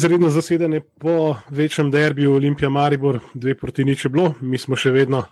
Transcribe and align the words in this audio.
izredno 0.00 0.30
zasedanje 0.30 0.80
po 0.80 1.36
večjem 1.50 1.90
derbiju 1.90 2.32
Olimpija 2.34 2.70
Maribor, 2.70 3.18
dve 3.34 3.54
proti 3.54 3.84
nič 3.84 4.04
je 4.04 4.08
bilo, 4.08 4.30
mi 4.40 4.58
smo 4.58 4.76
še 4.76 4.94
vedno. 4.94 5.26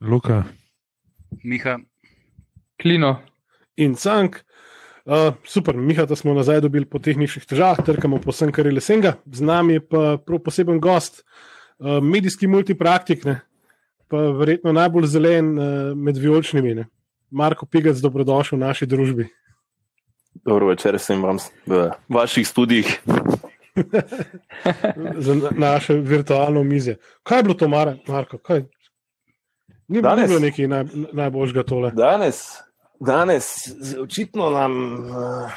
Luka. 0.00 0.38
Miha. 1.44 1.74
Klino. 2.80 3.10
In 3.76 3.92
Cank. 3.94 4.38
Uh, 5.04 5.34
super, 5.44 5.76
Miha, 5.76 6.06
da 6.08 6.16
smo 6.16 6.32
nazaj 6.32 6.62
dobili 6.64 6.88
po 6.88 6.98
tehničnih 6.98 7.44
težavah, 7.44 7.82
trkamo 7.84 8.22
po 8.24 8.32
vsem, 8.32 8.54
kar 8.56 8.64
je 8.64 8.72
lesenga. 8.78 9.12
Z 9.26 9.44
nami 9.44 9.76
je 9.76 9.84
pa 9.84 10.16
prav 10.24 10.40
poseben 10.46 10.80
gost, 10.80 11.20
uh, 11.20 11.98
medijski 12.00 12.48
multipraktik, 12.48 13.28
ne? 13.28 13.42
pa 14.08 14.30
verjetno 14.40 14.72
najbolj 14.72 15.10
zelen 15.12 15.52
uh, 15.58 15.68
med 15.92 16.16
vijoličnimi. 16.16 16.72
Ne? 16.80 16.88
Marko 17.28 17.68
Pigac, 17.68 18.00
dobrodošel 18.00 18.56
v 18.56 18.64
naši 18.64 18.88
družbi. 18.88 19.28
Dobro 20.34 20.66
večer, 20.66 20.98
sem 20.98 21.22
vam 21.22 21.38
v 21.66 21.90
vaših 22.08 22.46
študijih. 22.46 23.02
Za 25.24 25.34
naše 25.50 25.94
virtualno 25.94 26.62
mize. 26.62 26.96
Kaj 27.22 27.38
je 27.38 27.42
bilo 27.42 27.54
to, 27.54 27.68
Mar 27.68 27.96
Marko? 28.08 28.38
Kaj? 28.38 28.62
Ni 29.88 30.02
Danes? 30.02 30.28
bilo 30.28 30.40
nekaj 30.40 30.66
naj, 30.66 30.84
najboljšega 31.12 31.62
tole. 31.62 31.90
Danes, 31.90 32.42
danes 33.00 33.46
očitno 34.02 34.50
nam 34.50 34.94
uh, 34.94 35.50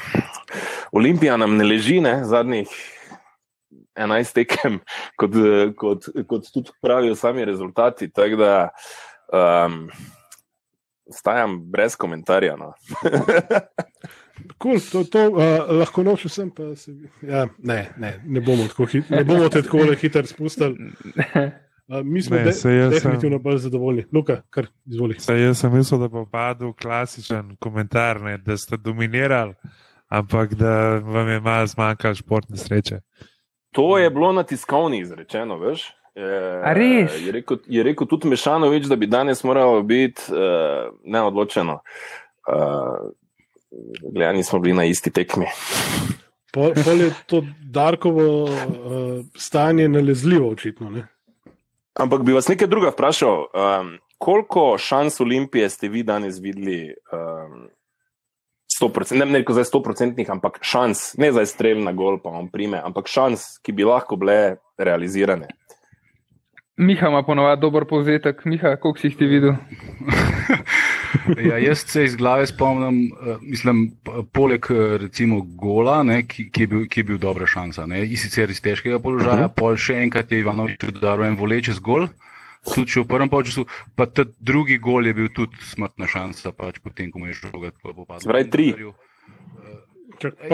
Olimpija 0.92 1.36
nam 1.36 1.56
ne 1.56 1.64
leži, 1.64 2.00
ne, 2.00 2.24
zadnjih 2.24 2.68
11 3.94 4.34
tekem, 4.34 4.80
kot, 5.18 5.30
eh, 5.34 5.72
kot, 5.76 6.08
kot 6.26 6.50
tudi 6.52 6.70
pravijo 6.82 7.14
sami 7.14 7.44
rezultati. 7.44 8.10
Tako 8.10 8.36
da 8.36 8.68
um, 9.66 9.90
stajam 11.10 11.60
brez 11.70 11.96
komentarja. 11.96 12.56
No. 12.56 12.72
Cool, 14.62 14.80
to, 14.92 15.04
to 15.04 15.20
uh, 15.30 15.42
lahko 15.78 16.02
noč 16.02 16.24
vsem, 16.26 16.50
pa 16.50 16.72
se. 16.76 16.92
Ja, 17.22 17.44
ne, 17.58 17.90
ne, 17.96 18.16
ne 18.24 18.40
bomo 18.40 18.66
tako 18.68 18.86
hit, 18.90 19.10
ne 19.10 19.24
bomo 19.24 19.48
te 19.48 19.62
tako 19.62 19.84
hitro 20.00 20.24
spustili. 20.26 20.90
Uh, 21.86 22.00
mi 22.04 22.22
smo 22.22 22.36
Ne, 22.36 22.44
de, 22.44 22.52
saj 22.52 22.76
jaz 22.78 22.92
sem- 22.92 22.96
definitivno 22.98 23.38
bolj 23.38 23.58
zadovoljni. 23.58 24.04
Luka, 24.12 24.40
kar 24.50 24.66
izvoli. 24.86 25.18
Saj 25.20 25.42
jaz 25.42 25.58
sem 25.60 25.72
mislil, 25.72 26.00
da 26.00 26.08
bo 26.08 26.26
padel 26.26 26.72
klasičen 26.72 27.56
komentar, 27.60 28.20
ne, 28.20 28.38
da 28.38 28.56
ste 28.56 28.76
dominirali, 28.76 29.54
ampak 30.08 30.54
da 30.54 30.98
vam 30.98 31.28
je 31.28 31.40
malo 31.40 31.66
zmanjkalo 31.66 32.14
športne 32.14 32.56
sreče. 32.56 33.00
To 33.72 33.98
je 33.98 34.10
bilo 34.10 34.32
na 34.32 34.42
tiskovni 34.42 35.00
izrečeno, 35.00 35.58
veš. 35.58 35.90
Res? 36.74 37.16
Je 37.20 37.32
rekel, 37.32 37.58
je 37.66 37.82
rekel 37.82 38.06
tudi 38.06 38.28
Mešanovič, 38.30 38.84
da 38.86 38.96
bi 38.96 39.06
danes 39.06 39.44
moralo 39.44 39.82
biti 39.82 40.22
uh, 40.30 40.94
neodločeno. 41.04 41.80
Uh, 42.46 43.10
Gledani 44.12 44.42
smo 44.42 44.58
bili 44.58 44.74
na 44.74 44.84
isti 44.84 45.10
tekmi. 45.10 45.46
Pol, 46.52 46.72
pol 46.84 47.00
je 47.00 47.10
to 47.26 47.42
Darkovo 47.60 48.44
uh, 48.44 48.50
stanje 49.36 49.88
nalezljivo, 49.88 50.48
očitno. 50.48 50.90
Ne? 50.90 51.06
Ampak 51.94 52.22
bi 52.22 52.32
vas 52.32 52.48
nekaj 52.48 52.68
druga 52.68 52.90
vprašal. 52.90 53.38
Um, 53.38 53.98
koliko 54.18 54.76
šans 54.78 55.20
Olimpije 55.20 55.70
ste 55.70 55.88
vi 55.88 56.02
danes 56.02 56.38
videli? 56.40 56.94
Um, 57.12 57.68
100%, 58.82 59.24
ne, 59.24 59.38
rekel 59.38 59.54
zdaj 59.54 59.64
100%, 59.64 60.30
ampak 60.30 60.58
šans, 60.62 61.14
ne 61.18 61.32
za 61.32 61.46
strel 61.46 61.82
na 61.84 61.92
gol, 61.92 62.18
pa 62.22 62.32
vam 62.34 62.48
prime, 62.50 62.80
ampak 62.82 63.06
šans, 63.06 63.44
ki 63.62 63.72
bi 63.72 63.86
lahko 63.86 64.16
bile 64.18 64.56
realizirane. 64.78 65.46
Miha 66.76 67.08
ima 67.08 67.22
ponovadi 67.22 67.60
dober 67.60 67.84
povzetek. 67.86 68.42
Miha, 68.44 68.76
koliko 68.82 68.98
si 68.98 69.06
jih 69.06 69.18
ti 69.18 69.26
videl? 69.30 69.54
Ja, 71.38 71.58
jaz 71.58 71.84
se 71.86 72.04
iz 72.04 72.16
glave 72.16 72.46
spomnim, 72.46 73.12
eh, 73.12 73.36
mislim, 73.40 73.92
poleg 74.32 74.66
eh, 74.70 74.96
recimo 74.98 75.40
gola, 75.56 76.02
ne, 76.02 76.22
ki, 76.22 76.50
ki, 76.50 76.62
je 76.62 76.66
bil, 76.66 76.86
ki 76.86 77.00
je 77.00 77.04
bil 77.04 77.18
dobra 77.18 77.46
šansa. 77.46 77.86
Ne, 77.86 78.02
in 78.04 78.16
sicer 78.16 78.50
iz 78.50 78.60
težkega 78.60 78.98
položaja, 78.98 79.46
uh 79.46 79.50
-huh. 79.50 79.54
pol 79.54 79.76
še 79.76 79.94
enkrat 80.02 80.32
je 80.32 80.40
Ivanovič 80.40 80.84
udaril 80.84 81.24
en 81.24 81.36
voleč 81.36 81.70
gol. 81.80 82.08
Tudi 82.64 82.90
če 82.90 83.00
v 83.00 83.06
prvem 83.06 83.28
času, 83.44 83.66
pa 83.96 84.06
ta 84.06 84.24
drugi 84.40 84.78
gol 84.78 85.06
je 85.06 85.14
bil 85.14 85.28
tudi 85.28 85.56
smrtna 85.60 86.06
šansa, 86.06 86.52
pač 86.52 86.78
potem, 86.80 87.10
ko 87.10 87.18
mu 87.18 87.26
je 87.26 87.32
žoga 87.32 87.70
tako 87.70 87.92
popadla. 87.92 88.24
Pravi, 88.24 88.50
tri. 88.50 88.74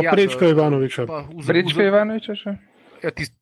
Ja, 0.02 0.10
prečka 0.12 0.46
eh, 0.46 0.50
Ivanoviča. 0.50 1.06
Pa 1.06 1.22
v- 1.22 1.42
v- 1.42 1.46
Prečka 1.46 1.82
Ivanoviča 1.82 2.34
še? 2.34 2.56
Ja, 3.00 3.10
tist, 3.10 3.32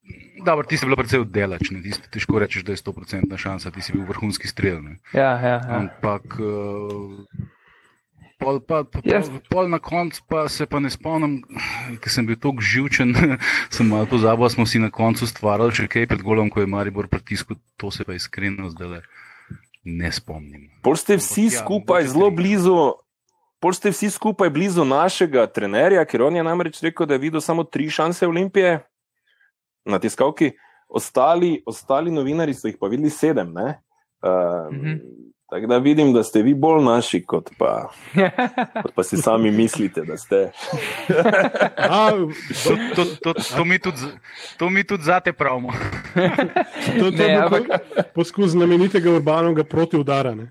dobro, 0.45 0.67
ti 0.67 0.79
si 0.79 0.87
bila 0.87 0.97
precej 0.97 1.25
oddelač, 1.25 1.71
ne, 1.75 1.83
ti 1.83 1.91
si 1.91 2.03
težko 2.15 2.39
rečeš, 2.39 2.63
da 2.63 2.75
je 2.75 2.81
100% 2.81 3.39
šansa, 3.39 3.73
ti 3.75 3.83
si 3.83 3.95
bil 3.95 4.07
vrhunski 4.07 4.47
strel. 4.47 4.79
Ne. 4.83 4.99
Ja, 5.11 5.35
ja. 5.43 5.59
ja. 5.59 5.79
Ampak 5.83 6.39
uh, 6.39 7.27
pol, 8.39 8.61
pa, 8.63 8.85
pa, 8.87 9.03
Jaz- 9.03 9.27
pol, 9.27 9.43
pol 9.51 9.71
na 9.73 9.83
koncu 9.83 10.23
pa 10.31 10.47
se 10.47 10.67
pa 10.71 10.79
ne 10.79 10.91
spomnim, 10.91 11.43
ker 11.99 12.11
sem 12.13 12.27
bil 12.27 12.39
tako 12.39 12.63
živčen, 12.63 13.15
sem 13.75 13.91
malo 13.91 14.07
pozabil, 14.07 14.47
a 14.47 14.53
smo 14.53 14.67
si 14.67 14.79
na 14.79 14.93
koncu 14.95 15.27
stvarali 15.27 15.75
še 15.75 15.91
kaj 15.91 16.07
pred 16.15 16.23
golom, 16.23 16.53
ko 16.53 16.63
je 16.63 16.71
Maribor 16.71 17.11
pritisnil, 17.11 17.59
to 17.75 17.91
se 17.91 18.07
pa 18.07 18.15
iskreno 18.15 18.71
zdaj 18.71 19.03
ne 19.89 20.11
spomnim. 20.13 20.71
Pol 20.87 20.95
ste 20.95 21.19
vsi 21.19 21.51
Ja, 21.51 21.65
skupaj 21.65 22.13
zelo 22.15 22.31
blizu. 22.31 22.95
Pol 23.59 23.75
ste 23.75 23.91
vsi 23.91 24.07
skupaj 24.15 24.53
blizu 24.55 24.85
našega 24.87 25.49
trenerja, 25.51 26.05
ker 26.07 26.23
on 26.23 26.37
je 26.39 26.45
namreč 26.47 26.79
rekel, 26.79 27.09
da 27.11 27.19
je 27.19 27.25
videl 27.27 27.43
samo 27.43 27.67
tri 27.67 27.89
šanse 27.91 28.23
Olimpije 28.23 28.79
na 29.88 29.99
tiskalki, 29.99 30.53
ostali, 30.88 31.62
ostali 31.65 32.10
novinari 32.10 32.53
so 32.53 32.69
jih 32.69 32.76
pa 32.76 32.87
videli 32.87 33.10
sedem. 33.10 33.53
ne. 33.53 33.81
Uh, 34.21 34.69
Mhm. 34.71 34.99
Tako 35.49 35.66
da 35.66 35.78
vidim, 35.78 36.12
da 36.12 36.21
ste 36.22 36.43
vi 36.43 36.53
bolj 36.54 36.82
naši, 36.84 37.22
kot 37.22 37.49
pa, 37.59 37.88
kot 38.75 38.93
pa 38.93 39.03
si 39.03 39.16
sami 39.16 39.49
mislite, 39.50 40.03
da 40.03 40.16
ste. 40.16 40.50
A, 41.78 42.10
To, 42.59 42.72
to, 42.94 43.04
to, 43.16 43.32
to, 43.56 43.65
mi 43.65 43.78
tudi, 43.78 44.12
to 44.59 44.69
mi 44.69 44.84
tudi 44.84 45.03
zate 45.04 45.32
pravimo. 45.32 45.72
to, 46.93 47.06
to 47.06 47.16
Ne, 47.19 47.25
je 47.25 47.38
ampak- 47.38 47.66
po- 47.66 48.03
poskus 48.15 48.50
znamenitega 48.50 49.09
urbanovega 49.10 49.65
protiudara. 49.65 50.34
Ne? 50.34 50.50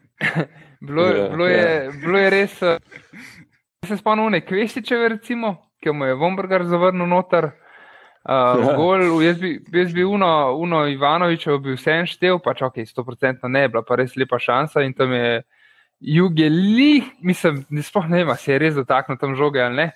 Bilo, 0.82 1.04
je- 1.04 1.18
Ja, 1.20 1.30
bilo, 1.30 1.46
je, 1.48 1.68
bilo 1.96 2.18
je 2.18 2.30
res. 2.32 2.62
eh, 2.64 2.78
Se 3.84 3.98
spomnim 3.98 4.32
ne 4.32 4.42
Kvestičeve, 4.42 5.10
recimo, 5.12 5.52
ki 5.78 5.92
mu 5.92 6.06
je 6.06 6.14
Vombergar 6.16 6.64
zavrnil 6.66 7.06
noter. 7.08 7.52
Uh, 8.28 8.74
gol, 8.80 9.06
jaz 9.24 9.38
bi, 9.40 9.54
jaz 9.72 9.94
bi 9.96 10.04
uno, 10.04 10.30
uno 10.60 10.82
Ivanovičev 10.92 11.62
bil 11.64 11.78
vse 11.78 12.02
štev, 12.12 12.42
pač 12.44 12.62
ok, 12.68 12.82
100% 12.84 13.48
ne, 13.48 13.68
bila 13.72 13.86
pa 13.88 13.96
res 14.02 14.18
lepa 14.20 14.40
šansa 14.40 14.84
in 14.84 14.92
tam 14.98 15.14
je 15.16 15.42
juge 16.00 16.50
li, 16.52 17.04
mislim, 17.24 17.64
ne 17.70 17.84
sploh 17.84 18.10
ne 18.12 18.24
vem, 18.24 18.36
se 18.38 18.52
je 18.52 18.60
res 18.62 18.76
dotaknil 18.76 19.18
tam 19.22 19.36
žoge 19.40 19.64
ali 19.64 19.80
ne. 19.80 19.88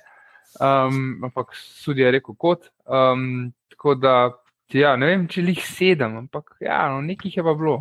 Um, 0.59 1.21
ampak 1.23 1.53
sudija 1.55 2.09
je 2.09 2.15
rekel 2.17 2.35
kot. 2.35 2.71
Um, 2.85 3.51
tako 3.71 3.95
da, 3.95 4.15
ja, 4.73 4.95
ne 4.99 5.11
vem, 5.11 5.27
če 5.31 5.43
jih 5.45 5.65
sedem, 5.67 6.17
ampak 6.23 6.55
ja, 6.63 6.85
no, 6.91 7.01
nekih 7.05 7.37
je 7.37 7.43
pa 7.43 7.53
bilo. 7.57 7.77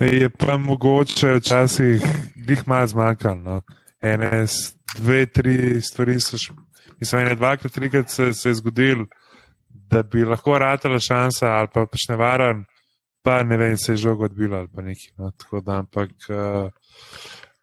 Je 0.00 0.28
pa 0.30 0.56
mogoče 0.56 1.34
včasih 1.40 2.04
jih 2.48 2.62
malo 2.68 2.86
zmanjkalo. 2.86 3.40
No. 3.40 3.60
Ene, 4.02 4.46
dve, 4.96 5.26
tri 5.26 5.80
stvari 5.80 6.20
so, 6.20 6.36
š- 6.36 6.54
mislim, 7.00 7.26
ene, 7.26 7.36
dvakrat, 7.36 7.72
trikrat 7.72 8.10
se, 8.10 8.32
se 8.32 8.48
je 8.48 8.54
zgodilo, 8.54 9.06
da 9.92 10.02
bi 10.02 10.24
lahko 10.24 10.58
ratala 10.58 10.98
šansa 11.00 11.50
ali 11.58 11.68
pa 11.74 11.84
pač 11.86 12.08
nevaren, 12.08 12.64
pa 13.22 13.42
ne 13.42 13.56
vem, 13.60 13.76
se 13.76 13.92
je 13.92 14.02
žog 14.06 14.24
odbila 14.28 14.62
ali 14.64 14.68
pa 14.74 14.82
nekaj. 14.82 15.12
No. 15.18 15.30
Tako 15.36 15.60
da, 15.60 15.78
ampak, 15.84 16.10
uh, 16.30 16.70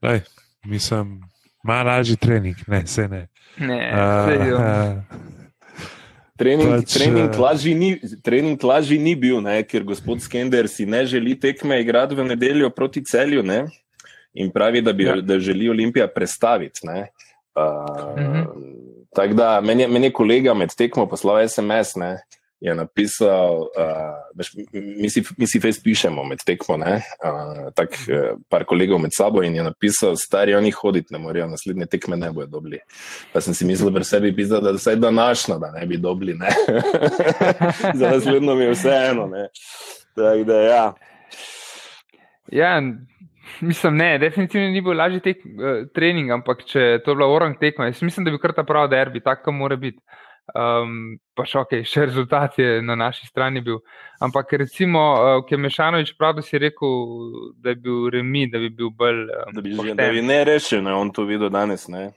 lej, 0.06 0.22
mislim, 0.66 1.20
malo 1.64 1.90
lažji 1.90 2.18
trening, 2.18 2.56
ne, 2.68 2.86
se 2.88 3.08
ne. 3.08 3.28
Ne, 3.58 3.80
Uh. 3.90 5.02
Trening, 6.40 6.70
Pač, 6.72 6.94
trening, 6.96 7.34
lažji 7.36 7.74
ni, 7.76 7.88
trening 8.24 8.62
lažji 8.64 8.96
ni 9.04 9.12
bil, 9.20 9.42
ne, 9.44 9.58
ker 9.68 9.84
gospod 9.84 10.22
Skender 10.24 10.70
si 10.72 10.86
ne 10.88 11.02
želi 11.04 11.34
tekme 11.36 11.82
igrati 11.84 12.16
v 12.16 12.24
nedeljo 12.30 12.70
proti 12.72 13.04
celju 13.04 13.44
ne, 13.44 13.66
in 14.40 14.48
pravi, 14.56 14.80
da, 14.82 14.94
bi, 14.96 15.04
ja. 15.04 15.18
da 15.20 15.36
želi 15.40 15.68
Olimpija 15.70 16.08
prestaviti. 16.08 16.88
ne. 16.88 17.10
Uh, 17.60 18.16
Mhm. 18.16 18.79
Tako 19.16 19.34
da 19.34 19.62
meni 19.62 19.88
meni 19.88 20.08
je 20.08 20.14
kolega 20.14 20.54
med 20.54 20.70
tekmo 20.78 21.08
poslal 21.10 21.48
SMS, 21.48 21.96
ne, 21.96 22.18
je 22.60 22.76
napisal, 22.76 23.56
uh, 23.56 24.42
mi, 24.74 25.10
si- 25.10 25.24
mi 25.38 25.48
si 25.48 25.60
fez 25.60 25.80
pišemo 25.84 26.24
med 26.24 26.42
tekmo, 26.46 26.78
ne, 26.78 26.98
uh, 27.24 27.70
tako 27.74 27.96
uh, 28.08 28.40
par 28.50 28.66
kolegov 28.66 29.00
med 29.00 29.12
sabo 29.14 29.44
in 29.44 29.56
je 29.56 29.64
napisal, 29.64 30.16
stari 30.16 30.56
oni 30.56 30.72
hoditi 30.72 31.14
ne 31.14 31.20
morejo, 31.20 31.48
naslednje 31.48 31.86
tekme 31.86 32.18
ne 32.18 32.32
bojo 32.32 32.48
dobili. 32.48 32.80
Pa 33.34 33.42
sem 33.42 33.54
si 33.54 33.66
mislil 33.66 33.94
pri 33.94 34.04
sebi, 34.04 34.36
pizda, 34.36 34.60
da 34.60 34.72
vsaj 34.72 34.96
današnjo, 34.96 35.58
da 35.58 35.72
ne 35.72 35.86
bi 35.86 35.98
dobili, 35.98 36.34
ne. 36.34 36.50
za 38.00 38.10
naslednjo 38.10 38.56
mi 38.56 38.64
je 38.64 38.72
vseeno, 38.72 39.28
ne. 39.28 39.48
Tako 40.16 40.44
da 40.44 40.62
ja. 40.62 40.94
Ja, 42.52 42.82
mislim, 43.69 43.98
ne, 43.98 44.18
definitivno 44.22 44.69
ni 44.74 44.81
bil 44.81 44.98
lažji 44.98 45.19
tek, 45.19 45.44
uh, 45.46 45.84
trening, 45.96 46.31
ampak 46.31 46.66
če 46.69 46.80
je 46.80 47.04
to 47.04 47.16
bila 47.16 47.28
orang 47.34 47.57
tekma, 47.60 47.90
jaz 47.90 48.01
mislim, 48.06 48.25
da 48.25 48.31
bi 48.31 48.42
kar 48.42 48.54
ta 48.57 48.63
prav 48.63 48.90
derbi, 48.92 49.22
tako 49.25 49.51
mora 49.51 49.75
biti. 49.80 50.00
Um, 50.50 51.19
pa 51.38 51.44
še 51.46 51.60
ok, 51.62 51.74
še 51.86 52.07
rezultat 52.07 52.56
je 52.57 52.80
na 52.81 52.96
naši 52.98 53.28
strani 53.30 53.62
bil. 53.62 53.84
Ampak 54.25 54.56
recimo, 54.57 55.01
uh, 55.13 55.42
ki 55.46 55.54
je 55.54 55.60
Mešanovič 55.62 56.16
prav, 56.18 56.40
da 56.40 56.42
si 56.42 56.57
rekel, 56.57 56.96
da 57.62 57.75
je 57.75 57.78
bil 57.84 58.07
remi, 58.16 58.48
da 58.50 58.57
bi 58.57 58.72
bil 58.74 58.90
bolj. 58.90 59.28
Um, 59.30 59.51
Da 59.54 59.62
bi, 59.62 59.75
že, 59.75 59.78
pošten. 59.78 60.00
da 60.00 60.07
bi 60.16 60.24
ne 60.25 60.40
rešil, 60.50 60.81
ne, 60.88 60.96
on 60.98 61.12
to 61.13 61.28
videl 61.30 61.51
danes. 61.54 61.86
Ne. 61.88 62.07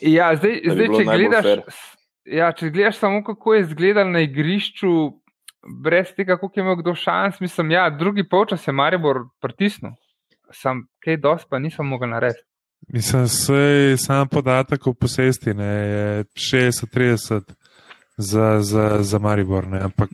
Ja, 0.00 0.30
zdaj, 0.38 0.60
Da 0.62 0.68
bi 0.70 0.76
zdaj 0.76 0.86
bilo 0.86 1.00
če 1.00 1.08
gledaš, 1.18 1.48
fair. 1.48 1.64
ja, 2.38 2.52
če 2.54 2.70
gledaš 2.70 3.00
samo, 3.02 3.24
kako 3.26 3.56
je 3.56 3.64
izgledal 3.66 4.14
na 4.14 4.22
igrišču, 4.22 4.92
brez 5.82 6.14
tega, 6.14 6.38
kako 6.38 6.52
je 6.56 6.62
imel 6.62 6.78
kdo 6.80 6.94
šans, 6.94 7.40
mislim, 7.42 7.74
ja, 7.74 7.88
drugi 7.90 8.22
polčas 8.28 8.68
je 8.68 8.72
Maribor 8.72 9.26
pritisnil. 9.42 9.98
Sam 10.52 10.86
kaj 11.04 11.16
dosti 11.16 11.50
pa 11.50 11.58
nisem 11.58 11.86
mogel 11.86 12.10
narediti. 12.10 12.46
Mislim, 12.88 13.26
da 13.48 13.54
je 13.54 13.96
sam 13.96 14.28
podatek 14.28 14.86
o 14.86 14.94
posesti, 14.94 15.54
ne, 15.54 15.64
je 15.64 16.24
60-30 16.24 17.40
za, 18.16 18.60
za, 18.60 18.96
za 19.00 19.18
Maribor, 19.18 19.66
ne, 19.66 19.80
ampak 19.80 20.08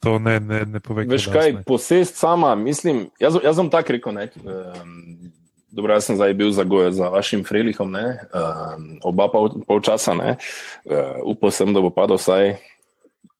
to 0.00 0.18
ne, 0.18 0.40
ne, 0.40 0.64
ne 0.64 0.80
pove. 0.80 1.04
Veš 1.04 1.26
kaj, 1.26 1.62
posest 1.66 2.16
sama, 2.16 2.54
mislim, 2.54 3.10
jaz, 3.20 3.38
jaz 3.44 3.56
sem 3.56 3.70
tako 3.70 3.92
rekel, 3.92 4.14
ne. 4.14 4.30
Um, 4.44 5.32
Dobro, 5.76 5.92
jaz 5.92 6.06
sem 6.08 6.16
zdaj 6.16 6.32
bil 6.34 6.50
za, 6.56 6.64
za 6.90 7.08
vašim 7.12 7.42
Frelihom, 7.44 7.90
ne, 7.92 8.18
um, 8.32 8.84
oba 9.04 9.28
pol, 9.28 9.50
pol 9.68 9.80
časa. 9.84 10.14
Uh, 10.16 10.36
upal 11.24 11.50
sem, 11.50 11.74
da 11.74 11.82
bo 11.84 11.90
padel 11.90 12.16
vsaj 12.16 12.54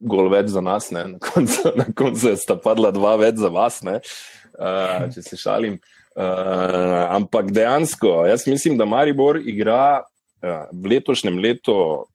gol 0.00 0.28
več 0.28 0.50
za 0.52 0.60
nas, 0.60 0.90
ne. 0.92 1.04
na 1.14 1.18
koncu, 1.22 1.72
na 1.76 1.86
koncu 1.96 2.34
sta 2.36 2.58
padla 2.60 2.90
dva 2.92 3.14
več 3.16 3.40
za 3.40 3.48
vas, 3.48 3.80
uh, 3.80 5.06
če 5.14 5.22
se 5.22 5.38
šalim. 5.40 5.78
Uh, 5.80 5.95
ampak 6.16 7.50
dejansko, 7.52 8.26
jaz 8.30 8.46
mislim, 8.46 8.78
da 8.78 8.84
Maribor 8.88 9.36
igra 9.36 10.00
uh, 10.00 10.64
v 10.72 10.94
letošnjem 10.94 11.38
letu, 11.38 12.06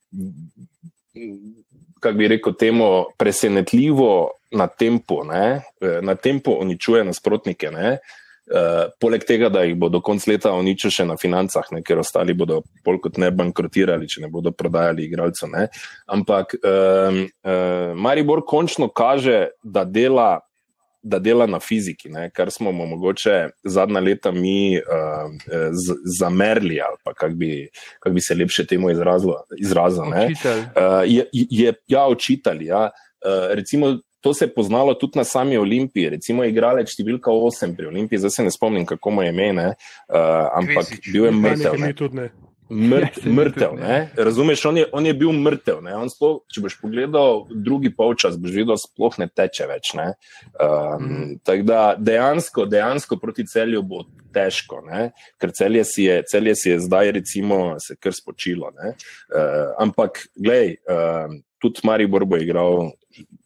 kako 2.00 2.18
bi 2.18 2.28
rekel, 2.28 2.54
temu 2.54 2.90
presenetljivo 3.18 4.32
na 4.52 4.68
tempo, 4.68 5.24
ne, 5.24 5.62
na 6.02 6.16
tempo 6.16 6.58
uničuje 6.62 7.04
nasprotnike. 7.04 7.72
Ne. 7.72 7.98
Uh, 8.52 8.90
poleg 9.00 9.24
tega, 9.24 9.48
da 9.54 9.62
jih 9.64 9.78
bo 9.80 9.88
do 9.88 10.02
konca 10.04 10.28
leta 10.28 10.52
uničil 10.58 10.92
še 10.92 11.06
na 11.08 11.16
financah, 11.16 11.70
ne, 11.72 11.80
ker 11.88 12.02
ostali 12.02 12.34
bodo 12.36 12.58
bolj 12.84 12.98
kot 13.06 13.20
ne 13.22 13.30
bankrotirali, 13.32 14.10
če 14.12 14.26
ne 14.26 14.30
bodo 14.34 14.52
prodajali 14.52 15.06
igralcev. 15.06 15.54
Ampak 16.12 16.58
uh, 16.58 17.22
uh, 17.22 17.94
Maribor 17.96 18.42
končno 18.44 18.90
kaže, 18.90 19.54
da 19.64 19.86
dela, 19.86 20.42
da 21.04 21.20
dela 21.20 21.48
na 21.48 21.60
fiziki, 21.60 22.10
ne, 22.10 22.30
kar 22.30 22.52
smo 22.52 22.72
mu 22.72 22.86
mogoče 22.86 23.50
zadnja 23.64 24.00
leta 24.00 24.32
mi 24.32 24.78
uh, 24.78 25.32
z, 25.72 25.96
zamerli, 26.20 26.82
ali 26.82 26.98
pa 27.04 27.14
kako 27.14 27.36
bi, 27.36 27.70
kak 28.00 28.14
bi 28.14 28.22
se 28.22 28.36
lepše 28.36 28.66
temu 28.66 28.90
izrazili. 28.92 29.34
Uh, 30.76 31.02
je, 31.06 31.26
je, 31.34 31.74
ja, 31.88 32.08
učitelj. 32.08 32.66
Ja. 32.66 32.90
Uh, 33.26 33.54
recimo, 33.56 33.98
To 34.22 34.34
se 34.34 34.46
je 34.46 34.54
poznalo 34.54 34.94
tudi 34.94 35.18
na 35.18 35.24
sami 35.24 35.58
Olimpiji, 35.58 36.10
recimo 36.14 36.44
igralec 36.46 36.92
številka 36.94 37.34
8 37.34 37.74
pri 37.74 37.88
Olimpiji, 37.90 38.20
zdaj 38.22 38.36
se 38.36 38.44
ne 38.46 38.52
spomnim, 38.54 38.86
kako 38.86 39.16
mu 39.18 39.24
je 39.26 39.32
ime, 39.34 39.72
uh, 39.72 40.14
ampak 40.60 40.92
Kvesič. 40.92 41.08
bil 41.10 41.26
je 41.26 41.32
mrtev. 41.32 41.80
Ne? 42.14 42.28
Mrt, 42.72 43.26
mrtev, 43.38 43.76
ne? 43.80 44.10
Razumeš, 44.18 44.66
on 44.66 44.78
je, 44.78 44.86
on 44.92 45.06
je 45.06 45.14
bil 45.14 45.32
mrtev. 45.36 45.82
Sploh, 46.14 46.40
če 46.52 46.64
boš 46.64 46.78
pogledal 46.80 47.44
drugi 47.52 47.92
polčas, 47.96 48.38
boš 48.40 48.56
videl, 48.56 48.80
sploh 48.80 49.18
ne 49.20 49.28
teče 49.28 49.68
več. 49.68 49.92
Ne? 50.00 50.08
Um, 50.56 51.04
mm. 51.04 51.28
Tako 51.48 51.68
da 51.68 51.82
dejansko, 52.00 52.66
dejansko 52.72 53.20
proti 53.20 53.46
celju 53.52 53.84
bo 53.84 54.06
težko, 54.32 54.80
ne? 54.88 55.10
ker 55.42 55.52
celje 55.58 55.84
si, 55.90 56.08
je, 56.08 56.22
celje 56.32 56.56
si 56.56 56.72
je 56.72 56.80
zdaj, 56.86 57.12
recimo, 57.20 57.62
se 57.84 57.98
kar 58.00 58.16
spočilo. 58.16 58.72
Uh, 58.72 59.76
ampak, 59.82 60.24
gledaj, 60.40 60.78
uh, 60.88 61.38
tudi 61.62 61.84
Maribor 61.88 62.26
bo 62.26 62.40
igral 62.40 62.94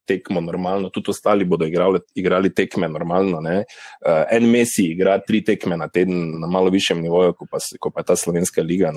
tekmo 0.07 0.42
normalno, 0.42 0.90
tudi 0.90 1.12
ostali 1.12 1.46
bodo 1.46 1.66
igrali, 1.66 2.00
igrali 2.16 2.54
tekme 2.54 2.88
normalno. 2.88 3.40
Uh, 3.40 4.24
en 4.31 4.50
Messi 4.50 4.90
igra 4.92 5.18
tri 5.19 5.44
tekme 5.44 5.78
na 5.78 5.88
teden 5.88 6.40
na 6.40 6.48
malo 6.48 6.69
višjem 6.69 7.02
nivoju, 7.02 7.34
kot 7.34 7.50
pa, 7.52 7.60
ko 7.80 7.92
pa 7.92 8.02
je 8.04 8.10
ta 8.12 8.16
slovenska 8.16 8.62
liga, 8.62 8.92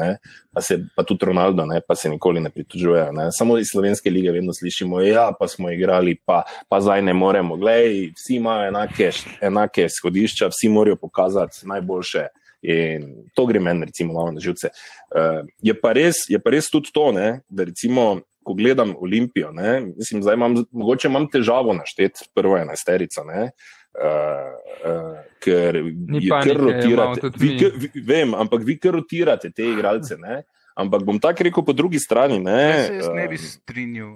pa, 0.53 0.61
se, 0.61 0.79
pa 0.97 1.05
tudi 1.05 1.27
Ronaldo, 1.27 1.67
ne? 1.67 1.81
pa 1.81 1.95
se 1.95 2.11
nikoli 2.11 2.41
ne 2.41 2.51
pritožuje. 2.51 3.09
Ne? 3.13 3.29
Samo 3.33 3.59
iz 3.59 3.73
slovenske 3.73 4.11
lige 4.11 4.33
vedno 4.33 4.53
slišimo, 4.53 5.01
ja, 5.01 5.31
pa 5.39 5.49
smo 5.49 5.71
igrali, 5.71 6.17
pa, 6.25 6.43
pa 6.69 6.81
zdaj 6.81 7.03
ne 7.03 7.15
moremo. 7.15 7.57
Glej, 7.57 8.13
vsi 8.17 8.37
imajo 8.37 8.69
enake, 8.69 9.11
enake 9.41 9.89
schodišča, 9.89 10.51
vsi 10.53 10.69
morajo 10.69 10.97
pokazati 10.97 11.67
najboljše. 11.69 12.27
In 12.63 13.05
to 13.35 13.45
gre 13.47 13.61
meni, 13.61 13.87
recimo, 13.87 14.13
malo 14.13 14.33
na 14.35 14.41
živce. 14.41 14.73
Uh, 15.15 15.47
je, 15.63 15.75
pa 15.79 15.93
res, 15.95 16.25
je 16.29 16.41
pa 16.43 16.51
res 16.51 16.71
tudi 16.71 16.91
to, 16.95 17.13
ne, 17.15 17.41
da 17.49 17.65
recimo 17.69 18.17
ko 18.49 18.57
gledam 18.57 18.95
Olimpijo, 18.97 19.53
ne, 19.53 19.81
mislim, 19.97 20.23
da 20.25 20.35
imam, 20.35 20.57
mogoče 20.73 21.09
imam 21.09 21.29
težavo 21.31 21.75
našteti 21.77 22.31
prvo 22.35 22.57
enajsterico. 22.59 23.25
Uh, 23.29 23.51
uh, 23.99 25.19
ker 25.43 25.77
je 25.77 26.29
kar 26.31 26.61
rotirate, 26.61 27.31
vi, 27.41 27.51
vi, 27.77 27.91
vem, 28.07 28.35
ampak 28.35 28.63
vi 28.65 28.77
kar 28.79 28.95
rotirate 28.95 29.51
te 29.51 29.67
igralce. 29.73 30.17
Ne? 30.21 30.43
Ampak 30.79 31.03
bom 31.05 31.19
tako 31.19 31.49
rekel 31.49 31.65
po 31.67 31.75
drugi 31.75 31.99
strani. 31.99 32.39
Ne, 32.39 32.89
jaz 33.01 33.09
ne 33.15 33.29
bi 33.29 33.39
strinjal. 33.43 34.13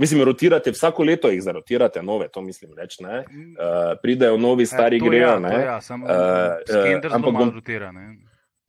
Mislim, 0.00 0.22
rotirate 0.24 0.72
vsako 0.72 1.04
leto, 1.04 1.28
jih 1.28 1.42
zarotirate, 1.44 2.02
nove, 2.02 2.28
to 2.32 2.40
mislim 2.40 2.72
reči. 2.76 3.04
Uh, 3.04 3.18
pridejo 4.02 4.38
novi, 4.40 4.66
stari 4.66 4.96
e, 4.96 5.00
grejo. 5.04 5.34
Ja, 5.42 5.60
ja, 5.60 5.80
samo, 5.80 6.06
uh, 6.06 6.12
ampak 7.12 7.34
bom 7.34 7.50
rotira. 7.54 7.92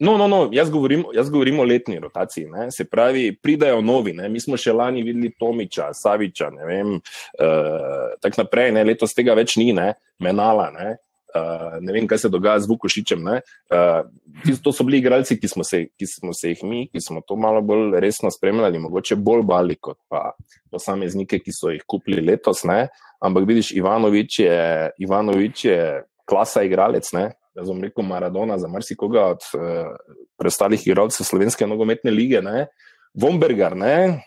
No, 0.01 0.17
no, 0.17 0.27
no 0.27 0.49
jaz, 0.51 0.69
govorim, 0.73 1.03
jaz 1.13 1.29
govorim 1.29 1.59
o 1.59 1.63
letni 1.63 1.99
rotaciji. 1.99 2.47
Ne? 2.49 2.71
Se 2.71 2.87
pravi, 2.89 3.35
pridajo 3.37 3.81
novi. 3.81 4.15
Ne? 4.17 4.29
Mi 4.33 4.39
smo 4.41 4.57
še 4.57 4.73
lani 4.73 5.03
videli 5.05 5.29
Tomiča, 5.37 5.91
Saviča, 5.93 6.47
ne 6.55 6.65
vem, 6.65 6.95
uh, 6.97 8.15
tako 8.23 8.41
naprej. 8.41 8.71
Ne? 8.73 8.85
Letos 8.89 9.13
tega 9.13 9.35
več 9.37 9.59
ni, 9.61 9.69
ne? 9.77 9.91
menala. 10.17 10.71
Ne? 10.73 10.95
Uh, 11.37 11.77
ne 11.85 11.93
vem, 11.93 12.07
kaj 12.09 12.23
se 12.23 12.31
dogaja 12.33 12.63
z 12.63 12.71
Vukošičem. 12.71 13.29
Uh, 13.29 14.55
to 14.65 14.73
so 14.73 14.87
bili 14.87 15.03
igralci, 15.03 15.37
ki 15.37 15.51
smo, 15.51 15.63
se, 15.67 15.83
ki 15.93 16.09
smo 16.09 16.33
se 16.33 16.55
jih 16.55 16.63
mi, 16.65 16.87
ki 16.89 17.01
smo 17.03 17.21
to 17.21 17.37
malo 17.37 17.61
bolj 17.61 17.99
resno 18.01 18.33
spremljali, 18.33 18.81
mogoče 18.81 19.19
bolj 19.21 19.45
bali 19.53 19.77
kot 19.77 19.99
pa 20.09 20.31
posameznike, 20.73 21.43
ki 21.45 21.53
so 21.53 21.69
jih 21.75 21.85
kupili 21.85 22.25
letos. 22.25 22.65
Ne? 22.65 22.87
Ampak 23.21 23.45
vidiš, 23.45 23.69
Ivanovič 23.77 24.39
je, 24.47 24.57
Ivanovič 25.05 25.65
je 25.69 25.79
klasa 26.25 26.65
igralec, 26.65 27.05
ne? 27.13 27.27
Jaz 27.55 27.67
bom 27.67 27.81
rekel 27.83 28.05
Maradona 28.07 28.57
za 28.57 28.67
marsikoga 28.67 29.25
od 29.35 29.45
uh, 29.53 29.91
preostalih 30.37 30.87
igralcev 30.87 31.27
slovenske 31.27 31.67
nogometne 31.67 32.11
lige. 32.11 32.41
Ne? 32.41 32.67
Vombergar, 33.13 33.77
ne? 33.77 34.23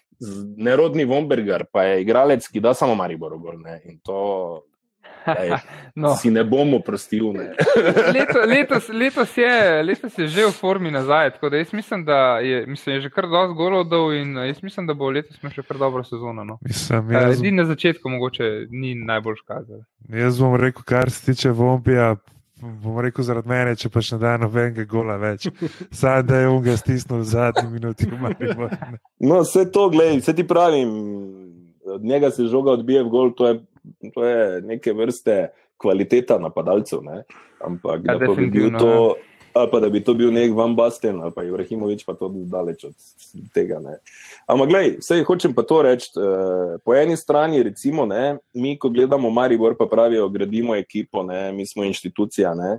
nerodni 0.57 1.05
Vombergar, 1.05 1.65
pa 1.73 1.83
je 1.83 2.03
igralec, 2.03 2.47
ki 2.49 2.61
da 2.61 2.75
samo 2.75 2.95
Maribor 2.95 3.35
gor. 3.39 3.59
Ne? 3.61 3.81
In 3.85 3.99
to 4.05 4.63
ej, 5.27 5.51
no. 5.95 6.15
si 6.17 6.31
ne 6.31 6.45
bomo 6.45 6.81
prostili. 6.81 7.39
Leto, 8.15 8.39
letos, 8.47 8.89
letos, 8.89 9.37
letos 9.85 10.19
je 10.19 10.29
že 10.29 10.47
v 10.47 10.53
formi 10.53 10.91
nazaj, 10.91 11.31
tako 11.31 11.51
da 11.51 11.57
jaz 11.57 11.73
mislim, 11.73 12.05
da 12.05 12.39
je, 12.39 12.67
mislim, 12.67 12.97
je 12.97 13.01
že 13.01 13.11
kar 13.11 13.27
dosti 13.29 13.55
golodov 13.55 14.15
in 14.15 14.37
jaz 14.37 14.63
mislim, 14.63 14.87
da 14.87 14.95
bo 14.95 15.11
letos 15.11 15.37
imel 15.43 15.53
še 15.53 15.63
kar 15.63 15.79
dobro 15.79 16.05
sezono. 16.05 16.45
No. 16.45 16.59
Mislim, 16.63 17.11
jaz... 17.11 17.41
Edini 17.41 17.57
na 17.57 17.65
začetku 17.65 18.09
mogoče 18.09 18.67
ni 18.71 18.95
najbolj 18.95 19.41
škazal. 19.43 19.83
Jaz 20.09 20.39
bom 20.39 20.57
rekel, 20.57 20.83
kar 20.85 21.11
se 21.11 21.33
tiče 21.33 21.51
Vombija, 21.51 22.17
bom 22.83 22.99
rekel, 23.03 23.25
zaradi 23.27 23.51
mene, 23.51 23.75
če 23.79 23.91
pa 23.93 24.03
še 24.05 24.17
ne 24.17 24.23
da 24.25 24.35
nobenega 24.41 24.87
gola 24.89 25.17
več. 25.21 25.49
Sad, 25.91 26.29
da 26.31 26.43
je 26.43 26.51
on 26.51 26.63
ga 26.65 26.77
stisnil 26.81 27.23
v 27.23 27.29
zadnji 27.29 27.67
minuti. 27.73 28.09
No, 29.21 29.43
vse 29.43 29.67
to, 29.73 29.89
gledaj, 29.93 30.23
vse 30.23 30.35
ti 30.37 30.47
pravim, 30.49 30.95
od 31.95 32.05
njega 32.05 32.31
se 32.35 32.49
žoga 32.51 32.75
odbije 32.79 33.05
v 33.05 33.13
gol, 33.13 33.35
to 33.37 33.51
je, 33.51 33.61
to 34.15 34.25
je 34.25 34.63
neke 34.65 34.93
vrste 34.97 35.39
kvaliteta 35.81 36.39
napadalcev. 36.41 37.05
Ne? 37.05 37.23
Ampak 37.65 38.05
ja, 38.09 38.19
da 38.19 38.33
bi 38.35 38.51
bil 38.51 38.73
to. 38.79 38.93
Ja. 39.15 39.34
Ali 39.55 39.71
pa 39.71 39.81
da 39.81 39.89
bi 39.89 40.01
to 40.05 40.15
bil 40.15 40.33
nek 40.35 40.53
Van 40.55 40.75
Basten 40.75 41.21
ali 41.23 41.31
pa 41.35 41.45
Ibrahimovič, 41.45 42.03
pa 42.07 42.15
to 42.19 42.29
daleč 42.29 42.85
od 42.85 42.95
tega. 43.55 43.79
Ne. 43.79 44.01
Ampak, 44.51 44.69
gledaj, 44.69 44.97
vse 44.99 45.21
hočem 45.23 45.55
pa 45.55 45.63
to 45.63 45.79
reči. 45.87 46.11
Uh, 46.19 46.75
po 46.85 46.95
eni 46.95 47.17
strani, 47.17 47.63
recimo, 47.63 48.07
ne, 48.07 48.39
mi, 48.55 48.75
ko 48.79 48.91
gledamo 48.91 49.31
Maribor, 49.31 49.77
pa 49.79 49.87
pravijo, 49.87 50.29
gradimo 50.29 50.75
ekipo, 50.75 51.23
ne, 51.23 51.53
mi 51.53 51.67
smo 51.67 51.87
inštitucija. 51.87 52.55
Ne, 52.59 52.73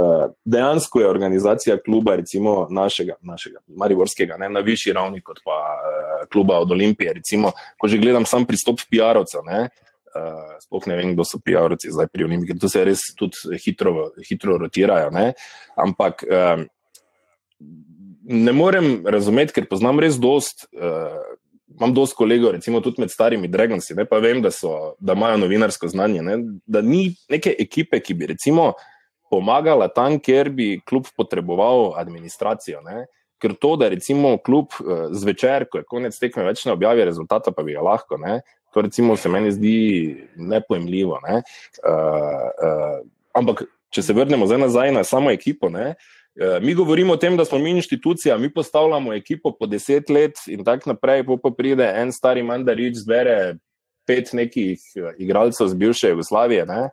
uh, 0.00 0.32
dejansko 0.44 1.00
je 1.00 1.10
organizacija 1.12 1.76
kluba, 1.84 2.16
recimo 2.16 2.66
našega, 2.70 3.20
našega 3.20 3.60
Mariborskega, 3.68 4.40
ne, 4.40 4.48
na 4.48 4.64
višji 4.64 4.96
ravni 4.96 5.20
kot 5.20 5.44
pa 5.44 5.60
uh, 5.60 6.28
kluba 6.32 6.58
od 6.64 6.72
Olimpije. 6.72 7.12
Recimo, 7.20 7.52
ko 7.76 7.88
že 7.88 8.00
gledam 8.00 8.24
sam 8.24 8.48
pristop 8.48 8.80
PR-ovcev. 8.88 9.44
Uh, 10.14 10.54
sploh 10.62 10.84
ne 10.86 10.96
vem, 11.00 11.12
kdo 11.16 11.24
so 11.26 11.40
PR-ovci 11.42 11.90
zdaj 11.90 12.06
pri 12.12 12.28
Olimpiji, 12.28 12.52
ker 12.52 12.60
to 12.62 12.68
se 12.70 12.84
res 12.86 13.00
tudi 13.18 13.58
hitro, 13.58 14.12
hitro 14.22 14.58
rotirajo. 14.62 15.10
Ne? 15.14 15.32
Ampak 15.80 16.22
uh, 16.28 16.62
ne 18.30 18.54
morem 18.54 19.00
razumeti, 19.10 19.56
ker 19.56 19.66
poznam 19.70 19.98
res 20.02 20.20
dost. 20.22 20.68
Uh, 20.74 21.18
Imam 21.74 21.90
dosti 21.90 22.14
kolegov, 22.14 22.52
recimo 22.54 22.78
tudi 22.84 23.02
med 23.02 23.10
starimi 23.10 23.48
Dragonsi, 23.50 23.96
ne, 23.98 24.04
pa 24.06 24.20
vem, 24.22 24.38
da, 24.44 24.52
so, 24.54 24.92
da 25.02 25.16
imajo 25.16 25.40
novinarsko 25.42 25.88
znanje. 25.90 26.20
Ne, 26.22 26.36
da 26.70 26.84
ni 26.86 27.08
neke 27.32 27.50
ekipe, 27.58 27.98
ki 27.98 28.14
bi 28.14 28.28
recimo 28.30 28.68
pomagala 29.32 29.88
tam, 29.90 30.20
kjer 30.22 30.52
bi 30.54 30.68
klub 30.86 31.08
potreboval 31.16 31.96
administracijo. 31.98 32.84
Ne. 32.86 33.08
Ker 33.42 33.56
to, 33.58 33.74
da 33.80 33.88
recimo 33.90 34.36
klub 34.38 34.76
zvečer, 35.10 35.66
ko 35.70 35.80
je 35.80 35.88
konec 35.90 36.18
tekme, 36.20 36.44
več 36.46 36.62
ne 36.68 36.76
objavi 36.76 37.08
rezultata, 37.08 37.50
pa 37.50 37.64
bi 37.66 37.74
ga 37.74 37.82
lahko. 37.82 38.20
Ne. 38.22 38.38
To 38.74 38.82
recimo 38.82 39.16
se 39.16 39.28
meni 39.28 39.52
zdi 39.52 39.78
nepojemljivo. 40.36 41.20
Ne? 41.28 41.42
Uh, 41.86 42.48
uh, 42.68 43.06
ampak, 43.32 43.64
če 43.94 44.02
se 44.02 44.16
vrnemo 44.16 44.46
nazaj 44.46 44.92
na 44.92 45.04
samo 45.04 45.30
ekipo, 45.30 45.70
ne? 45.70 45.94
Uh, 46.34 46.58
mi 46.62 46.74
govorimo 46.74 47.14
o 47.14 47.16
tem, 47.16 47.36
da 47.36 47.44
smo 47.44 47.58
mi 47.58 47.70
inštitucija, 47.70 48.38
mi 48.38 48.50
postavljamo 48.52 49.14
ekipo 49.14 49.52
po 49.54 49.66
deset 49.66 50.10
let 50.10 50.42
in 50.50 50.64
tako 50.64 50.90
naprej, 50.90 51.22
pa, 51.26 51.36
pa 51.42 51.54
pride 51.54 51.86
en 51.94 52.10
stari 52.12 52.42
mandarič, 52.42 52.98
zbere 53.04 53.54
pet 54.06 54.32
nekih 54.32 54.82
igralcev 55.18 55.70
z 55.70 55.74
bivše 55.74 56.10
Jugoslavije, 56.10 56.66
ne? 56.66 56.88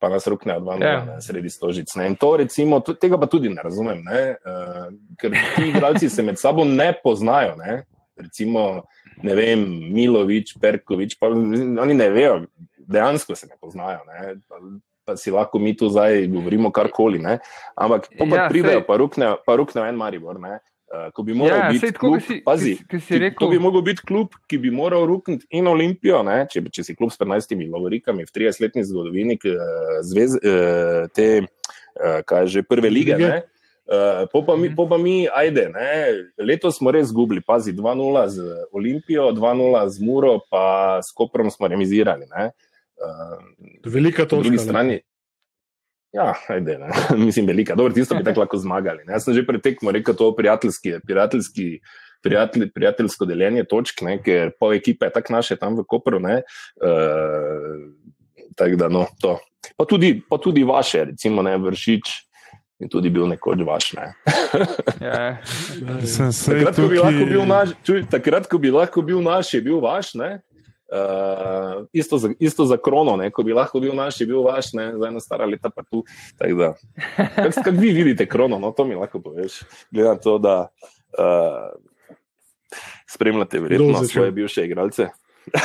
pa 0.00 0.08
nas 0.08 0.26
rukne 0.26 0.56
od 0.56 0.64
vam 0.64 0.80
yeah. 0.80 1.06
na 1.06 1.20
sredi 1.20 1.50
stožic. 1.50 1.92
Ne? 1.94 2.06
In 2.08 2.16
to 2.16 2.36
recimo, 2.36 2.80
tega 2.80 3.18
pa 3.20 3.26
tudi 3.28 3.52
ne 3.52 3.60
razumem, 3.62 4.00
ne? 4.04 4.20
Uh, 4.40 4.86
ker 5.20 5.36
ti 5.56 5.68
igralci 5.68 6.08
se 6.08 6.22
med 6.24 6.40
sabo 6.40 6.64
ne 6.64 6.94
poznajo. 7.04 7.58
Ne? 7.60 7.82
Recimo, 8.16 8.86
ne 9.22 9.34
vem, 9.38 9.64
Milovič, 9.94 10.54
Perkovič, 10.60 11.16
pa 11.20 11.30
oni 11.32 11.96
ne 11.96 12.08
vejo, 12.12 12.40
dejansko 12.78 13.36
se 13.36 13.46
ne 13.46 13.58
poznajo. 13.60 14.00
Ne? 14.08 14.34
Pa, 14.48 14.60
pa 15.04 15.16
si 15.16 15.30
lahko 15.34 15.58
mi 15.58 15.76
tu 15.76 15.88
zdaj 15.88 16.26
govorimo 16.32 16.72
karkoli. 16.74 17.22
Ampak 17.76 18.10
ko 18.10 18.26
pa 18.26 18.44
ja, 18.44 18.48
pridejo, 18.48 18.82
pa 18.86 18.98
ruknejo, 19.00 19.38
pa 19.46 19.56
ruknejo 19.60 19.86
en 19.86 20.00
Maribor. 20.00 20.40
Ne? 20.40 20.58
Uh, 20.90 21.06
ko 21.14 21.22
bi 21.22 21.36
moral 21.38 21.60
ja, 21.60 21.66
biti 21.70 21.92
klub, 21.94 22.16
si, 22.26 22.40
pazi, 22.42 22.72
ki, 22.82 22.98
ki 22.98 23.18
rekel... 23.22 23.38
ki, 23.38 23.50
bi 23.52 23.58
mogel 23.62 23.84
biti 23.86 24.02
klub, 24.02 24.34
ki 24.50 24.58
bi 24.58 24.72
moral 24.74 25.04
rukniti 25.06 25.46
in 25.54 25.70
Olimpijo, 25.70 26.18
če, 26.50 26.64
če 26.66 26.82
si 26.82 26.96
klub 26.98 27.12
s 27.14 27.20
15 27.20 27.54
govorikami 27.70 28.26
v 28.26 28.34
30-letni 28.34 28.82
zgodovini, 28.88 29.36
uh, 29.38 30.00
zvez, 30.02 30.34
uh, 30.42 31.06
te 31.14 31.46
kaj 32.26 32.46
že 32.50 32.62
prve 32.66 32.90
lige. 32.90 33.14
lige. 33.18 33.42
Uh, 33.90 34.28
po, 34.30 34.46
pa 34.46 34.54
mi, 34.56 34.68
mhm. 34.68 34.76
po 34.76 34.86
pa 34.88 34.98
mi, 34.98 35.26
ajde, 35.26 35.64
ne, 35.74 35.94
letos 36.38 36.76
smo 36.78 36.92
res 36.94 37.08
zgubili, 37.10 37.42
pazi, 37.42 37.72
2-0 37.74 38.28
z 38.30 38.38
Olimpijo, 38.70 39.32
2-0 39.34 39.88
z 39.90 40.04
Muro, 40.06 40.36
pa 40.46 41.00
s 41.02 41.10
Koprom 41.10 41.50
smo 41.50 41.66
remizirali. 41.66 42.28
Uh, 42.30 43.42
velika 43.82 44.22
točka. 44.22 44.36
Po 44.36 44.42
drugi 44.46 44.62
strani. 44.62 45.00
Ja, 46.14 46.34
ajde, 46.48 46.78
mislim, 47.26 47.50
velika. 47.50 47.74
Dobro, 47.74 47.92
tisto 47.92 48.14
bi 48.14 48.22
tako 48.24 48.46
lahko 48.46 48.62
zmagali. 48.62 49.02
Ne. 49.06 49.18
Jaz 49.18 49.26
sem 49.26 49.34
že 49.34 49.46
pretekmo 49.46 49.90
rekel, 49.90 50.14
to 50.14 50.30
je 50.30 50.38
prijateljski, 50.38 50.94
prijateljski, 51.06 51.68
prijatelj, 52.22 52.70
prijateljsko 52.70 53.26
deljenje 53.26 53.66
točk, 53.66 54.06
ne, 54.06 54.20
ker 54.22 54.54
pol 54.54 54.78
ekipe 54.78 55.10
je 55.10 55.18
tako 55.18 55.32
naše 55.32 55.58
tam 55.58 55.74
v 55.74 55.82
Kopru. 55.82 56.22
Uh, 56.22 56.40
tako 58.54 58.76
da, 58.78 58.88
no, 58.88 59.08
to. 59.18 59.40
Pa 59.74 59.82
tudi, 59.82 60.22
pa 60.30 60.38
tudi 60.38 60.62
vaše, 60.62 61.10
recimo, 61.10 61.42
ne, 61.42 61.58
vršič 61.58 62.29
in 62.80 62.88
tudi 62.88 63.10
bil 63.12 63.28
nekoč 63.28 63.64
vaš. 63.66 63.92
Ne. 63.96 64.06
Ja, 65.00 65.38
takrat, 66.44 66.76
ko 66.76 67.44
naš, 67.48 67.74
čuj, 67.84 68.04
takrat, 68.10 68.48
ko 68.48 68.58
bi 68.60 68.72
lahko 68.72 69.02
bil 69.04 69.20
naš, 69.24 69.54
je 69.54 69.60
bil 69.64 69.80
vaš. 69.80 70.14
Ne. 70.18 70.40
Uh, 70.90 71.86
isto, 71.94 72.18
za, 72.18 72.32
isto 72.42 72.66
za 72.66 72.76
krono, 72.76 73.14
ne, 73.16 73.30
ko 73.30 73.44
bi 73.46 73.54
lahko 73.54 73.80
bil 73.80 73.94
naš, 73.94 74.20
je 74.20 74.26
bil 74.26 74.42
vaš, 74.42 74.72
ne, 74.74 74.88
zdaj 74.96 75.12
na 75.14 75.20
stara 75.22 75.46
leta 75.46 75.70
pa 75.70 75.84
tu. 75.86 76.02
Kako 76.38 77.62
kak 77.64 77.74
vi 77.78 77.92
vidite 77.94 78.26
krono, 78.26 78.58
no, 78.58 78.72
to 78.74 78.84
mi 78.84 78.98
lahko 78.98 79.20
poveš. 79.22 79.60
Glede 79.90 80.08
na 80.08 80.16
to, 80.18 80.38
da 80.38 80.56
uh, 81.14 81.70
spremljate 83.06 83.60
verjetno 83.60 84.04
svoje 84.04 84.30
bivše 84.30 84.66
igralce. 84.66 85.08
uh, 85.54 85.60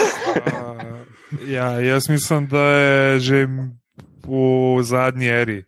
ja, 1.55 1.79
jaz 1.81 2.09
mislim, 2.09 2.47
da 2.47 2.61
je 2.61 3.19
že 3.19 3.47
v 4.25 4.83
zadnji 4.83 5.27
eri 5.27 5.63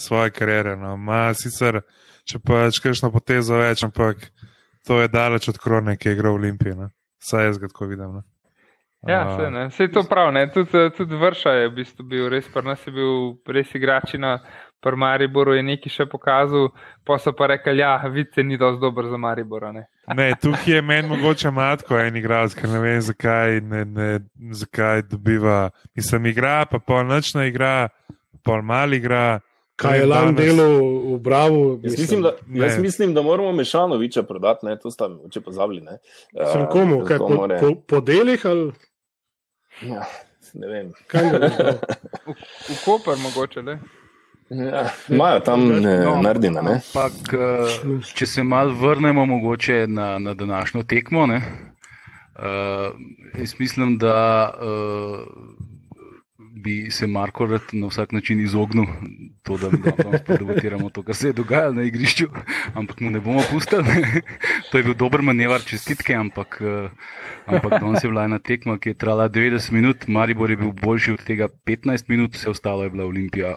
svoje 0.00 0.32
kariere. 0.34 0.74
No. 0.80 0.96
Ma 0.96 1.28
sicer, 1.36 1.82
če 2.24 2.40
pa 2.44 2.66
češ 2.72 3.04
na 3.04 3.12
potezo 3.12 3.60
več, 3.60 3.84
ampak 3.86 4.30
to 4.88 5.00
je 5.02 5.12
daleč 5.12 5.50
od 5.52 5.60
krone, 5.60 5.96
ki 6.00 6.10
je 6.10 6.18
igral 6.18 6.36
v 6.38 6.42
Olimpiji. 6.44 6.76
No. 6.78 6.90
Saj 7.20 7.50
jaz 7.50 7.60
ga 7.60 7.68
tako 7.68 7.90
vidim. 7.92 8.20
No. 8.20 8.24
Ja, 9.08 9.24
vse, 9.24 9.68
vse 9.68 9.84
je 9.84 9.92
to 9.92 10.02
prav. 10.08 10.34
Tudi, 10.54 10.90
tudi 10.96 11.16
vrša 11.16 11.50
je 11.50 11.68
v 11.68 11.74
bistvu 11.74 12.04
bil 12.04 12.28
res, 12.28 12.48
pa 12.52 12.60
nas 12.60 12.82
je 12.86 12.92
bil 12.92 13.38
res 13.48 13.72
igračina. 13.74 14.38
Pri 14.80 14.96
Mariboru 14.96 15.52
je 15.52 15.62
nekaj 15.64 15.92
še 15.92 16.04
pokazal, 16.08 16.70
pa 17.04 17.18
so 17.20 17.34
pa 17.36 17.50
rekli, 17.52 17.82
ja, 17.82 17.98
vidite, 18.08 18.40
ni 18.40 18.56
dovolj 18.56 18.78
dober 18.80 19.10
za 19.12 19.18
Maribor. 19.20 19.66
Ne? 19.76 19.84
ne, 20.20 20.30
tukaj 20.40 20.72
je 20.72 20.80
meni 20.82 21.08
mogoče 21.08 21.52
matko 21.52 21.98
en 22.00 22.16
igralec, 22.16 22.56
ker 22.56 22.68
ne 22.72 22.80
vem, 22.80 23.00
zakaj, 23.04 23.60
ne, 23.60 23.84
ne, 23.84 24.08
zakaj 24.56 25.04
dobiva. 25.10 25.68
Mislim, 25.96 26.30
igra, 26.32 26.64
pa 26.68 26.80
pol 26.80 27.04
nočna 27.08 27.44
igra, 27.48 27.90
pol 28.44 28.64
mal 28.64 28.96
igra 28.96 29.40
kaj 29.80 29.98
je 29.98 30.06
lani 30.06 30.34
delo 30.36 30.66
v 31.14 31.18
Bravo. 31.18 31.78
Jaz 31.82 31.98
mislim, 31.98 32.22
da, 32.22 32.32
jaz 32.54 32.78
mislim, 32.78 33.14
da 33.14 33.22
moramo 33.22 33.52
Mešanoviča 33.52 34.22
prodati, 34.22 34.66
ne? 34.66 34.76
to 34.78 34.90
sta 34.90 35.08
če 35.30 35.40
pozabili. 35.40 35.82
Sem 36.52 36.66
komu, 36.72 37.00
kaj 37.08 37.18
po, 37.18 37.48
po, 37.60 37.72
po 37.86 38.00
delih 38.04 38.46
ali? 38.46 38.72
Ja, 39.82 40.04
ne 40.54 40.68
vem. 40.68 40.92
v, 41.12 42.34
v 42.68 42.76
Koper 42.84 43.16
mogoče, 43.22 43.62
ne? 43.64 43.78
Ja, 44.50 44.88
imajo 45.08 45.40
tam 45.46 45.68
no, 45.82 46.16
naredina. 46.22 46.60
Ampak, 46.60 47.34
eh, 47.38 47.80
če 48.18 48.26
se 48.26 48.42
mal 48.42 48.74
vrnemo 48.74 49.24
mogoče 49.26 49.84
na, 49.88 50.18
na 50.18 50.34
današnjo 50.34 50.82
tekmo, 50.82 51.26
ne? 51.30 51.40
Uh, 52.40 52.96
jaz 53.38 53.54
mislim, 53.58 53.98
da 53.98 54.50
uh, 54.58 55.20
bi 56.62 56.90
se 56.90 57.06
Marko 57.06 57.46
rad 57.46 57.72
na 57.72 57.88
vsak 57.90 58.12
način 58.12 58.40
izognil 58.40 58.84
to, 59.42 59.56
da 59.56 59.70
debatiramo 60.38 60.90
to, 60.90 61.02
kar 61.02 61.14
se 61.14 61.28
je 61.28 61.32
dogajalo 61.32 61.74
na 61.74 61.82
igrišču, 61.82 62.28
ampak 62.74 63.00
mu 63.00 63.10
ne 63.10 63.20
bomo 63.20 63.42
pustili. 63.50 63.84
to 64.70 64.78
je 64.78 64.84
bil 64.84 64.94
dober 64.94 65.22
manevar, 65.22 65.64
čestitke, 65.66 66.14
ampak, 66.14 66.60
uh, 66.60 66.90
ampak 67.46 67.80
danes 67.80 68.04
je 68.04 68.10
bila 68.10 68.24
ena 68.24 68.38
tekma, 68.38 68.78
ki 68.78 68.94
je 68.94 69.00
trajala 69.00 69.28
90 69.28 69.72
minut, 69.72 70.06
Maribor 70.08 70.50
je 70.50 70.56
bil 70.56 70.72
boljši 70.72 71.12
od 71.12 71.24
tega 71.24 71.48
15 71.66 72.08
minut, 72.08 72.34
vse 72.34 72.50
ostalo 72.50 72.84
je 72.84 72.90
bila 72.90 73.04
Olimpija 73.04 73.56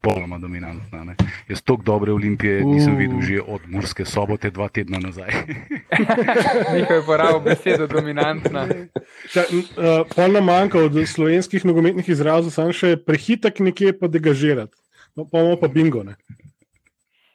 popolnoma 0.00 0.38
dominantna. 0.38 1.04
Ne. 1.04 1.16
Jaz 1.48 1.62
tako 1.62 1.82
dobre 1.82 2.12
olimpije 2.12 2.64
nisem 2.64 2.96
videl 2.96 3.20
že 3.20 3.40
od 3.40 3.60
Murske 3.66 4.04
sobote, 4.04 4.50
dva 4.50 4.68
tedna 4.68 4.98
nazaj. 4.98 5.30
Nekaj 6.74 6.96
je 6.96 7.02
porabo 7.06 7.40
besedo 7.40 7.86
dominantna. 7.86 8.66
Uh, 8.66 10.06
pa 10.16 10.28
nam 10.28 10.44
manjka 10.44 10.78
od 10.78 10.92
slovenskih 11.06 11.64
nogometnih 11.64 12.08
izrazov, 12.08 12.52
samo 12.54 12.72
še 12.72 12.96
prehitek 12.96 13.60
nekje 13.60 13.92
pa 13.98 14.08
degažirati. 14.08 14.76
No, 15.16 15.24
pa 15.24 15.40
imamo 15.40 15.56
pa 15.60 15.68
bingo. 15.68 16.02
Ne. 16.02 16.16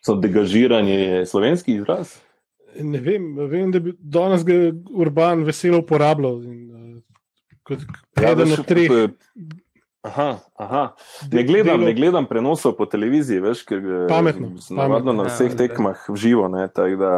So 0.05 0.15
degažiranje 0.15 1.25
slovenski 1.25 1.75
izraz? 1.75 2.17
Ne 2.79 2.99
vem, 2.99 3.35
vem 3.49 3.71
da 3.71 3.79
bi 3.79 3.93
danes 3.99 4.43
ga 4.47 4.71
urban 4.89 5.43
veselo 5.43 5.83
uporabljal. 5.83 6.41
In, 6.47 6.63
uh, 6.71 7.59
kot 7.63 7.83
ja, 8.21 8.31
eden 8.31 8.55
od 8.55 8.65
treh. 8.67 8.95
Aha, 10.03 10.39
aha. 10.59 10.95
Ne, 11.31 11.43
gledam, 11.43 11.79
ne 11.81 11.93
gledam 11.95 12.25
prenosov 12.27 12.73
po 12.75 12.83
televiziji, 12.85 13.39
veš, 13.39 13.61
ker 13.63 13.79
sem 14.59 14.75
navadno 14.75 15.13
na 15.15 15.29
ja, 15.29 15.31
vseh 15.31 15.55
tekmah 15.55 16.01
v 16.11 16.15
živo. 16.19 16.49
Ne, 16.51 16.65
da, 16.75 17.13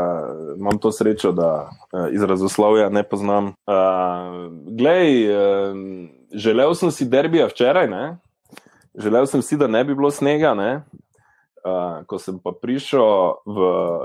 imam 0.54 0.77
to 0.77 0.92
srečo, 0.94 1.32
da 1.34 1.65
uh, 1.65 2.13
izrazoslovja 2.13 2.92
ne 2.94 3.01
poznam. 3.01 3.56
Uh, 3.65 4.54
glej, 4.77 5.25
uh, 5.34 5.74
želel 6.30 6.77
sem 6.77 6.94
si 6.94 7.10
derbija 7.10 7.50
včeraj, 7.50 7.89
ne? 7.89 8.06
želel 8.94 9.25
sem 9.25 9.42
si, 9.42 9.58
da 9.58 9.68
ne 9.68 9.84
bi 9.84 9.96
bilo 9.96 10.12
snega. 10.13 10.54
Ne? 10.54 10.84
Uh, 11.65 12.06
ko 12.06 12.22
sem 12.22 12.38
pa 12.38 12.54
prišel 12.54 13.42
v 13.50 13.60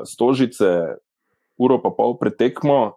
Stožice, 0.08 0.96
uro 1.60 1.76
pa 1.84 1.92
pol 1.92 2.16
pretekmo, 2.16 2.96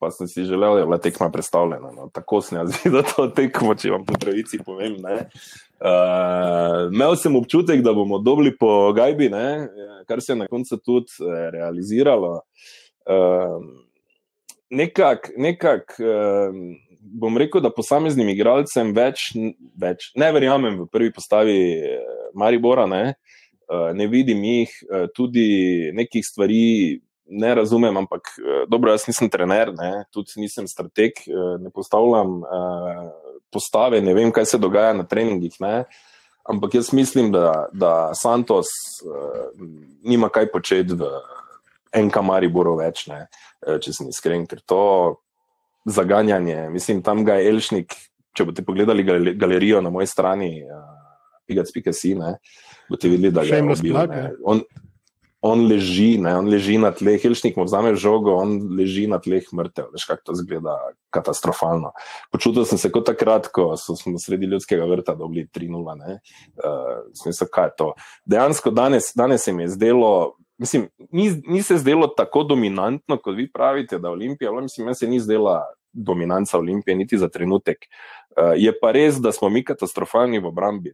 pa 0.00 0.10
sem 0.10 0.28
si 0.28 0.44
želel, 0.44 0.74
da 0.74 0.80
je 0.80 0.86
bila 0.86 0.98
tekma 0.98 1.30
predstavljena. 1.30 1.92
No. 1.96 2.08
Tako 2.12 2.40
sem 2.40 2.58
jaz 2.58 2.72
videl 2.84 3.04
to 3.16 3.26
tekmo, 3.36 3.74
če 3.76 3.92
vam 3.92 4.04
po 4.08 4.16
pravici 4.20 4.58
povem. 4.64 4.96
Uh, 5.00 6.88
imel 6.88 7.16
sem 7.20 7.36
občutek, 7.36 7.84
da 7.84 7.92
bomo 7.96 8.18
dobili 8.18 8.54
po 8.56 8.92
gajbi, 8.96 9.28
ne? 9.32 9.68
kar 10.08 10.22
se 10.24 10.32
je 10.32 10.40
na 10.40 10.48
koncu 10.48 10.80
tudi 10.80 11.20
uh, 11.20 11.36
realiziralo. 11.52 12.40
Uh, 13.04 13.60
Nekako, 14.70 15.32
nekak, 15.34 15.96
uh, 15.98 16.54
bom 17.00 17.34
rekel, 17.38 17.58
da 17.58 17.72
posameznim 17.74 18.28
igralcem 18.30 18.92
več, 18.94 19.32
več 19.74 20.12
ne 20.14 20.28
verjamem 20.30 20.76
v 20.78 20.86
prvi 20.86 21.10
postavi 21.10 21.56
Maribora, 22.38 22.84
ne, 22.86 23.16
uh, 23.66 23.88
ne 23.98 24.06
vidim 24.06 24.44
jih, 24.46 24.76
uh, 24.86 25.08
tudi 25.10 25.90
nekih 25.98 26.22
stvari 26.22 27.00
ne 27.30 27.54
razumem, 27.54 27.96
ampak 27.96 28.20
eh, 28.38 28.64
dobro, 28.68 28.90
jaz 28.90 29.06
nisem 29.08 29.30
trener, 29.30 29.72
ne, 29.78 30.04
tudi 30.10 30.42
nisem 30.42 30.68
strateg, 30.68 31.22
eh, 31.26 31.56
ne 31.62 31.70
postavljam 31.70 32.40
uh, 32.42 33.10
postave, 33.52 34.00
ne 34.02 34.14
vem, 34.14 34.32
kaj 34.34 34.46
se 34.52 34.58
dogaja 34.58 34.92
na 34.96 35.06
treningih. 35.06 35.56
Ne, 35.60 35.84
ampak 36.50 36.74
jaz 36.74 36.92
mislim, 36.92 37.32
da, 37.32 37.68
da 37.72 38.10
Santos 38.18 38.70
uh, 39.06 39.54
nima 40.02 40.28
kaj 40.28 40.50
početi 40.52 40.98
v 40.98 41.10
enem 41.94 42.26
Mariboru 42.26 42.76
več, 42.78 43.06
ne, 43.10 43.24
če 43.66 43.92
sem 43.92 44.10
iskren, 44.10 44.46
ker 44.46 44.60
to 44.62 44.82
zaganjanje, 45.90 46.68
mislim, 46.70 47.02
tam 47.02 47.24
ga 47.26 47.40
je 47.40 47.50
Elšnik. 47.50 47.98
Če 48.30 48.44
boste 48.46 48.62
pogledali 48.62 49.02
galerijo 49.34 49.80
na 49.82 49.90
moji 49.90 50.06
strani, 50.06 50.60
uh, 50.62 50.84
pigac.si, 51.50 52.12
boste 52.86 53.10
videli, 53.10 53.32
da 53.34 53.42
je 53.42 53.58
to 53.58 53.74
bilo. 53.82 54.04
on 54.46 54.62
leži, 55.42 56.18
ne, 56.20 56.34
on 56.36 56.48
leži 56.52 56.76
na 56.78 56.90
tleh, 56.92 57.16
Helšnik 57.22 57.56
mu 57.56 57.64
vzame 57.64 57.94
žogo, 57.96 58.34
on 58.36 58.58
leži 58.76 59.06
na 59.08 59.16
tleh 59.22 59.46
mrtev. 59.56 59.88
Veš, 59.94 60.04
kako 60.04 60.22
to 60.28 60.34
zgleda 60.42 60.74
katastrofalno. 61.14 61.94
Počutil 62.32 62.66
sem 62.68 62.78
se 62.78 62.90
kot 62.92 63.08
takrat, 63.08 63.48
ko 63.48 63.72
so, 63.80 63.96
smo 63.96 64.20
sredi 64.20 64.50
ljudskega 64.50 64.84
vrta 64.84 65.14
dobili 65.16 65.46
3-0. 65.48 65.80
Uh, 65.80 67.00
smisel, 67.16 67.48
kaj 67.52 67.70
je 67.70 67.74
to? 67.78 67.88
Dejansko 68.28 68.70
danes, 68.70 69.12
danes 69.16 69.48
se 69.48 69.56
mi 69.56 69.64
je 69.64 69.72
zdelo. 69.78 70.36
Mislim, 70.60 70.90
ni, 71.08 71.30
ni 71.48 71.62
se 71.64 71.78
zdelo 71.80 72.06
tako 72.06 72.44
dominantno, 72.44 73.16
kot 73.16 73.36
vi 73.36 73.48
pravite, 73.48 73.98
da 73.98 74.08
je 74.08 74.18
Olimpija. 74.20 74.52
Mislim, 74.52 74.94
se 74.94 75.08
ni 75.08 75.20
zdela 75.20 75.62
dominanca 75.92 76.58
Olimpije, 76.58 76.94
niti 76.96 77.18
za 77.18 77.28
trenutek. 77.28 77.88
Uh, 78.36 78.52
je 78.60 78.76
pa 78.76 78.92
res, 78.92 79.16
da 79.16 79.32
smo 79.32 79.48
mi 79.48 79.64
katastrofalni 79.64 80.38
v 80.38 80.52
obrambi. 80.52 80.92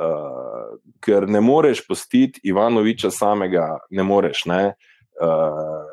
Uh, 0.00 0.76
ker 1.04 1.28
ne 1.28 1.40
moreš 1.40 1.84
pustiti 1.86 2.40
Ivanoviča 2.48 3.10
samega, 3.10 3.78
ne 3.90 4.02
moreš. 4.02 4.44
Ne? 4.50 4.62
Uh, 5.20 5.84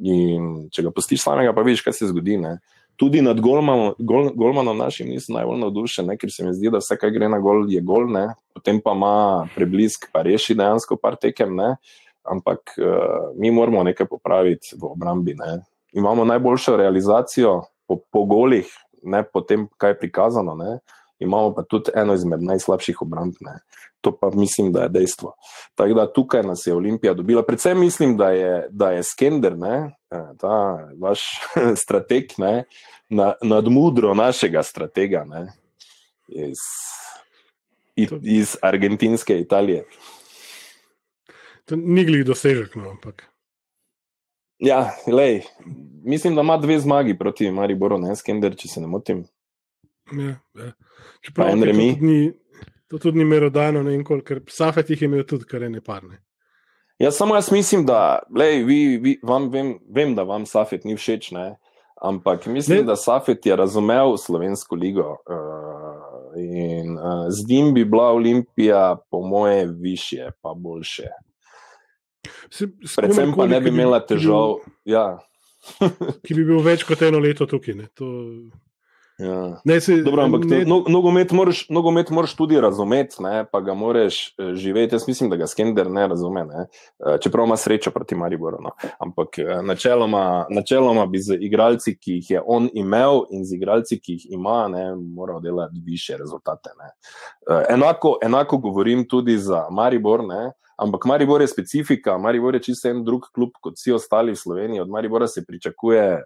in 0.00 0.68
če 0.72 0.86
ga 0.86 0.92
pustiš 0.94 1.24
samega, 1.24 1.52
pa 1.52 1.64
vidiš, 1.66 1.84
kaj 1.84 1.98
se 1.98 2.10
zgodi. 2.10 2.38
Ne? 2.40 2.56
Tudi 3.00 3.22
nad 3.24 3.40
Golmanom, 3.40 3.94
gol, 3.98 4.30
Golmanom 4.36 4.76
našim 4.76 5.08
nisem 5.08 5.36
najbolj 5.38 5.60
navdušen, 5.62 6.08
ne? 6.10 6.16
ker 6.20 6.32
se 6.32 6.44
mi 6.44 6.54
zdi, 6.56 6.68
da 6.72 6.80
vse, 6.82 6.96
kar 7.00 7.12
gre 7.14 7.30
na 7.32 7.40
gol, 7.40 7.64
je 7.72 7.80
gol, 7.84 8.08
ne? 8.12 8.26
potem 8.56 8.80
pa 8.84 8.94
ima 8.96 9.14
preblisk, 9.54 10.10
pa 10.12 10.24
reši 10.26 10.56
dejansko 10.58 10.98
par 11.00 11.16
tekem. 11.20 11.54
Ne? 11.56 11.74
Ampak 12.28 12.76
uh, 12.76 13.32
mi 13.40 13.52
moramo 13.52 13.84
nekaj 13.88 14.08
popraviti 14.08 14.76
v 14.76 14.92
obrambi. 14.92 15.36
Ne? 15.38 15.60
Imamo 15.96 16.24
najboljšo 16.28 16.76
realizacijo 16.76 17.62
po, 17.88 17.96
po 18.12 18.24
golih, 18.28 18.68
ne 19.02 19.22
po 19.24 19.40
tem, 19.40 19.64
kaj 19.80 19.94
je 19.94 20.00
prikazano. 20.04 20.54
Ne? 20.56 20.78
Imamo 21.20 21.54
pa 21.54 21.62
tudi 21.62 21.90
eno 21.94 22.14
izmed 22.14 22.42
najslabših 22.42 23.02
obramb. 23.02 23.34
Ne. 23.40 23.58
To 24.00 24.16
pa 24.16 24.30
mislim, 24.34 24.72
da 24.72 24.82
je 24.82 24.88
dejstvo. 24.88 25.34
Tako 25.74 25.94
da 25.94 26.12
tukaj 26.12 26.42
nas 26.42 26.66
je 26.66 26.74
Olimpija 26.74 27.14
dobila. 27.14 27.42
Predvsem 27.46 27.80
mislim, 27.80 28.16
da 28.16 28.30
je, 28.30 28.68
da 28.70 28.90
je 28.90 29.02
Skender, 29.02 29.58
ne, 29.58 29.76
e, 30.10 30.20
ta 30.40 30.88
vaš 31.00 31.20
strateg, 31.82 32.32
ne, 32.38 32.64
na, 33.08 33.34
nad 33.42 33.68
mudro 33.68 34.14
našega 34.14 34.62
stratega 34.62 35.24
ne, 35.28 35.46
iz, 36.28 36.62
iz 38.22 38.56
argentinske 38.62 39.40
Italije. 39.40 39.84
To 41.64 41.76
ni 41.76 42.04
glih 42.04 42.24
dosežek, 42.26 42.74
no, 42.74 42.90
ampak. 42.90 43.26
Ja, 44.58 44.90
lej, 45.06 45.42
mislim, 46.04 46.34
da 46.34 46.40
ima 46.40 46.56
dve 46.56 46.78
zmagi 46.80 47.18
proti 47.18 47.50
Mariboru, 47.50 47.98
ne 47.98 48.16
Skender, 48.16 48.56
če 48.56 48.68
se 48.68 48.80
ne 48.80 48.86
motim. 48.86 49.24
Ja, 50.18 50.34
ja. 50.54 50.72
Čeprav 51.26 51.52
to 51.52 51.56
tudi, 51.56 51.96
ni, 52.00 52.32
to 52.88 52.98
tudi 52.98 53.18
ni 53.18 53.24
merodajno, 53.24 53.82
ne 53.86 53.94
enkoli, 53.94 54.24
ker 54.26 54.42
Safet 54.50 54.90
jih 54.90 55.02
je 55.02 55.08
imel 55.08 55.24
tudi 55.28 55.46
kar 55.48 55.66
ne 55.70 55.80
parne. 55.80 56.22
Ja, 57.00 57.10
samo 57.10 57.34
jaz 57.34 57.52
mislim, 57.52 57.86
da 57.86 58.18
lej, 58.36 58.62
vi, 58.64 58.98
vi, 59.02 59.18
vam, 59.22 59.48
vem, 59.50 59.78
vem, 59.88 60.14
da 60.14 60.22
vam 60.28 60.46
Safet 60.46 60.84
ni 60.84 60.96
všeč, 60.96 61.30
ne? 61.36 61.54
ampak 62.00 62.46
mislim, 62.46 62.78
ne. 62.78 62.84
da 62.84 62.96
Safet 62.96 63.46
je 63.46 63.56
razumel 63.56 64.16
slovensko 64.16 64.74
ligo. 64.74 65.16
Uh, 65.28 66.40
in 66.40 66.98
uh, 66.98 67.26
z 67.28 67.48
njim 67.48 67.74
bi 67.74 67.84
bila 67.84 68.12
Olimpija, 68.12 68.96
po 69.10 69.20
moje, 69.20 69.66
više, 69.80 70.30
pa 70.40 70.54
boljše. 70.56 71.08
Se, 72.50 72.68
Predvsem 72.96 73.32
pa 73.36 73.46
ne 73.46 73.60
bi 73.60 73.68
imela 73.68 74.00
težav. 74.06 74.54
Ki 74.64 74.70
bi, 74.70 74.92
ja. 74.92 75.18
ki 76.26 76.34
bi 76.34 76.44
bil 76.44 76.62
več 76.64 76.84
kot 76.88 77.02
eno 77.02 77.18
leto 77.18 77.46
tukaj. 77.46 77.74
Ja. 79.20 79.60
Ne, 79.64 79.80
se, 79.80 79.96
Dobro, 80.02 80.22
ampak 80.22 80.44
ne, 80.44 80.64
no, 80.64 80.84
nogomet, 80.88 81.32
moraš, 81.32 81.68
nogomet 81.68 82.10
moraš 82.10 82.34
tudi 82.36 82.60
razumeti, 82.60 83.22
ne, 83.22 83.44
pa 83.52 83.60
ga 83.60 83.74
moraš 83.74 84.28
eh, 84.38 84.54
živeti. 84.54 84.94
Jaz 84.94 85.08
mislim, 85.08 85.30
da 85.30 85.36
ga 85.36 85.46
Skender 85.46 85.90
ne 85.90 86.06
razume, 86.08 86.44
ne, 86.44 86.66
eh, 87.06 87.18
čeprav 87.22 87.46
ima 87.46 87.56
srečo 87.56 87.90
proti 87.90 88.14
Mariboru. 88.14 88.58
No. 88.62 88.70
Ampak 88.98 89.38
eh, 89.38 89.62
načeloma, 89.62 90.46
načeloma 90.50 91.06
bi 91.06 91.18
z 91.18 91.36
igralci, 91.40 91.98
ki 91.98 92.12
jih 92.12 92.30
je 92.30 92.42
on 92.46 92.68
imel, 92.74 93.24
in 93.30 93.44
z 93.44 93.54
igralci, 93.56 94.00
ki 94.00 94.12
jih 94.12 94.26
ima, 94.30 94.68
ne, 94.68 94.94
moral 94.96 95.40
delati 95.40 95.82
više 95.84 96.16
rezultate. 96.18 96.70
Enako, 97.68 98.18
enako 98.22 98.58
govorim 98.58 99.08
tudi 99.08 99.38
za 99.38 99.66
Maribor. 99.70 100.24
Ne. 100.24 100.52
Ampak 100.76 101.04
Maribor 101.04 101.40
je 101.40 101.48
specifika, 101.48 102.18
Maribor 102.18 102.54
je 102.54 102.62
čisto 102.62 102.88
en 102.88 103.04
drug 103.04 103.26
klub 103.34 103.50
kot 103.60 103.74
vsi 103.76 103.92
ostali 103.92 104.32
v 104.32 104.36
Sloveniji. 104.36 104.80
Od 104.80 104.88
Maribora 104.88 105.26
se 105.26 105.44
pričakuje, 105.46 106.22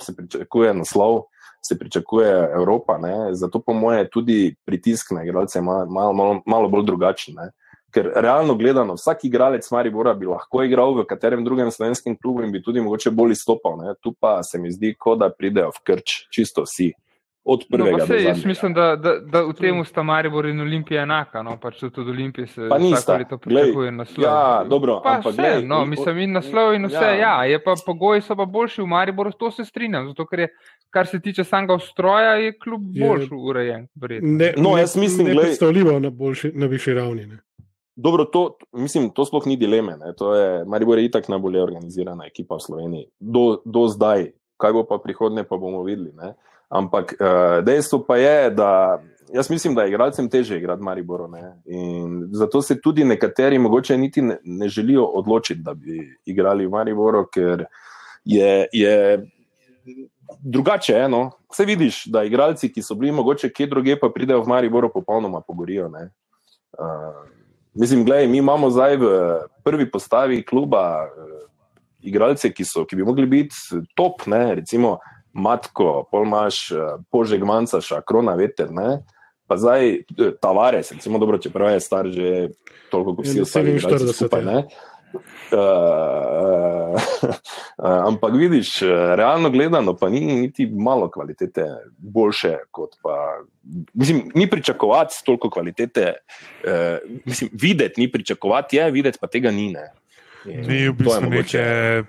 se 0.00 0.16
pričakuje 0.16 0.74
naslov, 0.74 1.22
se 1.66 1.78
pričakuje 1.78 2.30
Evropa. 2.54 2.98
Ne? 2.98 3.34
Zato, 3.34 3.60
po 3.60 3.72
mojem, 3.72 4.06
tudi 4.12 4.54
pritisk 4.64 5.10
na 5.10 5.24
igralce 5.24 5.58
je 5.58 5.62
malo, 5.62 6.12
malo, 6.12 6.40
malo 6.46 6.68
bolj 6.68 6.84
drugačen. 6.86 7.34
Ne? 7.34 7.50
Ker 7.94 8.10
realno 8.14 8.54
gledano, 8.58 8.96
vsak 8.98 9.24
igralec 9.24 9.70
Maribora 9.70 10.14
bi 10.14 10.26
lahko 10.26 10.64
igral 10.66 10.96
v 10.98 11.06
katerem 11.06 11.44
drugem 11.44 11.70
slovenskem 11.70 12.16
klubu 12.18 12.42
in 12.42 12.52
bi 12.52 12.62
tudi 12.62 12.82
mogoče 12.82 13.10
bolj 13.10 13.36
izstopal. 13.38 13.78
Ne? 13.78 13.94
Tu 14.00 14.12
pa 14.20 14.42
se 14.42 14.58
mi 14.58 14.72
zdi, 14.72 14.94
kot 14.98 15.22
da 15.22 15.30
pridejo 15.30 15.70
v 15.78 15.84
krč, 15.86 16.24
čisto 16.34 16.66
vsi 16.66 16.92
od 17.44 17.60
no, 17.68 17.76
prvega. 17.76 17.96
No, 17.96 18.04
vse, 18.04 18.22
jaz 18.22 18.44
mislim, 18.44 18.74
da, 18.74 18.96
da, 18.96 19.18
da 19.20 19.42
v 19.44 19.52
tem 19.52 19.84
sta 19.84 20.02
Maribor 20.02 20.46
in 20.46 20.60
Olimpija 20.60 21.02
enaka. 21.02 21.42
No, 21.42 21.56
pač 21.60 21.82
tudi 21.82 22.10
Olimpija 22.10 22.46
se 22.46 22.68
pa 22.68 22.78
nista. 22.78 23.16
leto 23.16 23.38
pričakuje 23.38 23.92
naslov. 23.92 24.24
Ja, 24.24 24.64
dobro, 24.68 25.00
pa 25.04 25.18
ampak 25.18 25.32
vse, 25.32 25.42
glej, 25.42 25.66
no, 25.68 25.84
mislim, 25.84 26.18
in 26.18 26.32
naslov 26.32 26.74
in 26.74 26.88
vse. 26.88 27.04
Ja. 27.04 27.14
ja, 27.20 27.34
je 27.44 27.60
pa 27.64 27.74
pogoji 27.86 28.24
so 28.24 28.36
pa 28.36 28.44
boljši 28.44 28.82
v 28.82 28.86
Mariboru, 28.86 29.32
to 29.32 29.50
se 29.50 29.64
strinjam. 29.64 30.08
Zato, 30.08 30.26
ker 30.26 30.46
je, 30.46 30.48
kar 30.90 31.06
se 31.06 31.20
tiče 31.20 31.44
samega 31.44 31.74
ustroja, 31.74 32.38
je 32.40 32.54
kljub 32.58 32.86
boljši 33.00 33.34
urejen. 33.34 33.88
Ne, 34.22 34.54
no, 34.56 34.78
jaz 34.78 34.96
mislim, 34.96 35.26
da 35.26 35.32
je 35.32 35.40
predstavljivo 35.40 35.98
na, 36.00 36.12
na 36.54 36.66
višji 36.66 36.94
ravni. 36.94 37.26
Ne. 37.26 37.42
Dobro, 37.96 38.24
to, 38.24 38.56
mislim, 38.72 39.10
to 39.10 39.24
sploh 39.24 39.46
ni 39.46 39.56
dileme. 39.56 39.96
Ne. 39.96 40.14
To 40.18 40.34
je 40.34 40.64
Maribor 40.64 40.98
je 40.98 41.04
itak 41.04 41.28
najbolje 41.28 41.62
organizirana 41.62 42.26
ekipa 42.26 42.56
v 42.56 42.60
Sloveniji. 42.60 43.06
Do, 43.20 43.60
do 43.64 43.84
zdaj, 43.88 44.30
kaj 44.56 44.72
bo 44.72 44.82
pa 44.88 44.98
prihodnje, 44.98 45.44
pa 45.44 45.56
bomo 45.56 45.84
videli. 45.84 46.10
Ne. 46.16 46.32
Ampak 46.68 47.14
uh, 47.20 47.64
dejstvo 47.64 48.04
pa 48.06 48.16
je, 48.16 48.50
da 48.50 49.00
jaz 49.34 49.50
mislim, 49.50 49.74
da 49.74 49.82
je 49.82 49.88
igralcem 49.88 50.28
teže 50.30 50.56
igrati 50.56 50.82
Mariboro. 50.82 51.28
Ne? 51.28 51.62
In 51.66 52.28
zato 52.32 52.62
se 52.62 52.80
tudi 52.80 53.04
nekateri 53.04 53.58
mogoče 53.58 53.98
niti 53.98 54.22
ne, 54.22 54.38
ne 54.44 54.68
želijo 54.68 55.04
odločiti, 55.04 55.60
da 55.60 55.74
bi 55.74 56.18
igrali 56.24 56.66
v 56.66 56.70
Mariboro, 56.70 57.26
ker 57.26 57.64
je, 58.24 58.66
je 58.72 59.26
drugače. 60.38 60.92
Eno. 60.92 61.30
Vse 61.52 61.64
vidiš, 61.64 62.04
da 62.06 62.24
igralci, 62.24 62.72
ki 62.72 62.82
so 62.82 62.94
bili 62.94 63.12
mogoče 63.12 63.52
kje 63.52 63.66
druge, 63.66 63.98
pa 64.00 64.08
pridejo 64.14 64.42
v 64.42 64.48
Mariboro, 64.48 64.88
popolnoma 64.88 65.40
pogorijo. 65.40 65.86
Uh, 65.86 66.04
mislim, 67.74 68.04
gledaj, 68.04 68.26
mi 68.26 68.38
imamo 68.38 68.70
zdaj 68.70 68.96
v 68.96 69.08
prvi 69.64 69.90
postavi 69.90 70.44
kluba. 70.44 71.08
Uh, 71.16 71.40
Igralce, 72.04 72.50
ki, 72.52 72.64
so, 72.68 72.82
ki 72.84 72.96
bi 72.96 73.04
mogli 73.04 73.24
biti 73.26 73.56
top, 73.96 74.26
ne, 74.26 74.54
recimo 74.54 74.98
matko, 75.34 76.08
polmaš, 76.10 76.70
eh, 76.70 76.96
požeg 77.10 77.44
manjca, 77.44 77.80
šakrona, 77.80 78.34
veter. 78.38 78.70
Ne? 78.72 79.02
Pa 79.46 79.58
zdaj 79.60 79.90
eh, 79.90 80.32
Tavares, 80.40 80.92
recimo, 80.92 81.18
dobro, 81.18 81.38
čeprav 81.38 81.74
je 81.74 81.80
star 81.80 82.08
že 82.08 82.48
toliko, 82.90 83.16
kot 83.18 83.26
vsi 83.26 83.44
ostali, 83.44 83.78
40 83.82 84.12
skupaj. 84.14 84.44
Ne? 84.44 84.66
Uh, 85.54 85.60
uh, 87.78 88.00
ampak 88.08 88.34
vidiš, 88.34 88.80
realno 89.14 89.50
gledano, 89.50 89.94
pa 89.94 90.08
ni 90.10 90.20
niti 90.26 90.66
malo 90.66 91.06
kvalitete, 91.10 91.66
boljše 91.98 92.56
kot 92.70 92.96
pa. 93.02 93.44
Mislim, 93.94 94.30
ni 94.34 94.48
pričakovati 94.50 95.14
toliko 95.24 95.50
kvalitete, 95.50 96.12
uh, 96.66 96.98
mislim, 97.24 97.50
videti 97.52 98.00
ni 98.00 98.10
pričakovati, 98.10 98.76
je 98.76 98.90
videti, 98.90 99.18
pa 99.20 99.26
tega 99.26 99.50
ni. 99.50 99.70
Ne. 99.70 99.92
Ni 100.44 100.88
v 100.88 100.92
bistvu 100.98 101.30
nekaj 101.30 102.02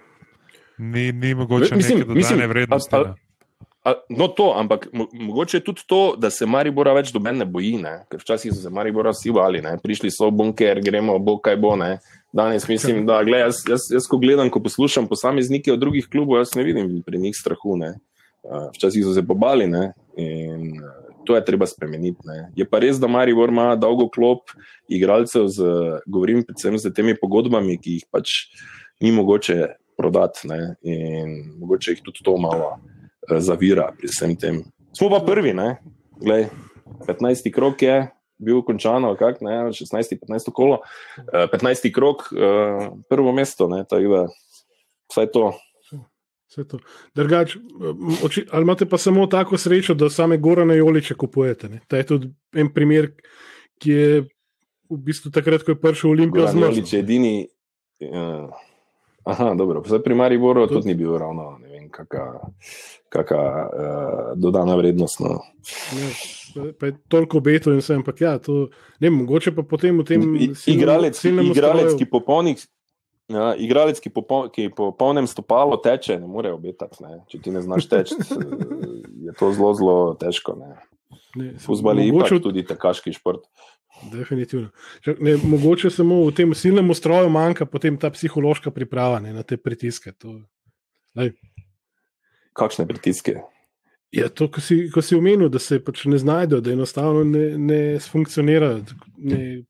ni, 0.77 1.11
ni 1.11 1.35
mogoče 1.35 1.75
mislim, 1.75 1.99
neke 1.99 2.13
dodane 2.13 2.47
vrednosti. 2.47 2.95
A, 2.95 2.99
a, 2.99 3.91
a, 3.91 3.93
no, 4.09 4.27
to, 4.27 4.53
ampak 4.57 4.87
mo, 4.93 5.07
mogoče 5.13 5.57
je 5.57 5.63
tudi 5.63 5.81
to, 5.87 6.15
da 6.17 6.29
se 6.29 6.45
Maribora 6.45 6.93
več 6.93 7.11
do 7.13 7.19
mene 7.19 7.45
boji, 7.45 7.77
ne? 7.83 7.99
ker 8.11 8.21
včasih 8.21 8.53
so 8.53 8.63
se 8.63 8.73
Maribora 8.73 9.13
vsi 9.15 9.33
vali, 9.35 9.61
ne? 9.61 9.77
prišli 9.83 10.11
so 10.11 10.29
v 10.29 10.37
bunker, 10.41 10.81
gremo, 10.83 11.17
bo 11.19 11.37
kaj 11.37 11.59
bo. 11.61 11.75
Ne? 11.79 11.97
Danes 12.35 12.67
mislim, 12.67 13.05
da 13.07 13.21
gled, 13.23 13.45
jaz, 13.45 13.63
jaz, 13.69 13.87
jaz, 13.93 14.09
ko 14.11 14.19
gledam, 14.19 14.49
ko 14.51 14.59
poslušam 14.59 15.07
posameznike 15.07 15.73
od 15.73 15.79
drugih 15.79 16.09
klubov, 16.11 16.41
jaz 16.41 16.55
ne 16.55 16.65
vidim 16.67 16.99
pri 17.05 17.21
njih 17.21 17.37
strahu. 17.37 17.77
Ne? 17.79 17.95
Včasih 18.75 19.05
so 19.05 19.13
se 19.15 19.23
pobali 19.25 19.67
ne? 19.67 19.91
in 20.17 20.75
to 21.25 21.35
je 21.35 21.45
treba 21.45 21.65
spremeniti. 21.65 22.21
Ne? 22.25 22.51
Je 22.55 22.65
pa 22.69 22.79
res, 22.79 22.99
da 23.01 23.07
Maribor 23.07 23.49
ima 23.49 23.73
dolgo 23.75 24.07
klop 24.09 24.53
igralcev, 24.87 25.47
z, 25.47 25.71
govorim 26.05 26.43
predvsem 26.45 26.77
z 26.77 26.93
temi 26.93 27.15
pogodbami, 27.17 27.79
ki 27.81 27.97
jih 27.99 28.05
pač 28.13 28.35
ni 29.01 29.11
mogoče 29.11 29.75
prodati 29.97 30.47
ne? 30.47 30.75
in 30.81 31.35
mogoče 31.59 31.95
jih 31.95 32.03
tudi 32.03 32.23
to 32.23 32.37
malo 32.37 32.75
uh, 32.75 33.39
zavira 33.39 33.91
pri 33.97 34.09
vsem 34.11 34.35
tem. 34.39 34.63
Smo 34.95 35.09
pa 35.11 35.19
prvi, 35.25 35.53
ne? 35.53 35.75
Glej, 36.21 36.47
15. 37.07 37.51
krok 37.51 37.81
je 37.81 38.05
bil 38.37 38.61
končan, 38.67 39.07
kak, 39.19 39.41
ne, 39.43 39.71
16. 39.75 40.17
15. 40.27 40.51
kolo, 40.55 40.81
uh, 40.81 41.47
15. 41.51 41.91
krok, 41.95 42.27
uh, 42.31 42.89
prvo 43.09 43.33
mesto, 43.35 43.67
ne, 43.71 43.83
tako 43.89 44.11
da 44.15 44.25
vsaj 45.11 45.31
to. 45.33 45.53
Drugač, 47.15 47.57
ali 48.51 48.63
imate 48.63 48.85
pa 48.87 48.97
samo 48.97 49.25
tako 49.27 49.57
srečo, 49.59 49.93
da 49.93 50.07
same 50.09 50.37
gore 50.37 50.63
na 50.65 50.77
Joliče 50.77 51.17
kupujete? 51.19 51.67
Ne? 51.69 51.81
Ta 51.87 51.99
je 51.99 52.05
tudi 52.07 52.29
en 52.55 52.69
primer, 52.71 53.09
ki 53.83 53.91
je 53.91 54.21
v 54.87 54.99
bistvu 55.03 55.33
takrat, 55.35 55.65
ko 55.67 55.73
je 55.73 55.81
prišel 55.81 56.13
Olimpijo 56.13 56.47
zmagal. 56.47 56.77
Jolič 56.77 56.93
je 56.93 57.01
edini, 57.03 57.33
Ja. 57.99 58.49
Aha, 59.25 59.53
dobro. 59.53 59.81
Zdaj 59.85 60.03
pri 60.03 60.15
Mariboru 60.15 60.67
tudi 60.67 60.87
ni 60.87 60.95
bil 60.95 61.17
ravno, 61.17 61.57
ne 61.57 61.67
vem, 61.67 61.89
kakšna 61.89 63.41
uh, 63.65 63.69
dodana 64.35 64.75
vrednost. 64.75 65.19
No. 65.19 65.41
Ne, 66.55 66.73
pa- 66.73 66.85
je 66.85 66.97
toliko 67.07 67.39
beto 67.39 67.73
in 67.73 67.81
vse, 67.81 67.95
ampak 67.95 68.21
ja, 68.21 68.37
to, 68.37 68.67
ne, 68.99 69.09
mogoče 69.09 69.51
pa 69.51 69.63
potem 69.63 69.97
v 69.97 70.03
tem 70.03 70.21
silnem- 70.21 70.77
Igralec, 70.77 71.17
silnem 71.17 71.45
igralec, 71.45 71.97
ki 71.97 72.05
po 72.05 72.19
polnih. 72.19 72.61
Ja, 73.25 73.55
igralec, 73.57 73.97
ki 73.97 74.09
po, 74.09 74.21
ki 74.47 74.69
po 74.69 74.91
polnem 74.93 75.25
stopalu 75.25 75.81
teče, 75.81 76.19
ne 76.19 76.27
more 76.27 76.53
obetati. 76.53 77.01
Ne. 77.01 77.25
Če 77.25 77.41
ti 77.41 77.49
ne 77.49 77.61
znaš 77.61 77.89
teči, 77.89 78.13
je 79.25 79.33
to 79.33 79.49
zelo, 79.51 79.73
zelo 79.73 79.95
težko. 80.13 80.53
Ne. 80.53 80.77
ne, 81.35 81.57
Fuzbal 81.57 81.97
je 81.97 82.13
mogoče 82.13 82.37
tudi 82.39 82.61
tekaški 82.61 83.13
šport. 83.13 83.41
Definitivno. 84.11 84.69
Ne, 85.19 85.37
mogoče 85.37 85.89
samo 85.89 86.25
v 86.25 86.33
tem 86.33 86.53
silnem 86.53 86.89
ustroju 86.89 87.29
manjka 87.29 87.65
potem 87.65 87.97
ta 87.97 88.09
psihološka 88.09 88.71
priprava 88.71 89.19
ne, 89.19 89.33
na 89.33 89.43
te 89.43 89.57
pritiske. 89.57 90.11
To, 90.17 90.41
lej, 91.15 91.31
Kakšne 92.53 92.85
pritiske? 92.87 93.39
ja, 94.11 94.29
to, 94.29 94.47
ko 94.47 94.61
si, 94.61 94.85
ko 94.89 95.01
si 95.01 95.15
omenil, 95.15 95.49
da 95.49 95.59
se 95.59 95.79
pač 95.83 96.05
ne 96.05 96.17
znajdejo, 96.17 96.61
da 96.61 96.71
enostavno 96.71 97.23
ne, 97.23 97.57
ne 97.57 97.79
funkcionirajo. 97.99 98.83
Ne, 99.17 99.63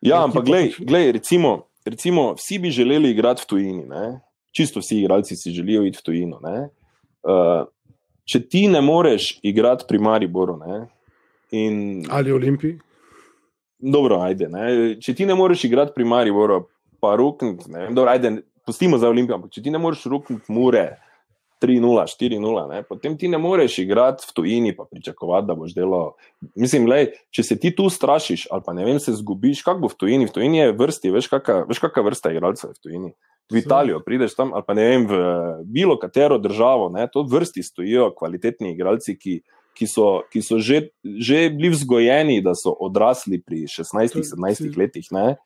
Ja, 0.00 0.20
ampak 0.22 0.44
glej, 0.44 0.68
pač- 0.70 0.84
glej 0.84 1.12
recimo, 1.12 1.52
recimo, 1.84 2.34
vsi 2.34 2.58
bi 2.58 2.70
želeli 2.70 3.10
igrati 3.10 3.42
v 3.42 3.46
tujini. 3.46 3.84
Ne? 3.86 4.20
Čisto 4.52 4.80
vsi 4.80 5.00
igralci 5.00 5.36
si 5.36 5.50
želijo 5.50 5.82
iti 5.86 5.98
v 5.98 6.02
tujino. 6.02 6.40
ne. 6.42 6.68
Uh, 7.22 7.64
če 8.24 8.40
ti 8.40 8.68
ne 8.68 8.80
moreš 8.80 9.38
igrati 9.42 9.84
pri 9.88 9.98
Mariboru, 9.98 10.56
ne? 10.56 10.86
in 11.50 12.04
ali 12.10 12.32
Olimpiji. 12.32 12.78
Dobro, 13.78 14.20
ajde, 14.26 14.48
ne? 14.52 14.68
če 15.00 15.14
ti 15.14 15.26
ne 15.26 15.36
moreš 15.38 15.64
igrati 15.68 15.94
pri 15.94 16.06
Mariboru, 16.08 16.64
pa 17.02 17.14
rukniti, 17.18 17.70
ne 17.72 17.86
vem, 17.86 17.94
dobro, 17.94 18.12
ajde, 18.12 18.40
pustimo 18.66 18.98
za 18.98 19.08
Olimpijo, 19.08 19.38
ampak 19.38 19.54
če 19.54 19.64
ti 19.64 19.74
ne 19.74 19.80
moreš 19.82 20.06
rukniti 20.10 20.52
mure. 20.52 20.88
3-0, 21.58 22.04
4-0, 22.06 22.68
ne? 22.70 22.82
potem 22.86 23.16
ti 23.18 23.28
ne 23.28 23.38
moreš 23.38 23.80
igrati 23.82 24.26
v 24.28 24.34
tujini, 24.34 24.74
pa 24.76 24.84
pričakovati, 24.86 25.46
da 25.48 25.56
boš 25.58 25.74
delal. 25.74 26.12
Mislim, 26.54 26.86
lej, 26.86 27.08
če 27.34 27.42
se 27.42 27.56
ti 27.58 27.72
tu 27.74 27.88
strašiš, 27.90 28.46
ali 28.54 28.62
pa 28.66 28.74
ne 28.78 28.86
vem, 28.86 29.00
se 29.02 29.16
zgubiš, 29.18 29.64
kako 29.66 29.82
bo 29.82 29.90
v 29.90 29.98
tujini. 29.98 30.28
V 30.30 30.36
tujini 30.36 30.60
je 30.60 30.76
vrsti, 30.78 31.10
veš, 31.16 31.30
kakšna 31.32 31.64
veš, 31.66 31.82
kakšna 31.82 32.04
vrsta 32.06 32.32
igralcev 32.34 32.70
je 32.70 32.78
v 32.78 32.84
tujini. 32.86 33.12
V 33.50 33.58
Italijo 33.58 33.98
prideš 34.04 34.36
tam, 34.38 34.52
ali 34.54 34.66
pa 34.66 34.76
ne 34.76 34.86
vem, 34.86 35.06
v 35.08 35.20
bilo 35.66 35.98
katero 35.98 36.38
državo, 36.38 36.92
ne? 36.94 37.08
to 37.10 37.24
vrsti 37.26 37.64
stojijo 37.64 38.12
kvalitetni 38.14 38.74
igralci, 38.76 39.16
ki, 39.18 39.40
ki 39.78 39.86
so, 39.86 40.06
ki 40.32 40.42
so 40.42 40.58
že, 40.58 40.88
že 41.04 41.48
bili 41.54 41.70
vzgojeni, 41.70 42.40
da 42.42 42.54
so 42.58 42.72
odrasli 42.74 43.38
pri 43.38 43.64
16-17 43.70 44.74
letih. 44.78 45.06
Ne? 45.14 45.36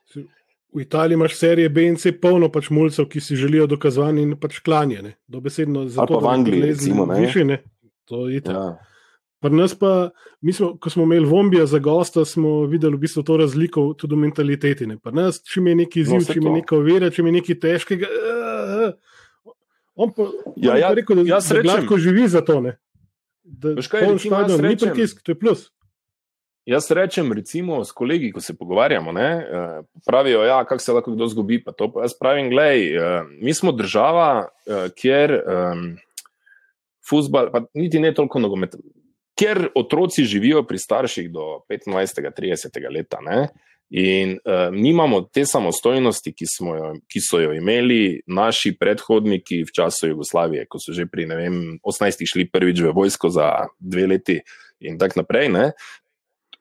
V 0.73 0.81
Italiji 0.81 1.19
imaš 1.21 1.35
serije 1.37 1.69
B 1.69 1.85
in 1.85 1.99
C 2.01 2.15
polno 2.17 2.49
pač 2.49 2.71
mulcev, 2.73 3.05
ki 3.13 3.21
si 3.21 3.37
želijo 3.37 3.67
dokazovanje 3.69 4.23
in 4.25 4.33
pač 4.41 4.59
klanjene. 4.65 5.19
Dobesedno 5.29 5.85
za 5.93 6.07
to, 6.09 6.17
v 6.17 6.23
da 6.23 6.29
bi 6.29 6.33
Angliji, 6.35 6.63
recimo, 6.71 7.05
ne. 7.07 7.21
višje, 7.21 7.45
ne. 7.45 7.59
To 8.09 8.25
je 8.29 8.41
itak. 8.41 8.57
Ja. 8.57 8.71
Pri 9.43 9.51
nas 9.59 9.75
pa, 9.75 10.11
mi 10.41 10.53
smo, 10.55 10.77
ko 10.79 10.91
smo 10.91 11.03
imeli 11.03 11.27
Vombija 11.27 11.67
za 11.67 11.79
gosta, 11.83 12.25
smo 12.25 12.63
videli 12.71 12.97
v 12.97 13.03
bistvu 13.05 13.25
to 13.27 13.37
razliko 13.37 13.89
tudi 13.99 14.15
v 14.15 14.23
mentaliteti. 14.25 14.87
Ne. 14.87 14.97
Pri 15.03 15.13
nas, 15.13 15.43
če 15.43 15.61
mi 15.61 15.75
je 15.75 15.81
neki 15.83 16.01
izziv, 16.05 16.23
No, 16.23 16.29
če 16.31 16.39
mi 16.39 16.47
je 16.47 16.53
to. 16.53 16.55
neka 16.61 16.77
ovira, 16.79 17.11
če 17.11 17.23
mi 17.27 17.33
je 17.33 17.37
nekaj 17.41 17.59
težkega. 17.59 18.07
Uh, 18.07 18.95
on 19.99 20.15
pa, 20.15 20.29
Ja, 20.57 20.73
on 20.73 20.79
ja, 20.79 20.89
pa 20.89 20.95
rekel, 20.95 21.21
da, 21.21 21.27
jaz 21.35 21.51
da 21.51 21.61
gladko 21.61 21.99
živi 21.99 22.29
za 22.31 22.41
to. 22.41 22.61
Ne. 22.63 22.79
Da 23.45 23.75
kaj, 23.75 24.01
recimo, 24.01 24.37
stadion, 24.37 24.61
ni 24.61 24.69
rečem- 24.69 24.93
pritisk, 24.93 25.23
to 25.23 25.33
je 25.33 25.39
plus. 25.39 25.71
Jaz 26.67 26.91
rečem, 26.91 27.33
recimo, 27.33 27.85
s 27.85 27.91
kolegi, 27.91 28.31
ko 28.33 28.41
se 28.41 28.55
pogovarjamo, 28.55 29.13
ne, 29.13 29.31
eh, 29.51 29.83
pravijo, 30.07 30.45
ja, 30.45 30.79
se 30.79 30.93
lahko 30.93 31.13
kdo 31.13 31.27
zgubi. 31.27 31.59
Pa 31.65 31.73
to, 31.73 31.93
pa 31.93 32.05
jaz 32.07 32.15
pravim, 32.15 32.51
gledaj, 32.51 32.97
eh, 32.97 33.23
mi 33.41 33.55
smo 33.55 33.73
država, 33.73 34.49
eh, 34.67 34.89
kjer 34.95 35.43
um, 35.43 35.97
futbal, 37.09 37.51
pa 37.53 37.65
niti 37.75 37.99
ne 37.99 38.15
toliko 38.15 38.39
nogomet, 38.39 38.77
kjer 39.35 39.69
otroci 39.75 40.25
živijo 40.25 40.63
pri 40.63 40.79
starših 40.79 41.33
do 41.33 41.65
25-30 41.69 42.89
leta. 42.95 43.19
Ne, 43.21 43.49
in 43.93 44.39
um, 44.45 44.75
nimamo 44.81 45.21
te 45.29 45.45
samostojnosti, 45.45 46.33
ki, 46.33 46.47
jo, 46.65 46.93
ki 47.13 47.21
so 47.21 47.41
jo 47.43 47.53
imeli 47.53 48.23
naši 48.27 48.73
predhodniki 48.81 49.63
v 49.69 49.75
času 49.77 50.09
Jugoslavije, 50.15 50.65
ko 50.65 50.81
so 50.81 50.97
že 50.97 51.05
pri 51.05 51.27
vem, 51.29 51.77
18 51.85 52.25
šli 52.25 52.49
prvič 52.49 52.81
v 52.81 52.95
vojsko 52.97 53.29
za 53.29 53.69
dve 53.77 54.07
leti 54.15 54.39
in 54.81 54.97
tako 54.97 55.21
naprej. 55.21 55.53
Ne. 55.53 55.67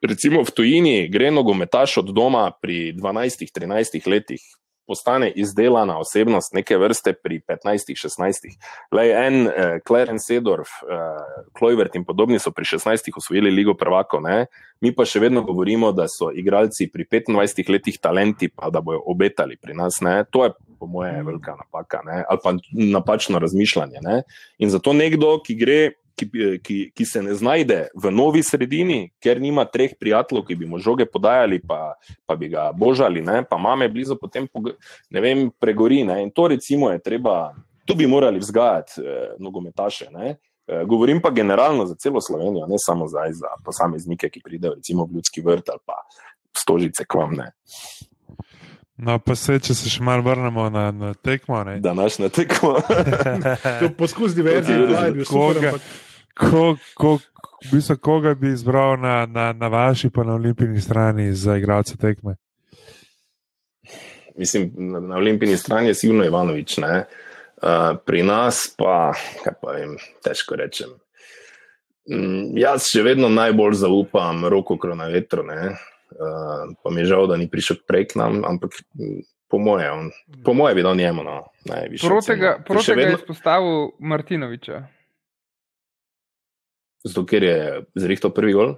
Recimo 0.03 0.43
v 0.43 0.51
tujini 0.51 1.07
gre 1.07 1.31
nogometaš 1.31 2.01
od 2.03 2.11
doma 2.11 2.49
pri 2.51 2.91
12-13 2.99 4.11
letih, 4.11 4.43
postane 4.91 5.29
izdelana 5.39 5.95
osebnost 5.99 6.51
neke 6.53 6.75
vrste 6.77 7.13
pri 7.15 7.39
15-16. 7.47 8.49
Lej, 8.91 9.13
en 9.27 9.47
eh, 9.47 9.79
Clarence 9.87 10.27
Sedorf, 10.27 10.81
eh, 10.83 11.45
Kloivert 11.55 11.95
in 11.95 12.03
podobni 12.03 12.39
so 12.43 12.51
pri 12.51 12.67
16 12.73 13.07
osvojili 13.17 13.53
Ligo 13.55 13.77
prvako, 13.79 14.19
ne? 14.19 14.45
mi 14.81 14.91
pa 14.95 15.05
še 15.05 15.21
vedno 15.21 15.43
govorimo, 15.45 15.91
da 15.93 16.07
so 16.09 16.31
igralci 16.35 16.89
pri 16.91 17.05
25 17.05 17.69
letih 17.69 17.99
talenti, 18.01 18.49
pa 18.49 18.71
da 18.73 18.81
bojo 18.81 19.03
obetali 19.13 19.55
pri 19.61 19.77
nas. 19.77 20.01
Ne? 20.01 20.23
To 20.33 20.43
je 20.47 20.53
po 20.81 20.89
moje 20.89 21.23
velika 21.23 21.53
napaka 21.55 22.01
ne? 22.05 22.23
ali 22.27 22.39
pa 22.43 22.55
napačno 22.73 23.39
razmišljanje. 23.39 24.01
Ne? 24.01 24.23
In 24.57 24.73
zato 24.73 24.93
nekdo, 24.97 25.35
ki 25.45 25.55
gre 25.55 25.79
ki, 26.15 26.27
ki, 26.63 26.77
ki 26.95 27.05
se 27.05 27.21
ne 27.23 27.33
znajde 27.35 27.79
v 27.95 28.11
novi 28.11 28.43
sredini, 28.43 29.11
ker 29.21 29.41
nima 29.41 29.65
treh 29.65 29.93
prijateljev, 29.99 30.45
ki 30.47 30.57
bi 30.59 30.69
mu 30.69 30.79
žoge 30.81 31.05
podajali, 31.09 31.61
pa, 31.67 31.95
pa 32.25 32.35
bi 32.35 32.51
ga 32.51 32.69
božali, 32.75 33.23
ne? 33.25 33.41
pa 33.47 33.57
mame 33.57 33.89
blizu, 33.89 34.17
potem 34.19 34.47
ne 35.09 35.21
vem, 35.23 35.49
pregori. 35.59 36.03
Ne? 36.07 36.21
In 36.23 36.31
to 36.31 36.47
recimo 36.51 36.91
je 36.91 37.01
treba, 37.03 37.53
tu 37.85 37.95
bi 37.95 38.07
morali 38.07 38.39
vzgajati 38.39 39.01
eh, 39.01 39.35
nogometaše. 39.39 40.09
Ne? 40.11 40.35
Eh, 40.67 40.83
Govorim 40.85 41.21
pa 41.21 41.31
generalno 41.31 41.85
za 41.85 41.95
celo 41.95 42.21
Slovenijo, 42.21 42.67
ne 42.67 42.79
samo 42.79 43.07
zdaj 43.07 43.33
za 43.33 43.55
posameznike, 43.65 44.29
ki 44.29 44.41
pridejo 44.43 44.75
recimo 44.75 45.05
v 45.05 45.19
ljudski 45.19 45.41
vrt 45.41 45.69
ali 45.69 45.85
pa 45.85 46.03
stožice 46.57 47.05
k 47.05 47.15
vam, 47.15 47.33
ne. 47.35 47.51
No, 49.01 49.17
pa 49.19 49.33
se, 49.35 49.57
če 49.59 49.73
se 49.73 49.89
še 49.89 50.03
malo 50.05 50.21
vrnemo 50.21 50.67
na, 50.69 50.91
na 50.93 51.13
tekmo. 51.13 51.63
Ne, 51.65 51.79
današnja 51.81 52.29
tekma. 52.29 52.75
To 53.81 53.89
Poskus 53.97 54.35
diverzije 54.37 54.77
Ja, 54.77 55.05
je 55.09 55.11
bil 55.11 55.25
super, 55.25 55.57
koga- 55.57 55.73
ampak 55.73 55.81
ko, 56.37 56.75
ko, 56.95 57.15
v 57.65 57.71
bistvu, 57.73 57.97
koga 57.97 58.35
bi 58.37 58.53
izbral 58.53 58.99
na, 59.01 59.25
na, 59.25 59.51
na 59.53 59.67
vaši, 59.67 60.09
pa 60.13 60.23
na 60.23 60.37
olimpijski 60.37 60.81
strani 60.81 61.33
za 61.33 61.57
igralce 61.57 61.97
tekme? 61.97 62.35
mislim, 64.37 64.71
na, 64.77 64.99
na 64.99 65.15
olimpijski 65.15 65.57
strani 65.57 65.87
je 65.87 65.95
sigurno 65.95 66.25
Ivanovič, 66.25 66.77
ne. 66.77 67.05
Uh, 67.61 67.97
pri 68.05 68.23
nas 68.23 68.73
pa, 68.77 69.13
kaj 69.43 69.53
pa 69.61 69.71
vem, 69.71 69.97
težko 70.25 70.55
rečem. 70.57 70.89
Mm, 72.09 72.57
jaz 72.57 72.87
še 72.89 73.03
vedno 73.05 73.29
najbolj 73.29 73.75
zaupam 73.83 74.45
roko 74.49 74.77
kronovetru, 74.81 75.43
ne. 75.45 75.75
Uh, 76.11 76.75
pa 76.83 76.89
mi 76.91 77.01
je 77.01 77.05
žal, 77.05 77.27
da 77.27 77.37
ni 77.37 77.47
prišel 77.49 77.77
prej 77.87 78.11
k 78.11 78.19
nam, 78.19 78.41
ampak 78.45 78.75
mm, 78.99 79.21
po 79.47 79.59
moje, 79.59 79.91
on, 79.91 80.11
po 80.43 80.53
moje 80.53 80.75
bi 80.75 80.83
dal 80.83 80.95
njemu 80.95 81.23
no, 81.23 81.37
najvišje. 81.65 82.09
Protega, 82.09 82.57
protega 82.67 83.01
je 83.01 83.05
vedno- 83.05 83.19
izpostavil 83.19 83.89
Martinoviča. 83.99 84.83
Zato, 87.03 87.25
ker 87.25 87.43
je 87.43 87.57
zrihtal 87.95 88.31
prvi 88.31 88.53
gol. 88.53 88.75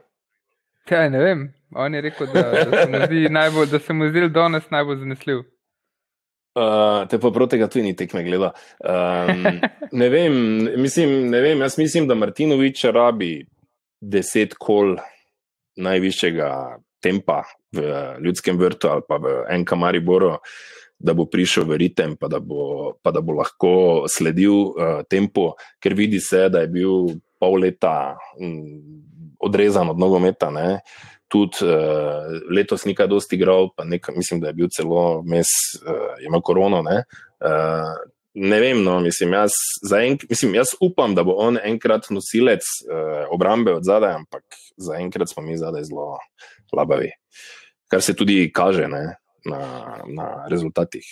Ja, 0.89 1.09
ne 1.09 1.19
vem. 1.19 1.53
On 1.75 1.93
je 1.93 2.01
rekel, 2.01 2.27
da, 2.33 2.41
da, 2.41 2.83
se 2.83 2.91
mu 2.91 2.99
zdi 3.05 3.29
najbolj, 3.39 3.67
da 3.71 3.79
se 3.79 3.93
mu 3.93 4.09
zdi 4.09 4.29
danes 4.29 4.69
najbolj 4.69 4.97
zanesljiv. 4.97 5.41
Uh, 6.53 7.07
te 7.09 7.17
pa 7.17 7.31
protega 7.33 7.67
tudi 7.67 7.87
ni 7.87 7.95
tekme 7.97 8.21
gleda. 8.23 8.51
Um, 8.85 9.59
ne 9.91 10.09
vem, 10.09 10.35
mislim, 10.77 11.31
ne 11.31 11.41
vem, 11.41 11.61
jaz 11.65 11.77
mislim, 11.77 12.07
da 12.07 12.15
Martinovič 12.15 12.83
rabi 12.93 13.47
deset 14.01 14.53
kol 14.59 14.97
najvišjega 15.75 16.77
tempa 17.03 17.43
v 17.75 17.83
ljudskem 18.23 18.57
vrtu 18.59 18.89
ali 18.91 19.03
pa 19.07 19.19
v 19.19 19.35
NK 19.59 19.75
Mariboru, 19.79 20.37
da 21.03 21.13
bo 21.13 21.25
prišel 21.27 21.67
v 21.67 21.77
ritem, 21.83 22.15
pa 22.15 22.29
da 22.31 22.39
bo, 22.39 22.93
pa 23.03 23.11
da 23.11 23.19
bo 23.19 23.35
lahko 23.35 24.05
sledil 24.07 24.71
uh, 24.71 25.01
tempu, 25.09 25.51
ker 25.83 25.97
vidi 25.97 26.21
se, 26.23 26.47
da 26.49 26.63
je 26.63 26.71
bil 26.71 27.17
pol 27.41 27.59
leta 27.65 28.15
um, 28.39 28.63
odrezan 29.43 29.91
od 29.91 29.99
nogometa. 29.99 30.47
Ne? 30.53 30.79
Tudi 31.27 31.65
uh, 31.67 32.31
letos 32.47 32.87
ni 32.87 32.95
kaj 32.95 33.09
dosti 33.11 33.35
igral, 33.35 33.73
pa 33.75 33.83
nekaj, 33.83 34.15
mislim, 34.15 34.39
da 34.39 34.53
je 34.53 34.59
bil 34.61 34.71
celo 34.71 35.23
mes, 35.27 35.51
uh, 35.83 36.15
ima 36.23 36.39
korono. 36.39 36.79
Ne, 36.85 37.03
uh, 37.43 37.91
ne 38.33 38.59
vem, 38.59 38.83
no, 38.83 38.99
mislim, 38.99 39.33
jaz, 39.33 39.51
zaenk, 39.85 40.23
mislim, 40.29 40.55
jaz 40.55 40.73
upam, 40.81 41.15
da 41.15 41.23
bo 41.23 41.35
on 41.37 41.57
enkrat 41.63 42.09
nosilec 42.09 42.61
uh, 42.63 43.25
obrambe 43.31 43.73
od 43.73 43.85
zadaj, 43.85 44.15
ampak 44.15 44.43
zaenkrat 44.77 45.29
smo 45.29 45.43
mi 45.43 45.57
zadaj 45.57 45.83
zelo 45.89 46.17
labavi, 46.73 47.11
kar 47.91 48.01
se 48.01 48.15
tudi 48.15 48.51
kaže 48.53 48.87
ne, 48.87 49.03
na, 49.45 49.59
na 50.07 50.29
rezultatih. 50.49 51.05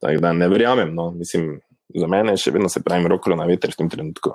Tako 0.00 0.22
da 0.22 0.32
ne 0.32 0.48
verjamem, 0.48 0.94
no, 0.94 1.10
mislim, 1.10 1.58
za 1.94 2.06
mene 2.06 2.36
še 2.36 2.52
vedno 2.54 2.68
se 2.68 2.82
pravim 2.84 3.08
roko 3.10 3.34
na 3.36 3.48
veter 3.48 3.74
v 3.74 3.82
tem 3.82 3.90
trenutku. 3.90 4.32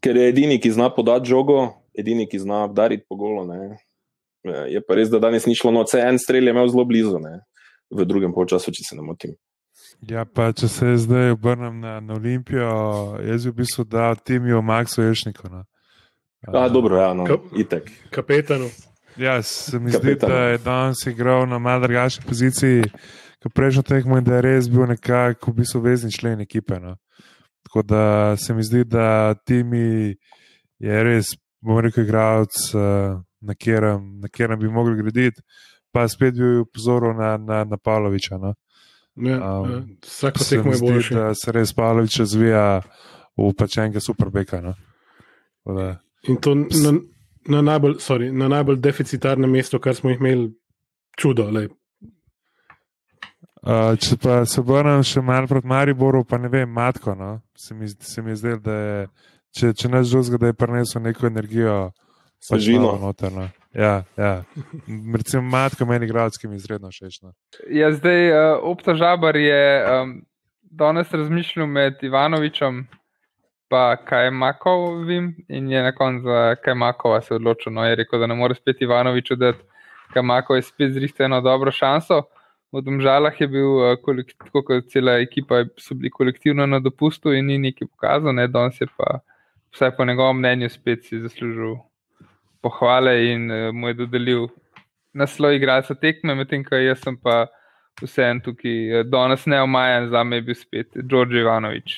Ker 0.00 0.16
je 0.16 0.30
edini, 0.32 0.56
ki 0.62 0.72
zna 0.72 0.88
podati 0.94 1.28
žogo, 1.28 1.66
edini, 1.94 2.24
ki 2.26 2.40
zna 2.40 2.64
udariti 2.70 3.04
po 3.08 3.18
golo. 3.20 3.44
Ne. 3.44 3.76
Je 4.72 4.80
pa 4.80 4.96
res, 4.96 5.10
da 5.12 5.20
danes 5.20 5.44
ni 5.44 5.52
šlo 5.58 5.74
noč, 5.74 5.92
en 6.00 6.16
strelj 6.18 6.48
je 6.48 6.54
imel 6.54 6.70
zelo 6.72 6.86
blizu. 6.88 7.20
Ne. 7.20 7.42
v 7.90 8.06
drugem 8.06 8.32
polčasu, 8.34 8.72
če 8.72 8.84
se 8.86 8.96
ne 8.96 9.04
motim. 9.04 9.34
Ja, 10.00 10.24
pa 10.24 10.52
če 10.52 10.68
se 10.68 10.96
zdaj 10.96 11.30
obrnem 11.34 11.80
na, 11.80 12.00
na 12.00 12.14
Olimpijo, 12.14 12.68
jaz 13.26 13.44
bi 13.44 13.50
v 13.50 13.54
bistvu 13.62 13.84
dal 13.84 14.16
timijo 14.16 14.62
Maxu 14.62 15.02
Ješniku. 15.02 15.48
No. 15.50 15.64
A, 16.48 16.68
dobro, 16.68 16.96
ja, 16.96 17.14
no, 17.14 17.24
Ka- 17.28 17.40
itek. 17.56 17.90
Kapetanu. 18.10 18.70
Ja, 19.16 19.42
se 19.42 19.78
mi 19.78 19.92
Kapetan. 19.92 20.28
zdi, 20.30 20.32
da 20.32 20.42
je 20.48 20.58
danes 20.58 21.06
igral 21.06 21.46
na 21.48 21.58
malo 21.58 21.82
drugačni 21.86 22.24
poziciji, 22.28 22.84
kot 23.42 23.52
prejšnjo 23.54 23.82
tekmo 23.82 24.18
in 24.18 24.24
da 24.24 24.38
je 24.38 24.42
res 24.42 24.68
bil 24.70 24.86
nekako 24.88 25.50
v 25.52 25.54
bistvu 25.60 25.80
vezni 25.84 26.12
člen 26.12 26.40
ekipe. 26.40 26.80
No. 26.80 26.96
Tako 27.66 27.82
da 27.82 28.36
se 28.36 28.54
mi 28.54 28.62
zdi, 28.62 28.84
da 28.84 29.34
timi 29.34 30.14
je 30.78 31.02
res, 31.04 31.34
bom 31.60 31.78
rekel, 31.84 32.04
igralec, 32.04 32.56
eh, 32.74 33.18
na 33.40 33.54
katerem 33.54 34.20
na 34.20 34.28
katerem 34.28 34.58
bi 34.60 34.68
mogli 34.68 34.96
graditi. 35.02 35.42
Pa 35.92 36.08
spet 36.08 36.34
bi 36.38 36.60
upozoril 36.62 37.12
na, 37.18 37.36
na, 37.36 37.64
na 37.64 37.76
Pavloviča. 37.76 38.38
No. 38.38 38.54
Ja, 39.20 39.36
Um, 39.52 39.70
um, 39.70 39.96
vsako 40.02 40.38
Se 40.38 40.56
tekmo 40.56 40.72
je 40.72 40.78
boljše. 40.80 41.14
da 41.14 41.34
se 41.34 41.52
res 41.52 41.72
Pavlovič 41.72 42.18
razvija 42.18 42.82
v 43.36 43.52
pačenke 43.54 44.00
superbeka. 44.00 44.60
No. 44.60 44.74
Da- 45.66 45.98
In 46.22 46.36
to 46.36 46.54
na, 46.54 46.92
na, 47.46 47.62
najbolj, 47.62 47.94
sorry, 47.98 48.30
na 48.30 48.48
najbolj 48.48 48.76
deficitarnem 48.78 49.50
mestu, 49.50 49.78
kar 49.78 49.94
smo 49.94 50.10
jih 50.10 50.20
imeli, 50.20 50.50
čudo. 51.16 51.50
Lej. 51.50 51.68
Uh, 53.60 53.92
če 53.94 54.16
pa 54.16 54.38
se 54.44 54.60
obrnem 54.60 55.02
še 55.02 55.20
malo 55.20 55.46
proti 55.46 55.68
Mariboru, 55.68 56.24
pa 56.24 56.38
ne 56.38 56.48
vem, 56.48 56.68
matko. 56.68 57.12
No? 57.14 57.40
Se 57.54 57.74
mi, 57.74 57.88
se 57.88 58.22
mi 58.22 58.32
zdi, 58.32 58.54
da 58.58 58.72
je, 58.74 59.06
če, 59.52 59.72
če 59.74 59.88
ne 59.88 60.00
žuzga, 60.02 60.38
da 60.38 60.46
je 60.46 60.56
prinesel 60.56 61.02
neko 61.02 61.26
energijo, 61.26 61.74
pač 62.40 62.46
Svežino. 62.54 62.86
malo 62.86 62.98
noter, 63.02 63.32
no. 63.32 63.48
Ja, 63.74 64.02
ja. 64.16 64.42
Recimo, 65.14 65.42
matko 65.42 65.86
meni 65.86 66.06
igralec, 66.06 66.38
ki 66.38 66.48
mi 66.48 66.58
je 66.58 66.64
izredno 66.64 66.90
všeč. 66.90 67.20
No. 67.22 67.32
Ja, 67.70 67.92
zdaj 67.94 68.30
uh, 68.30 68.64
Opta 68.66 68.94
Žabar 68.98 69.36
je 69.36 69.62
um, 69.84 70.16
danes 70.62 71.12
razmišljal 71.14 71.66
med 71.66 72.02
Ivanovičem 72.02 72.88
in 73.70 73.96
Kajmakovim 74.04 75.34
in 75.48 75.70
je 75.70 75.82
na 75.82 75.92
koncu 75.92 76.24
za 76.24 76.54
Kajmakova 76.64 77.20
se 77.20 77.34
odločil. 77.34 77.72
No, 77.72 77.84
je 77.86 77.94
rekel, 77.94 78.18
da 78.18 78.26
ne 78.26 78.34
more 78.34 78.54
spet 78.54 78.82
Ivanoviču 78.82 79.36
dati, 79.36 79.58
Kajmakov 80.12 80.56
je 80.56 80.62
spet 80.62 80.92
zrihtel 80.92 81.26
eno 81.26 81.40
dobro 81.40 81.70
šanso. 81.70 82.22
V 82.72 82.82
Domžalah 82.82 83.40
je 83.40 83.48
bil, 83.48 83.96
kolek- 84.02 84.34
tako 84.38 84.62
kot 84.62 84.90
cela 84.90 85.18
ekipa, 85.18 85.64
so 85.78 85.94
bili 85.94 86.10
kolektivno 86.10 86.66
na 86.66 86.78
dopustu 86.78 87.32
in 87.32 87.46
ni 87.46 87.58
nekaj 87.58 87.88
pokazal, 87.88 88.34
ne, 88.34 88.46
danes 88.48 88.80
je 88.80 88.86
pa, 88.96 89.20
vsaj 89.74 89.96
po 89.96 90.04
njegovem 90.04 90.38
mnenju, 90.38 90.68
spet 90.70 91.04
si 91.04 91.18
zaslužil 91.20 91.76
pohvale 92.62 93.14
in 93.32 93.50
uh, 93.50 93.70
mu 93.72 93.88
je 93.88 93.94
dodelil 93.94 94.48
naslov 95.12 95.56
igralca 95.56 95.94
tekme, 95.94 96.34
medtem 96.34 96.64
ko 96.64 96.78
jaz 96.78 97.00
sem 97.02 97.16
pa 97.18 97.46
vseeno 98.00 98.40
tukaj 98.44 99.00
eh, 99.00 99.04
danes 99.04 99.46
neomajen, 99.46 100.08
za 100.10 100.22
me 100.24 100.38
je 100.38 100.42
bil 100.42 100.54
spet 100.54 100.94
Đorđe 100.94 101.42
Ivanovič, 101.42 101.96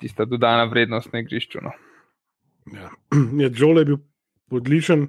tista 0.00 0.24
dodana 0.24 0.64
vrednost 0.70 1.12
na 1.12 1.20
igrišču. 1.20 1.60
No. 1.62 1.72
Ja, 2.72 2.90
ja 3.42 3.50
Joel 3.50 3.78
je 3.78 3.84
bil 3.84 3.98
odličen. 4.50 5.08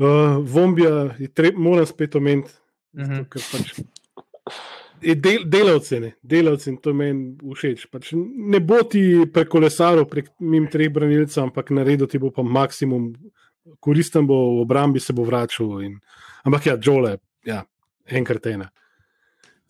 Uh, 0.00 0.38
Vombija 0.48 1.14
je 1.18 1.28
treba, 1.34 1.58
moram 1.60 1.86
spet 1.86 2.14
omeniti, 2.16 2.52
Mhm. 2.92 3.14
zato 3.14 3.28
ker 3.30 3.42
pač 3.52 3.68
del, 5.00 5.44
delavce, 5.48 6.00
ne, 6.00 6.12
delavci 6.22 6.70
in 6.70 6.76
to 6.82 6.94
meni 6.94 7.34
všeč. 7.40 7.86
Pač 7.92 8.12
ne 8.14 8.60
bo 8.60 8.82
ti 8.88 9.02
prekolesaril 9.32 10.06
prek 10.10 10.32
mim 10.40 10.68
treh 10.70 10.92
branilcev, 10.92 11.46
ampak 11.48 11.72
naredil 11.74 12.08
ti 12.10 12.20
bo 12.20 12.30
pa 12.34 12.42
maksimum, 12.42 13.12
koristen 13.80 14.26
bo 14.28 14.38
v 14.58 14.66
obrambi, 14.66 15.00
se 15.00 15.16
bo 15.16 15.24
vračal. 15.24 15.80
In, 15.86 15.98
ampak 16.44 16.66
ja, 16.66 16.76
je 16.76 17.18
ja, 17.44 17.64
enkrat 18.06 18.46
ena. 18.46 18.70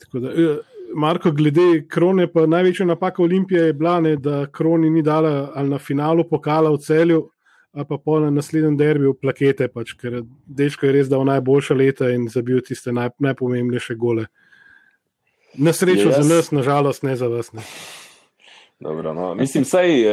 Tako 0.01 0.19
da, 0.19 0.33
eh, 0.33 0.59
Marko, 0.95 1.31
glede 1.31 1.87
krone, 1.89 2.27
pa 2.33 2.47
največja 2.47 2.87
napaka 2.87 3.23
Olimpije 3.23 3.69
je 3.69 3.73
bila, 3.73 4.01
ne, 4.01 4.17
da 4.17 4.47
kroni 4.47 4.91
ni 4.91 5.03
dala 5.03 5.53
ali 5.55 5.69
na 5.71 5.79
finalu 5.79 6.25
pokala 6.29 6.71
v 6.71 6.79
celju, 6.79 7.29
ali 7.73 7.87
pa 7.87 7.99
po 7.99 8.19
na 8.21 8.31
naslednjem 8.31 8.77
derbiju 8.77 9.15
plakete, 9.15 9.69
pač, 9.69 9.95
ker 9.95 10.23
Deško 10.47 10.87
je 10.87 10.93
res 10.93 11.09
dal 11.09 11.25
najboljša 11.25 11.75
leta 11.75 12.11
in 12.11 12.27
zabil 12.29 12.61
tiste 12.67 12.93
naj, 12.93 13.13
najpomembnejše 13.19 13.95
gole. 13.95 14.27
Na 15.55 15.73
srečo 15.73 16.09
Jaz- 16.09 16.23
za 16.23 16.35
nas, 16.35 16.51
nažalost 16.51 17.03
ne 17.03 17.17
za 17.17 17.29
vas. 17.29 17.53
Ne. 17.53 17.63
Dobro, 18.81 19.15
no. 19.15 19.35
Mislim, 19.35 19.65
sej, 19.65 20.07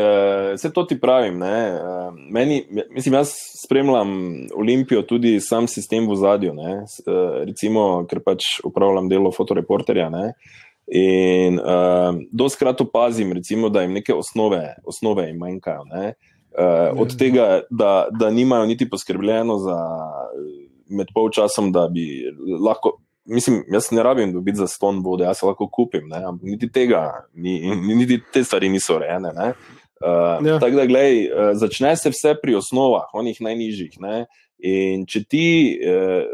vse 0.55 0.73
to 0.73 0.83
ti 0.83 0.99
pravim. 0.99 1.37
ne, 1.39 1.71
Uh, 1.73 2.13
meni, 2.31 2.65
mislim, 2.91 3.13
jaz 3.13 3.29
spremljam 3.65 4.09
Olimpijo 4.55 5.01
tudi 5.01 5.39
sam 5.39 5.67
sistem 5.67 6.09
v 6.09 6.15
zadju. 6.15 6.51
Uh, 6.51 7.45
recimo, 7.45 8.05
ker 8.09 8.19
pač 8.19 8.43
upravljam 8.63 9.07
delo 9.09 9.31
fotoreporterja. 9.31 10.09
Ne, 10.09 10.33
in 10.87 11.59
uh, 11.59 12.15
doskrat 12.31 12.81
opazim, 12.81 13.33
recimo, 13.33 13.69
da 13.69 13.81
jim 13.81 13.93
neke 13.93 14.13
osnove, 14.13 14.75
osnove 14.83 15.27
jim 15.27 15.37
manjkajo. 15.37 15.83
Ne, 15.85 16.13
uh, 16.59 16.99
od 16.99 17.17
tega, 17.17 17.61
da, 17.69 18.07
da 18.11 18.29
nimajo 18.29 18.65
niti 18.65 18.89
poskrbljeno 18.89 19.57
za 19.63 19.79
med 20.89 21.07
polčasom, 21.15 21.71
da 21.71 21.87
bi 21.87 22.23
lahko. 22.59 22.97
Mislim, 23.27 23.63
jaz 23.71 23.91
ne 23.91 24.03
rabim 24.03 24.33
dobiti 24.33 24.57
za 24.57 24.67
ston 24.67 25.01
vode, 25.03 25.25
jaz 25.27 25.39
se 25.39 25.45
lahko 25.45 25.67
kupim, 25.71 26.07
ne? 26.07 26.23
ampak 26.25 26.47
niti 26.47 26.71
tega, 26.71 27.11
ni, 27.33 27.59
niti 27.75 28.21
te 28.33 28.43
stvari 28.43 28.69
niso 28.69 28.95
urejene. 28.95 29.33
Uh, 29.35 29.51
Ja. 30.01 30.39
ja. 30.45 30.59
Tako 30.59 30.75
da, 30.75 30.85
gledaj, 30.85 31.23
uh, 31.25 31.51
začne 31.53 31.95
se 31.97 32.09
vse 32.09 32.35
pri 32.41 32.55
osnovah, 32.55 33.09
onih 33.13 33.41
najnižjih. 33.41 33.95
Ne? 33.99 34.25
In 34.61 35.05
če 35.09 35.23
ti 35.25 35.47
uh, 35.81 36.27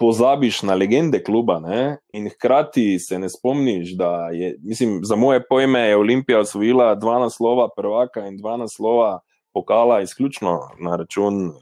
pozabiš 0.00 0.62
na 0.64 0.74
legende 0.74 1.20
kluba 1.22 1.58
ne? 1.60 1.98
in 2.16 2.30
hkrati 2.32 2.98
se 2.98 3.18
ne 3.18 3.28
spomniš, 3.28 3.92
da 4.00 4.30
je, 4.32 4.54
mislim, 4.64 5.00
za 5.04 5.16
moje 5.16 5.42
pojme 5.48 5.80
je 5.80 5.96
Olimpija 5.96 6.40
osvojila 6.40 6.94
dva 6.94 7.18
naslova 7.20 7.68
prvaka 7.76 8.26
in 8.26 8.38
dva 8.40 8.56
naslova 8.56 9.20
pokala, 9.52 10.00
izključno 10.00 10.58
na 10.80 10.96
račun 10.96 11.46
uh, 11.48 11.54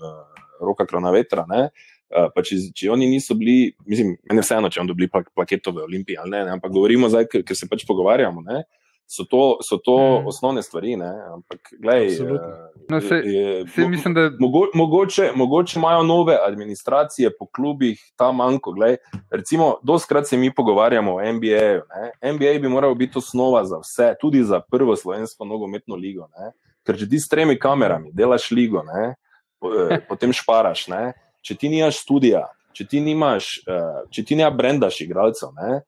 roka 0.61 0.87
kronavetra. 0.87 1.47
Ne? 1.49 1.69
Uh, 2.09 2.31
pa 2.35 2.41
če, 2.43 2.57
če 2.73 2.89
oni 2.91 3.07
niso 3.07 3.35
bili, 3.35 3.75
mislim, 3.85 4.15
meni 4.25 4.41
je 4.41 4.47
vseeno, 4.47 4.71
če 4.71 4.81
oni 4.81 4.89
dobili 4.89 5.09
plak, 5.09 5.29
plaketo 5.35 5.71
v 5.71 5.83
Olimpiji 5.85 6.17
ali 6.17 6.31
ne, 6.31 6.45
ne 6.45 6.51
ampak 6.53 6.73
govorimo 6.73 7.09
zdaj, 7.09 7.27
ker, 7.29 7.43
ker 7.45 7.57
se 7.57 7.69
pač 7.69 7.85
pogovarjamo. 7.85 8.41
Ne? 8.43 8.63
So 9.07 9.25
to, 9.25 9.59
so 9.63 9.79
to 9.79 9.93
Mm. 9.97 10.23
mm. 10.23 10.27
osnovne 10.27 10.63
stvari, 10.63 10.97
ne? 10.97 11.09
ampak 11.35 11.69
gledaj, 11.75 12.09
uh, 12.21 12.41
No, 12.89 13.01
saj- 13.01 13.25
je, 13.25 13.65
Vsi 13.65 13.87
mislim, 13.89 14.15
da 14.15 14.31
Mogo, 14.39 14.67
mogoče, 14.75 15.33
mogoče 15.35 15.79
imajo 15.79 16.03
nove 16.03 16.37
administracije 16.43 17.31
po 17.39 17.47
klubih, 17.47 18.01
ta 18.17 18.33
manjko. 18.33 18.73
Glej, 18.73 18.97
recimo, 19.31 19.77
doskrat 19.83 20.27
se 20.27 20.37
mi 20.37 20.55
pogovarjamo 20.55 21.15
o 21.15 21.21
NBA-ju. 21.23 21.83
ne. 21.87 22.33
NBA 22.33 22.59
bi 22.59 22.69
moral 22.69 22.95
biti 22.95 23.19
osnova 23.19 23.65
za 23.65 23.79
vse, 23.79 24.15
tudi 24.21 24.43
za 24.45 24.61
prvo 24.61 24.97
slovensko 24.97 25.45
nogometno 25.45 25.97
ligo. 25.97 26.29
Ne. 26.39 26.53
Ker 26.85 26.97
če 26.97 27.09
ti 27.09 27.21
s 27.21 27.29
tremi 27.29 27.59
kamerami 27.59 28.13
delaš 28.13 28.51
ligo, 28.51 28.83
ne, 28.83 29.15
po, 29.61 29.73
eh, 29.75 30.01
potem 30.09 30.33
šparaš. 30.33 30.89
Ne. 30.89 31.13
Če 31.49 31.57
ti 31.57 31.71
nimaš 31.73 32.03
studija, 32.05 32.45
če 32.77 32.85
ti 32.85 33.01
nimaš, 33.01 33.53
eh, 33.65 34.03
če 34.13 34.25
ti 34.29 34.37
ne 34.37 34.49
brendaš 34.53 35.01
igralcev. 35.07 35.55
Ne, 35.57 35.81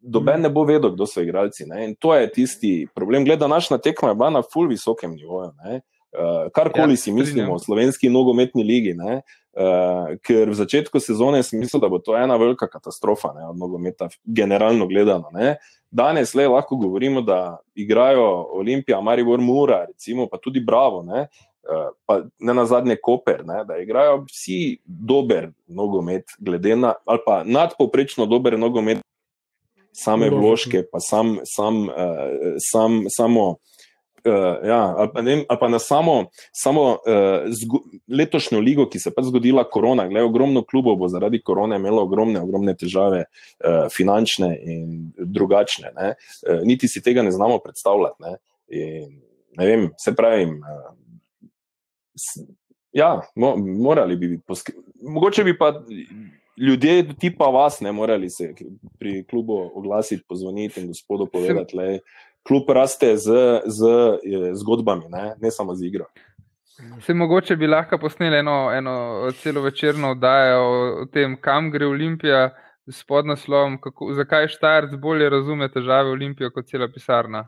Doben 0.00 0.40
ne 0.40 0.48
bo 0.48 0.62
vedel, 0.64 0.94
kdo 0.94 1.04
so 1.04 1.20
igralci. 1.20 1.66
Ne? 1.68 1.82
In 1.84 1.90
to 2.00 2.14
je 2.16 2.28
tisti 2.32 2.70
problem. 2.96 3.24
Glede, 3.24 3.42
današnja 3.44 3.78
tekma 3.84 4.08
je 4.08 4.16
bila 4.16 4.30
na 4.38 4.40
full 4.42 4.70
visokem 4.70 5.12
nivoju. 5.12 5.50
Ne? 5.64 5.82
Uh, 6.10 6.48
karkoli 6.56 6.96
Ja, 6.96 7.02
si 7.04 7.12
mislimo 7.12 7.54
o 7.54 7.58
slovenski 7.60 8.08
nogometni 8.10 8.64
ligi, 8.64 8.96
ne? 8.98 9.20
Uh, 9.54 10.16
ker 10.26 10.48
v 10.50 10.56
začetku 10.58 10.98
sezone 11.02 11.42
sem 11.46 11.60
mislil, 11.60 11.82
da 11.82 11.90
bo 11.90 12.00
to 12.02 12.16
ena 12.18 12.34
velika 12.38 12.66
katastrofa, 12.70 13.30
ne, 13.36 13.44
od 13.46 13.58
nogometa, 13.58 14.08
generalno 14.24 14.88
gledano. 14.90 15.30
Ne. 15.34 15.58
Danes 15.90 16.34
le 16.34 16.48
lahko 16.50 16.80
govorimo, 16.80 17.22
da 17.22 17.60
igrajo 17.78 18.26
Olimpija, 18.58 18.98
Maribor, 19.00 19.38
Mura, 19.38 19.84
recimo, 19.86 20.26
pa 20.30 20.38
tudi 20.42 20.62
Bravo, 20.66 21.04
ne, 21.06 21.28
uh, 21.28 21.49
pa 22.06 22.22
ne 22.38 22.54
na 22.54 22.64
zadnje 22.66 22.96
Koper, 23.02 23.44
ne, 23.46 23.64
da 23.64 23.78
igrajo 23.78 24.24
vsi 24.28 24.78
dober 24.84 25.50
nogomet, 25.68 26.24
glede 26.38 26.76
na, 26.76 26.94
ali 27.04 27.22
pa 27.26 27.42
nadpoprečno 27.44 28.26
dober 28.26 28.58
nogomet, 28.58 29.04
same 29.92 30.30
vložke, 30.30 30.84
pa 30.92 31.00
sam, 31.00 31.38
sam, 31.44 31.88
uh, 31.88 32.56
sam, 32.72 33.04
samo. 33.08 33.56
Uh, 34.20 34.60
ja, 34.68 34.94
ali, 34.98 35.08
pa, 35.14 35.20
vem, 35.24 35.44
ali 35.48 35.58
pa 35.60 35.68
na 35.72 35.78
samo, 35.80 36.26
samo 36.52 36.82
uh, 36.90 37.46
letošnjo 38.08 38.60
ligo, 38.60 38.84
ki 38.84 39.00
se 39.00 39.08
je 39.08 39.14
pač 39.16 39.30
zgodila 39.30 39.64
korona. 39.64 40.04
Glede, 40.10 40.26
ogromno 40.28 40.60
klubov 40.68 40.98
bo 41.00 41.08
zaradi 41.08 41.40
korone 41.40 41.78
imelo 41.80 42.02
ogromne, 42.04 42.42
ogromne 42.44 42.74
težave, 42.76 43.22
uh, 43.24 43.86
finančne 43.88 44.50
in 44.60 44.90
drugačne. 45.16 45.94
Ne. 45.96 46.12
Uh, 46.44 46.60
niti 46.68 46.88
si 46.88 47.00
tega 47.00 47.24
ne 47.24 47.32
znamo 47.32 47.62
predstavljati. 47.64 48.26
Ne. 48.26 48.36
In, 48.76 49.16
ne 49.56 49.66
vem, 49.72 49.88
se 49.98 50.12
pravim. 50.14 50.58
Uh, 50.60 50.92
ja, 52.92 53.20
mo, 53.36 53.56
morali 53.56 54.16
bi 54.16 54.28
biti. 54.28 54.42
posk- 54.48 54.76
Mogoče 55.02 55.44
bi 55.44 55.58
pa 55.58 55.82
ljudje, 56.56 57.14
tipa 57.18 57.44
vas, 57.44 57.80
ne 57.80 57.92
morali 57.92 58.30
se 58.30 58.54
pri 58.98 59.24
klubu 59.24 59.70
oglasiti, 59.74 60.24
pozvoniti 60.28 60.80
in 60.80 60.86
gospodu 60.86 61.26
povedati. 61.26 61.76
Lej, 61.76 61.98
klub 62.42 62.70
raste 62.70 63.16
z, 63.16 63.60
z 63.66 63.84
zgodbami, 64.52 65.04
ne, 65.08 65.34
ne 65.40 65.50
samo 65.50 65.74
z 65.74 65.84
igro. 65.86 66.04
Se 67.00 67.14
mogoče 67.14 67.56
bi 67.56 67.66
lahko 67.66 67.98
posneli 67.98 68.36
eno, 68.36 68.70
eno 68.72 69.28
celo 69.42 69.60
večerno 69.60 70.10
oddajo 70.10 70.60
o 71.02 71.06
tem, 71.12 71.36
kam 71.40 71.70
gre 71.70 71.86
Olimpija 71.86 72.50
s 72.88 73.04
podnaslovom, 73.04 73.80
kako, 73.80 74.14
zakaj 74.14 74.48
Štajerc 74.48 74.94
bolje 74.98 75.28
razume 75.30 75.68
težave 75.68 76.10
Olimpije 76.10 76.50
kot 76.50 76.66
cela 76.66 76.88
pisarna. 76.88 77.44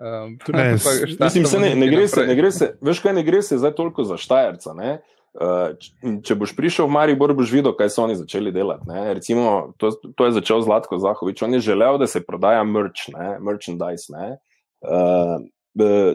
Um, 0.00 0.38
Ne, 0.48 0.76
pa 1.18 1.24
Mislim, 1.24 1.44
se 1.44 1.60
ne, 1.60 1.74
ne, 1.74 1.88
gre 1.88 2.08
se, 2.08 2.26
ne 2.26 2.34
gre 2.34 2.50
se, 2.50 2.72
veš 2.80 3.02
kaj, 3.04 3.12
ne 3.12 3.22
gre 3.22 3.42
se 3.42 3.58
zdaj 3.58 3.74
toliko 3.76 4.04
za 4.08 4.16
Štajerca. 4.16 4.72
Ne? 4.74 4.94
Uh, 5.36 5.76
če 6.24 6.34
boš 6.40 6.54
prišel 6.56 6.88
v 6.88 6.94
Maribor, 6.94 7.34
boš 7.36 7.52
videl, 7.52 7.74
kaj 7.76 7.92
so 7.92 8.06
oni 8.06 8.16
začeli 8.16 8.52
delati. 8.54 8.88
Ne? 8.88 9.12
Recimo, 9.18 9.74
to, 9.78 9.92
to 10.16 10.26
je 10.26 10.36
začel 10.40 10.64
Zlatko 10.64 10.98
Zahovič. 10.98 11.42
On 11.44 11.52
je 11.54 11.60
želel, 11.68 12.00
da 12.00 12.08
se 12.08 12.24
prodaja 12.24 12.64
merch, 12.64 13.10
ne? 13.12 13.36
merchandise. 13.44 14.08
Ne? 14.14 14.40
Uh, 14.80 15.44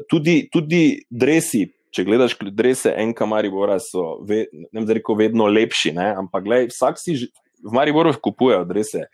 tudi, 0.09 0.39
tudi 0.51 0.81
dresi, 1.13 1.67
če 1.93 2.03
gledaš 2.09 2.35
drese 2.51 2.91
NK 3.05 3.29
Maribora, 3.29 3.77
so 3.79 4.17
ve, 4.25 4.47
ne 4.49 4.67
vem, 4.73 4.89
zdaj 4.89 4.99
rekel, 4.99 5.21
vedno 5.21 5.47
lepši. 5.47 5.93
Ne? 5.95 6.09
Ampak 6.25 6.49
glej, 6.49 6.67
vsak 6.73 6.97
si 6.99 7.21
v 7.61 7.73
Mariboru 7.73 8.17
kupujejo 8.17 8.65
drese. 8.65 9.05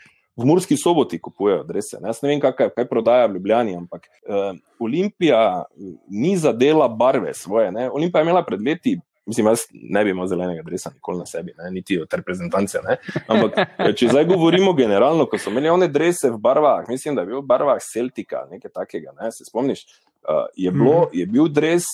V 0.42 0.48
Murski 0.50 0.78
soboti 0.78 1.20
kupujejo 1.22 1.64
drese. 1.64 2.00
Ne? 2.02 2.10
Jaz 2.10 2.22
ne 2.24 2.32
vem, 2.32 2.42
kaj, 2.42 2.72
kaj 2.76 2.88
prodaja 2.90 3.28
v 3.30 3.38
Ljubljani, 3.38 3.76
ampak 3.78 4.08
uh, 4.08 4.58
Olimpija 4.82 5.42
eh, 5.62 5.94
ni 6.10 6.36
zadela 6.38 6.88
barve 6.88 7.34
svoje. 7.34 7.72
Ne? 7.72 7.90
Olimpija 7.90 8.22
je 8.22 8.30
imela 8.30 8.44
pred 8.46 8.62
leti, 8.66 8.98
mislim, 9.26 9.48
jaz 9.48 9.68
ne 9.72 10.04
bi 10.04 10.10
imel 10.10 10.28
zelenega 10.28 10.64
dresa 10.66 10.92
nikoli 10.94 11.20
na 11.20 11.26
sebi, 11.26 11.54
ne? 11.58 11.72
niti 11.72 12.00
od 12.02 12.14
reprezentance. 12.14 12.80
Ne? 12.88 12.98
Ampak 13.28 13.58
eh, 13.58 13.94
če 13.94 14.10
zdaj 14.12 14.26
govorimo 14.26 14.74
generalno, 14.74 15.28
ko 15.30 15.38
so 15.38 15.54
imeli 15.54 15.70
one 15.70 15.88
drese 15.88 16.32
v 16.32 16.40
barvah, 16.42 16.90
mislim, 16.90 17.16
da 17.16 17.26
je 17.26 17.34
bil 17.34 17.42
v 17.42 17.48
barvah 17.54 17.82
Celtika, 17.86 18.48
nekaj 18.52 18.74
takega, 18.74 19.14
ne? 19.22 19.32
se 19.32 19.46
spomniš, 19.46 19.86
uh, 20.26 20.48
je, 20.56 20.72
bilo, 20.72 21.10
je 21.14 21.28
bil 21.30 21.52
dres. 21.52 21.86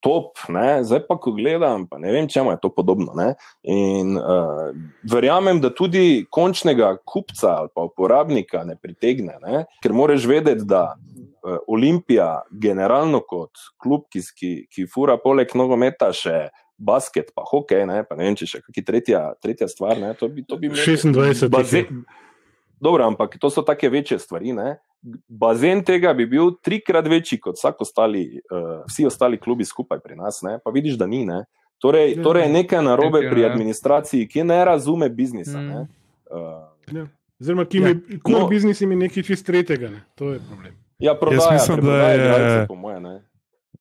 Top, 0.00 0.38
ne? 0.48 0.80
zdaj 0.84 1.02
pa, 1.08 1.18
ko 1.20 1.34
gledam, 1.36 1.84
pa 1.88 1.98
ne 2.00 2.12
vem, 2.14 2.28
čemu 2.28 2.54
je 2.54 2.60
to 2.62 2.70
podobno. 2.72 3.12
Ne? 3.16 3.34
In 3.68 4.16
uh, 4.16 4.70
verjamem, 5.04 5.60
da 5.60 5.68
tudi 5.76 6.24
končnega 6.32 6.94
kupca 7.04 7.58
ali 7.60 7.68
pa 7.74 7.84
uporabnika 7.84 8.64
ne 8.64 8.78
pritegne, 8.80 9.36
ne? 9.44 9.66
ker 9.84 9.92
moraš 9.92 10.24
vedeti, 10.30 10.64
da 10.64 10.94
uh, 10.96 11.58
Olimpija, 11.68 12.46
generalno 12.50 13.20
kot 13.20 13.60
klub, 13.76 14.08
ki, 14.08 14.24
ki, 14.36 14.54
ki 14.72 14.88
fura 14.88 15.18
poleg 15.20 15.52
nogometa 15.52 16.08
še 16.16 16.48
basket, 16.80 17.34
pa 17.36 17.44
hokej, 17.44 17.84
ne, 17.86 18.00
pa 18.08 18.16
ne 18.16 18.24
vem, 18.24 18.36
če 18.40 18.48
še 18.48 18.62
kakšna 18.64 18.86
tretja, 18.88 19.22
tretja 19.44 19.68
stvar. 19.68 20.00
Ne? 20.00 20.14
To 20.16 20.30
bi, 20.32 20.46
to 20.48 20.56
bi 20.56 20.70
imel- 20.70 20.80
26 20.80 21.12
jih 21.28 21.42
je. 21.44 21.48
Bazen, 21.52 22.04
dobro, 22.80 23.04
ampak 23.04 23.36
to 23.40 23.50
so 23.52 23.62
take 23.62 23.92
večje 23.92 24.18
stvari. 24.18 24.56
Ne? 24.56 24.78
Bazen 25.28 25.80
tega 25.82 26.12
bi 26.14 26.26
bil 26.26 26.50
trikrat 26.62 27.06
večji 27.08 27.38
kot 27.40 27.56
ostali, 27.80 28.40
uh, 28.44 28.84
vsi 28.86 29.06
ostali 29.06 29.38
klubi 29.38 29.64
skupaj 29.64 30.00
pri 30.00 30.16
nas, 30.16 30.42
ne? 30.42 30.58
pa 30.64 30.70
vidiš, 30.70 30.94
da 30.94 31.06
ni. 31.06 31.24
Ne? 31.26 31.44
Torej, 31.78 32.14
Ja. 32.16 32.22
torej 32.22 32.42
je 32.42 32.52
nekaj 32.52 32.82
narobe 32.82 33.30
pri 33.30 33.40
ja. 33.40 33.48
administraciji, 33.48 34.28
ki 34.28 34.44
ne 34.44 34.64
razume 34.64 35.08
biznisa. 35.08 35.58
Mm. 35.58 35.66
Ne? 35.66 35.86
Uh, 36.30 37.08
Oziroma, 37.40 37.64
ki 37.64 37.78
Ja. 37.78 37.88
je 37.88 38.18
kul 38.20 38.32
No. 38.34 38.48
biznis 38.48 38.80
in 38.80 38.90
je 38.90 38.96
nekaj 38.98 39.22
čist 39.22 39.46
tretjega. 39.46 39.88
Ne? 39.88 40.02
To 40.14 40.32
je 40.32 40.40
problem. 40.40 40.74
ja, 40.98 41.14
prodaja, 41.14 41.52
mislim, 41.52 41.80
da 41.80 41.96
je- 42.02 42.16
igralce, 42.16 42.66
po 42.68 42.74
moje. 42.74 43.00
Ne? 43.00 43.22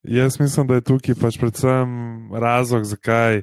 Jaz 0.03 0.39
mislim, 0.39 0.67
da 0.67 0.75
je 0.75 0.81
tukaj 0.81 1.15
pač 1.15 1.37
predvsem 1.37 1.89
razlog, 2.33 2.83
zakaj 2.83 3.41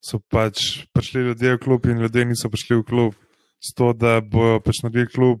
so 0.00 0.20
pač 0.20 0.86
prišli 0.92 1.20
ljudje 1.24 1.54
v 1.54 1.58
klub 1.58 1.86
in 1.86 1.98
ljudje 1.98 2.24
niso 2.24 2.46
prišli 2.48 2.76
v 2.76 2.84
klub. 2.84 3.14
Zato, 3.60 3.92
da 3.92 4.20
bojo 4.22 4.60
pač 4.60 4.82
naredili 4.84 5.06
klub 5.08 5.40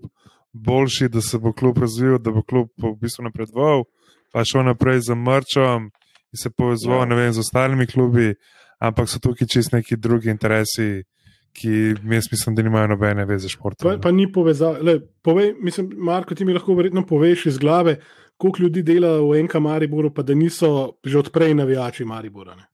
boljši, 0.64 1.08
da 1.08 1.20
se 1.20 1.38
bo 1.38 1.52
klub 1.52 1.78
razvil, 1.78 2.18
da 2.18 2.30
bo 2.30 2.42
klub 2.42 2.68
v 2.82 2.94
bistvu 3.00 3.24
napredoval, 3.28 3.84
pa 4.32 4.44
šel 4.44 4.66
naprej 4.68 5.00
z 5.08 5.16
mrčom 5.16 5.90
in 6.32 6.42
se 6.42 6.50
povezoval 6.50 7.08
Ja. 7.08 7.16
vem, 7.16 7.32
z 7.32 7.38
ostalimi 7.38 7.86
klubi, 7.86 8.34
ampak 8.80 9.08
so 9.08 9.18
tukaj 9.18 9.48
čist 9.48 9.72
neki 9.72 9.96
drugi 9.96 10.30
interesi, 10.30 11.02
ki 11.52 11.94
jaz 12.14 12.28
mislim, 12.30 12.54
da 12.54 12.62
nimajo 12.62 12.86
nobene 12.86 13.24
veze 13.24 13.48
s 13.48 13.52
športom. 13.56 13.90
Pa, 13.90 13.98
pa 13.98 14.12
ni 14.12 14.28
povezave. 14.32 15.00
Povej, 15.22 15.54
mislim, 15.60 15.90
Marko, 15.96 16.34
ti 16.34 16.44
mi 16.44 16.54
lahko 16.54 16.74
verjetno 16.74 17.06
poveš 17.06 17.46
iz 17.46 17.58
glave, 17.58 17.96
koliko 18.36 18.62
ljudi 18.62 18.82
dela 18.82 19.18
v 19.20 19.42
NK 19.42 19.54
Mariboru, 19.54 20.12
pa 20.14 20.22
da 20.22 20.34
niso 20.34 20.98
že 21.04 21.18
odprej 21.18 21.54
navijači 21.54 22.04
Maribora. 22.04 22.54
Ne? 22.54 22.68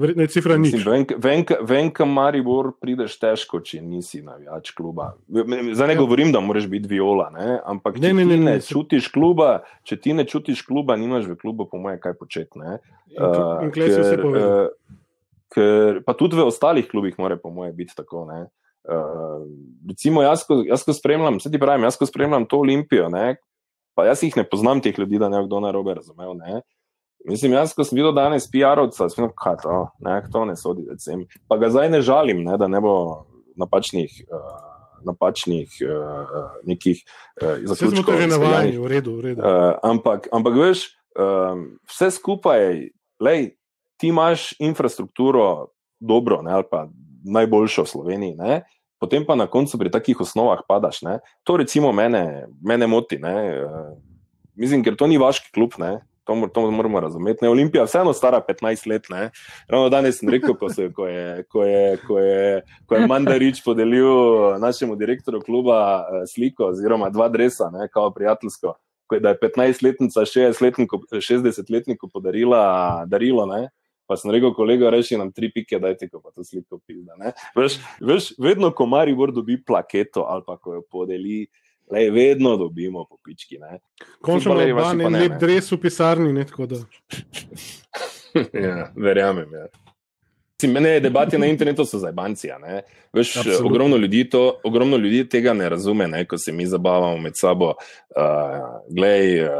Verjetno 0.00 0.22
je 0.22 0.28
cifra 0.28 0.56
nič. 0.56 0.72
Mislim, 0.72 1.04
Venka, 1.18 1.58
venka 1.60 2.04
Maribor 2.04 2.72
prideš 2.74 3.18
težko, 3.18 3.60
če 3.60 3.80
nisi 3.80 4.22
navijač 4.22 4.70
kluba. 4.70 5.10
Zdaj 5.28 5.86
ne 5.86 5.94
Ja. 5.94 5.98
govorim, 5.98 6.32
da 6.32 6.40
moraš 6.40 6.64
biti 6.66 6.88
viola, 6.88 7.28
ne? 7.30 7.58
ampak 7.62 7.94
če 7.94 8.00
Ne, 8.00 8.08
ti 8.08 8.14
ne, 8.14 8.24
ne, 8.24 8.36
ne, 8.36 8.44
ne 8.50 8.60
čutiš 8.60 9.08
kluba, 9.08 9.50
če 9.82 9.98
ti 9.98 10.12
ne 10.12 10.24
čutiš 10.24 10.62
kluba, 10.62 10.96
nimaš 10.96 11.28
v 11.28 11.36
klubu, 11.36 11.66
po 11.66 11.76
mojem, 11.76 12.00
kaj 12.00 12.14
početi. 12.14 12.56
ne. 12.56 12.78
Uh, 13.12 13.60
in 13.60 13.70
klej 13.70 13.90
se 13.90 14.00
vse 14.00 14.16
pove. 14.16 14.40
eh, 14.40 14.68
ker, 15.50 16.00
pa 16.00 16.14
tudi 16.14 16.34
v 16.34 16.46
ostalih 16.46 16.86
klubih 16.86 17.18
mora, 17.18 17.36
po 17.36 17.50
mojem, 17.50 17.76
biti 17.76 17.92
tako. 17.92 18.24
Ne? 18.24 18.48
Uh, 18.82 19.44
recimo, 19.84 20.22
jaz, 20.22 20.46
ko, 20.48 20.62
jaz, 20.64 20.80
ko 20.80 20.94
spremljam, 20.96 21.36
se 21.38 21.50
ti 21.50 21.58
pravim, 21.58 21.84
jaz, 21.84 21.98
ko 21.98 22.08
spremljam 22.08 22.46
to 22.46 22.58
Olimpijo, 22.58 23.08
ne? 23.08 23.36
pa 23.92 24.06
jaz 24.06 24.22
jih 24.22 24.32
ne 24.34 24.44
poznam, 24.44 24.80
teh 24.80 24.96
ljudi, 24.96 25.18
da 25.18 25.28
ne 25.28 25.42
kdo 25.44 25.60
narobe 25.60 25.92
razumel. 25.94 26.32
Ne? 26.38 26.62
Mislim, 27.28 27.52
jaz, 27.52 27.74
ko 27.76 27.84
sem 27.84 27.98
videl 27.98 28.14
danes 28.16 28.46
PR-ovca, 28.48 29.10
sem 29.12 29.24
rekel, 29.26 29.36
kaj 29.36 29.56
to, 29.62 29.76
ne, 30.06 30.16
to 30.32 30.44
ne 30.48 30.56
sodi, 30.56 30.86
da 30.88 30.96
sem. 30.98 31.26
Pa 31.48 31.58
ga 31.60 31.68
zdaj 31.72 31.90
ne 31.92 32.00
žalim, 32.04 32.40
ne, 32.46 32.56
da 32.60 32.68
ne 32.68 32.80
bo 32.80 32.94
napačnih. 33.60 34.24
Uh, 34.28 34.66
Napačnih 35.00 35.78
uh, 35.80 36.32
nekih 36.68 36.98
uh, 37.40 37.54
Vse 37.64 37.72
smo 37.72 37.72
to 37.72 37.86
zaključkov. 37.88 38.18
že 38.20 38.26
izpeljanih. 38.26 38.34
navajeni, 38.36 38.78
v 38.78 38.88
redu. 38.92 39.12
V 39.16 39.20
redu. 39.24 39.40
Uh, 39.40 39.78
ampak, 39.80 40.26
ampak 40.28 40.58
veš, 40.60 40.82
um, 41.16 41.62
vse 41.88 42.10
skupaj, 42.18 42.66
lej, 43.16 43.46
ti 43.96 44.10
imaš 44.12 44.50
infrastrukturo 44.60 45.72
dobro, 45.96 46.42
ne, 46.44 46.52
ali 46.52 46.68
pa 46.68 46.82
najboljšo 47.24 47.86
v 47.86 47.92
Sloveniji, 47.94 48.36
ne, 48.36 48.60
potem 49.00 49.24
pa 49.24 49.40
na 49.40 49.48
koncu 49.48 49.80
pri 49.80 49.88
takih 49.88 50.20
osnovah 50.20 50.60
padaš. 50.68 51.00
Ne. 51.08 51.24
To 51.48 51.56
recimo 51.56 51.96
mene, 51.96 52.44
mene 52.60 52.84
moti. 52.84 53.16
Ne, 53.16 53.36
uh, 53.56 53.96
mislim, 54.52 54.84
ker 54.84 55.00
to 55.00 55.08
ni 55.08 55.16
vaški 55.16 55.48
klub. 55.56 55.80
Ne. 55.80 56.04
To, 56.30 56.34
mor- 56.34 56.50
to 56.54 56.70
moramo 56.70 57.00
razumeti. 57.00 57.38
Ne, 57.42 57.48
Olimpija, 57.48 57.84
vseeno 57.84 58.12
stara 58.12 58.40
15 58.48 58.86
let. 58.86 59.08
Ne. 59.10 59.30
Ravno 59.68 59.88
danes 59.88 60.20
sem 60.20 60.28
rekel, 60.28 60.54
ko, 60.54 60.68
se, 60.70 60.92
ko, 60.92 61.08
je, 61.08 61.42
ko, 61.42 61.64
je, 61.64 61.96
ko, 62.06 62.18
je, 62.18 62.60
ko 62.86 62.94
je 62.94 63.06
Mandarič 63.06 63.58
podelil 63.64 64.06
našemu 64.62 64.94
direktorju 64.96 65.40
kluba 65.42 65.80
eh, 65.98 66.22
sliko, 66.30 66.68
oziroma 66.70 67.10
dva 67.10 67.26
dresa, 67.28 67.66
ne, 67.74 67.88
kao 67.90 68.12
prijateljsko, 68.14 68.74
ko 69.10 69.18
je, 69.18 69.20
da 69.20 69.34
je 69.34 69.40
15-letnica 69.42 70.22
60-letniku 70.22 71.02
60 71.18 72.06
podarila 72.12 72.62
darilo. 73.10 73.46
Ne. 73.50 73.72
Pa 74.06 74.14
sem 74.16 74.30
rekel, 74.30 74.54
kolega, 74.54 74.90
reši 74.90 75.18
nam 75.18 75.32
tri 75.34 75.50
pike, 75.50 75.82
dajte, 75.82 76.06
ko 76.12 76.22
pa 76.22 76.30
to 76.30 76.46
sliko 76.46 76.78
pizda. 76.86 77.18
Veš, 77.58 77.80
veš, 77.98 78.30
vedno, 78.38 78.70
ko 78.70 78.86
Maribor 78.86 79.34
dobi 79.34 79.58
plaketo 79.58 80.28
ali 80.30 80.46
pa 80.46 80.56
ko 80.62 80.78
jo 80.78 80.86
podeli, 80.90 81.48
lej, 81.92 82.10
vedno 82.10 82.56
dobimo 82.56 83.04
po 83.04 83.16
pički. 83.24 83.58
Ne. 83.58 83.78
Končno 84.20 84.54
vaši 84.54 84.74
pa 84.74 84.90
en 84.90 85.14
lep 85.14 85.32
ne. 85.32 85.38
dres 85.38 85.72
v 85.72 85.80
pisarni. 85.80 86.32
Ne, 86.32 86.44
tako 86.44 86.66
da. 86.66 86.80
ja, 88.66 88.92
verjamem. 88.96 89.52
Ja. 89.52 89.66
Mene 90.68 90.90
je 90.90 91.00
debati 91.00 91.38
na 91.38 91.46
internetu 91.46 91.84
so 91.84 91.98
zajbanci. 91.98 92.48
Veš, 93.12 93.36
Absolutno. 93.36 93.66
ogromno, 93.66 93.96
ljudi 93.96 94.30
to, 94.30 94.60
ogromno 94.64 94.96
ljudi 94.96 95.28
tega 95.28 95.52
ne 95.52 95.68
razume, 95.68 96.08
ne, 96.08 96.24
ko 96.24 96.38
se 96.38 96.52
mi 96.52 96.66
zabavamo 96.66 97.16
med 97.18 97.32
sabo. 97.36 97.66
Uh, 98.16 98.94
glej, 98.96 99.44
uh, 99.44 99.50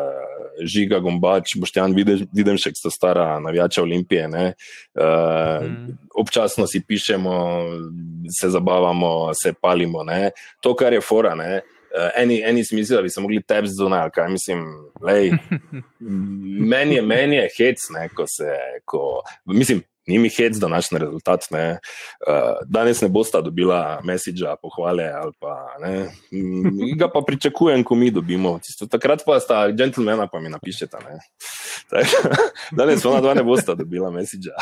žiga, 0.60 0.98
gombač, 0.98 1.56
boštjan, 1.56 1.94
vidim 2.32 2.58
še, 2.60 2.74
sta 2.76 2.90
stara 2.92 3.26
navijača 3.40 3.82
Olimpije. 3.82 4.28
Ne. 4.28 4.52
Uh, 4.94 5.40
Mm. 5.60 5.98
Občasno 6.14 6.66
si 6.66 6.80
pišemo, 6.88 7.32
se 8.40 8.48
zabavamo, 8.50 9.30
se 9.34 9.52
palimo. 9.52 10.04
Ne. 10.04 10.30
To, 10.60 10.74
kar 10.74 10.92
je 10.92 11.00
fora. 11.00 11.34
Ne. 11.34 11.60
Uh, 11.90 12.08
eni, 12.16 12.42
eni 12.46 12.64
si 12.64 12.74
mislijo, 12.74 12.96
da 12.96 13.02
bi 13.02 13.10
se 13.10 13.20
mogli 13.20 13.42
tebi 13.42 13.68
ali 13.90 14.10
kaj 14.10 14.28
mislim. 14.28 14.64
Lej, 15.02 15.30
meni 16.72 16.94
je, 16.94 17.02
meni 17.02 17.36
je 17.36 17.48
hec, 17.58 17.78
ne, 17.90 18.08
ko 18.08 18.26
se. 18.26 18.54
Ko, 18.84 19.22
mislim, 19.44 19.82
ni 20.06 20.18
mi 20.18 20.28
hec, 20.28 20.56
da 20.56 20.68
naš 20.68 20.90
rezultat. 20.90 21.40
Ne, 21.50 21.78
uh, 22.28 22.34
danes 22.66 23.00
ne 23.00 23.08
bosta 23.08 23.40
dobila 23.40 24.00
mesiča, 24.04 24.56
pohvale 24.62 25.04
ali 25.04 25.32
pa 25.40 25.76
ne. 25.82 26.08
Mm, 26.32 26.98
Ga 26.98 27.10
pa 27.12 27.20
pričakujem, 27.26 27.84
ko 27.84 27.94
mi 27.94 28.10
dobimo. 28.10 28.58
Tisto, 28.58 28.86
takrat 28.86 29.22
pa 29.26 29.40
sta 29.40 29.68
džentlmena, 29.72 30.26
pa 30.32 30.40
mi 30.40 30.48
napišete. 30.48 30.96
Ne. 31.08 31.18
Tak, 31.90 32.06
danes 32.78 33.04
ona 33.04 33.20
dva 33.20 33.34
ne 33.34 33.42
bosta 33.42 33.74
dobila 33.74 34.10
mesiča. 34.10 34.54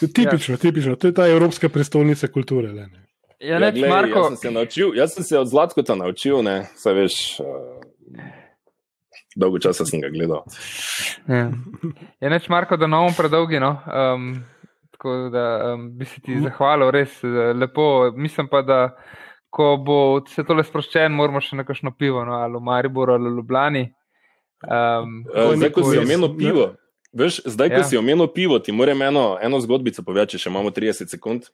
Je 0.00 0.08
tipično, 0.12 0.54
ja. 0.54 0.58
tipično. 0.58 0.96
To 0.96 1.10
je 1.10 1.14
ta 1.14 1.28
evropska 1.28 1.68
prestolnica 1.68 2.28
kulture. 2.28 2.72
Le, 2.72 2.86
ne. 2.86 3.06
Ja, 3.40 3.58
neč, 3.58 3.78
glej, 3.78 3.88
Marko, 3.88 4.18
jaz, 4.18 4.26
sem 4.26 4.36
se 4.36 4.50
naučil, 4.50 4.94
jaz 4.96 5.14
sem 5.14 5.24
se 5.24 5.38
od 5.38 5.48
Zlatkota 5.48 5.94
naučil, 5.96 6.42
ne, 6.44 6.66
saj 6.76 6.94
veš. 6.94 7.16
Uh, 7.40 8.26
dolgo 9.36 9.60
časa 9.62 9.86
sem 9.88 10.02
ga 10.02 10.10
gledal. 10.12 10.44
Ja. 11.28 11.48
Je 12.20 12.30
neč, 12.30 12.48
Marko, 12.52 12.76
da 12.76 12.88
novom 12.90 13.14
predolgi. 13.16 13.60
No? 13.62 13.76
Um, 13.86 14.32
tako 14.92 15.30
da 15.32 15.46
um, 15.74 15.88
bi 15.98 16.04
se 16.04 16.20
ti 16.20 16.36
zahvalil, 16.42 16.90
res 16.92 17.22
eh, 17.24 17.54
lepo. 17.56 18.10
Mislim 18.16 18.50
pa, 18.52 18.62
da 18.66 18.80
ko 19.50 19.74
bo 19.82 20.00
vse 20.20 20.44
tole 20.46 20.64
sproščen, 20.66 21.14
moramo 21.16 21.40
še 21.42 21.58
na 21.58 21.64
kakšno 21.66 21.94
pivo, 21.98 22.24
no? 22.26 22.36
ali 22.42 22.58
v 22.58 22.64
Mariboru 22.68 23.16
ali 23.16 23.30
v 23.30 23.40
Ljubljani. 23.40 23.86
Um, 24.60 25.22
Uh, 25.24 25.54
zdaj, 25.56 25.70
ko 25.72 25.86
si 25.88 25.96
omenil 25.96 26.28
ne. 26.28 26.36
pivo, 26.36 26.64
Veš, 27.12 27.40
zdaj, 27.44 27.68
ko 27.74 27.80
Ja. 27.82 27.84
si 27.84 27.96
omenil 27.98 28.26
pivo, 28.30 28.58
ti 28.58 28.72
moram 28.72 29.02
eno, 29.02 29.38
eno 29.42 29.60
zgodbico 29.60 30.02
povedati, 30.02 30.38
če 30.38 30.46
še 30.46 30.50
imamo 30.50 30.70
30 30.70 31.10
sekund. 31.10 31.50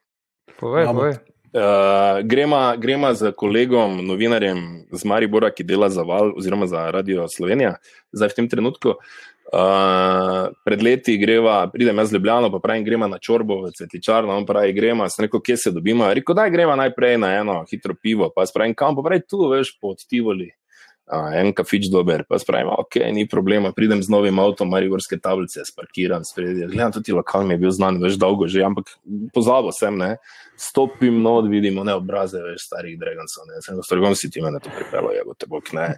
Povej, 0.61 0.87
povej. 0.87 1.15
Uh, 1.57 2.21
grema, 2.29 2.77
grema 2.77 3.15
z 3.15 3.33
kolegom, 3.33 4.05
novinarjem 4.05 4.85
z 4.93 5.05
Maribora, 5.09 5.49
ki 5.51 5.65
dela 5.65 5.89
za 5.89 6.03
Val 6.05 6.35
oziroma 6.37 6.67
za 6.69 6.91
Radio 6.93 7.25
Slovenija, 7.29 7.79
zdaj 8.13 8.29
v 8.29 8.37
tem 8.37 8.49
trenutku. 8.49 8.99
Uh, 9.47 10.51
pred 10.67 10.83
leti 10.83 11.15
greva, 11.17 11.71
pridem 11.73 11.97
jaz 11.97 12.11
z 12.11 12.19
Ljubljano, 12.19 12.51
pa 12.53 12.59
pravim, 12.59 12.85
gremo 12.85 13.07
na 13.09 13.17
čorbo 13.23 13.63
v 13.63 13.71
cvetličarno, 13.73 14.37
on 14.37 14.45
pravi, 14.45 14.75
gremo, 14.75 15.09
sem 15.09 15.25
rekel, 15.25 15.41
kje 15.41 15.57
se 15.57 15.71
dobimo. 15.73 16.05
Rekel, 16.13 16.35
da 16.35 16.49
gremo 16.51 16.77
najprej 16.77 17.17
na 17.23 17.31
eno 17.41 17.65
hitro 17.71 17.95
pivo, 17.95 18.29
pa 18.35 18.45
spravim 18.47 18.75
kam, 18.75 18.97
pa 18.99 19.07
pravi, 19.07 19.23
tu 19.25 19.47
veš 19.49 19.79
pod 19.81 20.03
Tivoli. 20.05 20.51
En 21.07 21.53
kafič 21.55 21.87
dober, 21.87 22.25
pa 22.27 22.39
spravim, 22.43 22.73
ok, 22.83 22.97
ni 23.15 23.29
problema, 23.31 23.71
pridem 23.73 24.01
z 24.03 24.11
novim 24.11 24.41
avtom, 24.43 24.73
Marigorske 24.75 25.21
tablice, 25.23 25.63
sparkiram 25.63 26.25
spredje. 26.27 26.67
Gledam, 26.67 26.97
tudi 26.97 27.15
lokal 27.15 27.47
mi 27.47 27.55
je 27.55 27.61
bil 27.63 27.71
znan, 27.71 28.01
veš, 28.03 28.19
dolgo 28.19 28.49
že, 28.51 28.65
ampak 28.67 28.91
pozabil 29.35 29.71
sem, 29.77 29.95
ne. 29.95 30.17
Stopim 30.59 31.21
not, 31.23 31.47
vidimo 31.47 31.85
ne 31.87 31.95
obraze, 31.95 32.43
veš, 32.43 32.67
starih 32.67 32.99
Dragonsov, 32.99 33.47
ne. 33.47 33.63
Sem 33.63 33.79
strgom 33.87 34.19
si 34.19 34.33
ti 34.35 34.43
mene 34.43 34.59
to 34.59 34.73
pripelo, 34.75 35.15
je 35.15 35.23
bo 35.23 35.39
te 35.39 35.47
bok, 35.47 35.71
ne. 35.79 35.93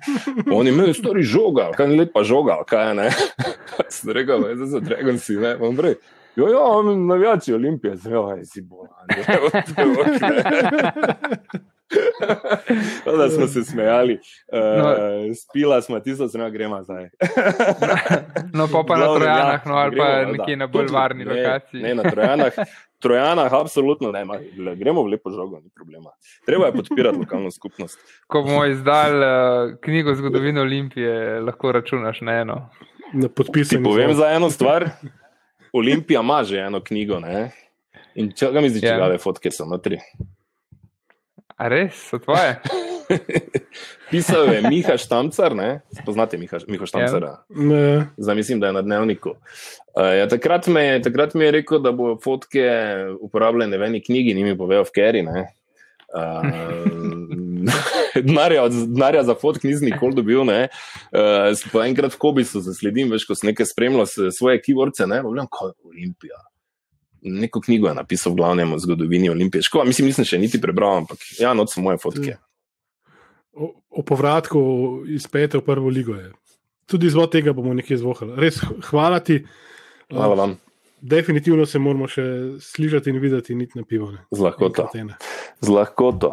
Oni 0.52 0.76
imajo 0.76 0.92
stari 1.00 1.24
žoga, 1.24 1.70
kaj 1.78 1.88
ni 1.88 2.02
lepa 2.02 2.26
žoga, 2.28 2.61
kaj 2.68 2.90
je, 2.90 3.00
ne. 3.00 3.09
Sem 3.96 4.12
rekel, 4.12 4.44
veš, 4.44 4.66
za 4.76 4.84
Dragonsi, 4.84 5.40
ne, 5.40 5.56
bom 5.56 5.72
prej. 5.78 5.96
Jo, 6.39 6.49
jo, 6.49 6.82
navijači 6.97 7.55
Olimpije, 7.55 7.97
zelo 7.97 8.32
je 8.32 8.45
si 8.45 8.62
bolan. 8.62 9.07
Da 13.18 13.28
smo 13.28 13.47
se 13.47 13.64
smejali, 13.64 14.18
uh, 14.53 14.59
No. 14.78 14.95
spila 15.34 15.82
smo 15.82 16.01
tisto, 16.01 16.26
zelo 16.26 16.51
gremo 16.51 16.82
zdaj. 16.82 17.05
No, 18.53 18.68
pa 18.72 18.82
pa 18.89 18.97
na 18.97 19.05
Glavnem, 19.05 19.22
Trojanah, 19.22 19.66
no, 19.66 19.74
ali 19.74 19.97
pa 19.97 20.24
nekje 20.24 20.57
na 20.57 20.66
bolj 20.66 20.86
varni 20.93 21.24
ne, 21.24 21.34
lokaciji. 21.34 21.82
Ne, 21.82 21.95
na 21.95 22.03
Trojanah. 22.03 22.53
Trojanah, 22.99 23.53
absolutno 23.53 24.12
ne, 24.12 24.24
le, 24.59 24.76
gremo 24.76 25.03
v 25.03 25.07
lepo 25.07 25.30
žogo, 25.30 25.61
ni 25.61 25.70
problema. 25.74 26.11
Treba 26.47 26.66
je 26.66 26.72
podpirati 26.72 27.18
lokalno 27.18 27.51
skupnost. 27.51 27.99
Ko 28.26 28.43
bomo 28.43 28.64
izdali 28.66 29.16
uh, 29.16 29.78
knjigo 29.80 30.14
zgodovine 30.14 30.61
Olimpije, 30.61 31.41
lahko 31.41 31.72
računaš 31.72 32.20
na 32.20 32.32
eno. 32.32 32.70
Na 33.12 33.28
Ti 33.28 33.34
podpisan. 33.34 33.84
povem 33.84 34.14
za 34.14 34.30
eno 34.30 34.51
stvar. 34.51 34.91
Olimpija 35.72 36.20
ima 36.20 36.44
že 36.44 36.58
eno 36.60 36.80
knjigo, 36.80 37.20
ne? 37.20 37.50
In 38.14 38.32
če 38.32 38.50
ga 38.50 38.60
mi 38.60 38.68
zdi, 38.68 38.80
Ja. 38.80 38.94
čigave 38.94 39.18
fotke 39.18 39.50
so 39.50 39.64
notri. 39.64 39.98
A 41.56 41.68
res, 41.68 41.94
so 42.08 42.18
tvoje? 42.18 42.56
Pisal 44.10 44.48
je 44.48 44.62
Miha 44.62 44.96
Štamcar, 44.96 45.52
ne? 45.52 45.80
Poznate 46.04 46.36
Miha, 46.36 46.58
Miha 46.66 46.86
Štamcara? 46.86 47.32
Ne, 47.50 48.08
Zdaj 48.16 48.34
mislim, 48.34 48.60
da 48.60 48.66
je 48.66 48.72
na 48.72 48.82
dnevniku. 48.82 49.30
Uh, 49.90 50.12
ja, 50.14 50.26
takrat, 50.26 50.66
me, 50.66 50.84
je- 50.84 51.02
takrat 51.02 51.34
mi 51.34 51.44
je 51.44 51.50
rekel, 51.52 51.78
da 51.78 51.92
bo 51.92 52.16
fotke 52.16 52.64
uporabljene 53.20 53.74
v 53.74 53.82
eni 53.84 54.00
knjigi, 54.00 54.34
ni 54.34 54.44
mi 54.44 54.54
povedal 54.54 54.84
v 54.84 54.92
Keri. 54.92 55.22
Uh, 55.24 55.36
denarja, 58.28 58.64
od- 58.64 58.86
denarja 58.88 59.22
za 59.24 59.34
fotke 59.34 59.68
nisem 59.68 59.88
nikoli 59.88 60.14
dobil. 60.14 60.44
ne. 60.44 60.68
Uh, 61.08 61.52
pa 61.72 61.86
enkrat 61.86 62.12
v 62.12 62.18
Kobisu 62.18 62.60
zasledim, 62.60 63.10
veš, 63.10 63.24
ko 63.24 63.34
sem 63.34 63.50
nekaj 63.50 63.66
spremljal 63.66 64.06
svoje 64.32 64.60
keywords, 64.60 65.00
ne, 65.06 65.22
pa 65.22 65.28
gledam, 65.28 65.48
kaj 65.48 65.68
je 65.68 65.74
Olimpija. 65.84 66.38
Neko 67.22 67.60
knjigo 67.60 67.88
je 67.88 67.94
napisal 67.94 68.32
v 68.32 68.36
glavnem 68.36 68.72
o 68.72 68.78
zgodovini 68.78 69.26
Olimpije. 69.28 69.62
Škoda, 69.62 69.84
mislim, 69.84 70.06
nisem 70.06 70.24
še 70.24 70.38
niti 70.38 70.60
prebral, 70.60 71.02
ampak 71.02 71.18
ja, 71.36 71.50
noč 71.52 71.74
so 71.74 71.82
moje 71.82 71.98
fotke. 71.98 72.36
o, 73.52 73.72
o 73.90 74.02
povratku 74.02 74.60
iz 75.10 75.26
pete 75.26 75.58
v 75.58 75.64
prvo 75.66 75.90
ligo 75.90 76.14
je. 76.14 76.30
Tudi 76.86 77.06
izvod 77.06 77.32
tega 77.32 77.52
bomo 77.52 77.74
nekje 77.74 77.98
zvohali. 77.98 78.32
Res 78.38 78.60
hvala 78.88 79.18
ti. 79.20 79.42
Hvala 80.08 80.34
vam, 80.34 80.54
Definitivno 81.00 81.66
se 81.66 81.78
moramo 81.78 82.08
še 82.10 82.22
slišati 82.58 83.10
in 83.10 83.18
videti, 83.22 83.54
niti 83.54 83.78
na 83.78 83.84
pivo. 83.84 84.10
ne. 84.10 84.24
z 84.30 84.40
lahkoto. 84.40 84.88
Z 85.60 85.68
lahkoto. 85.68 86.30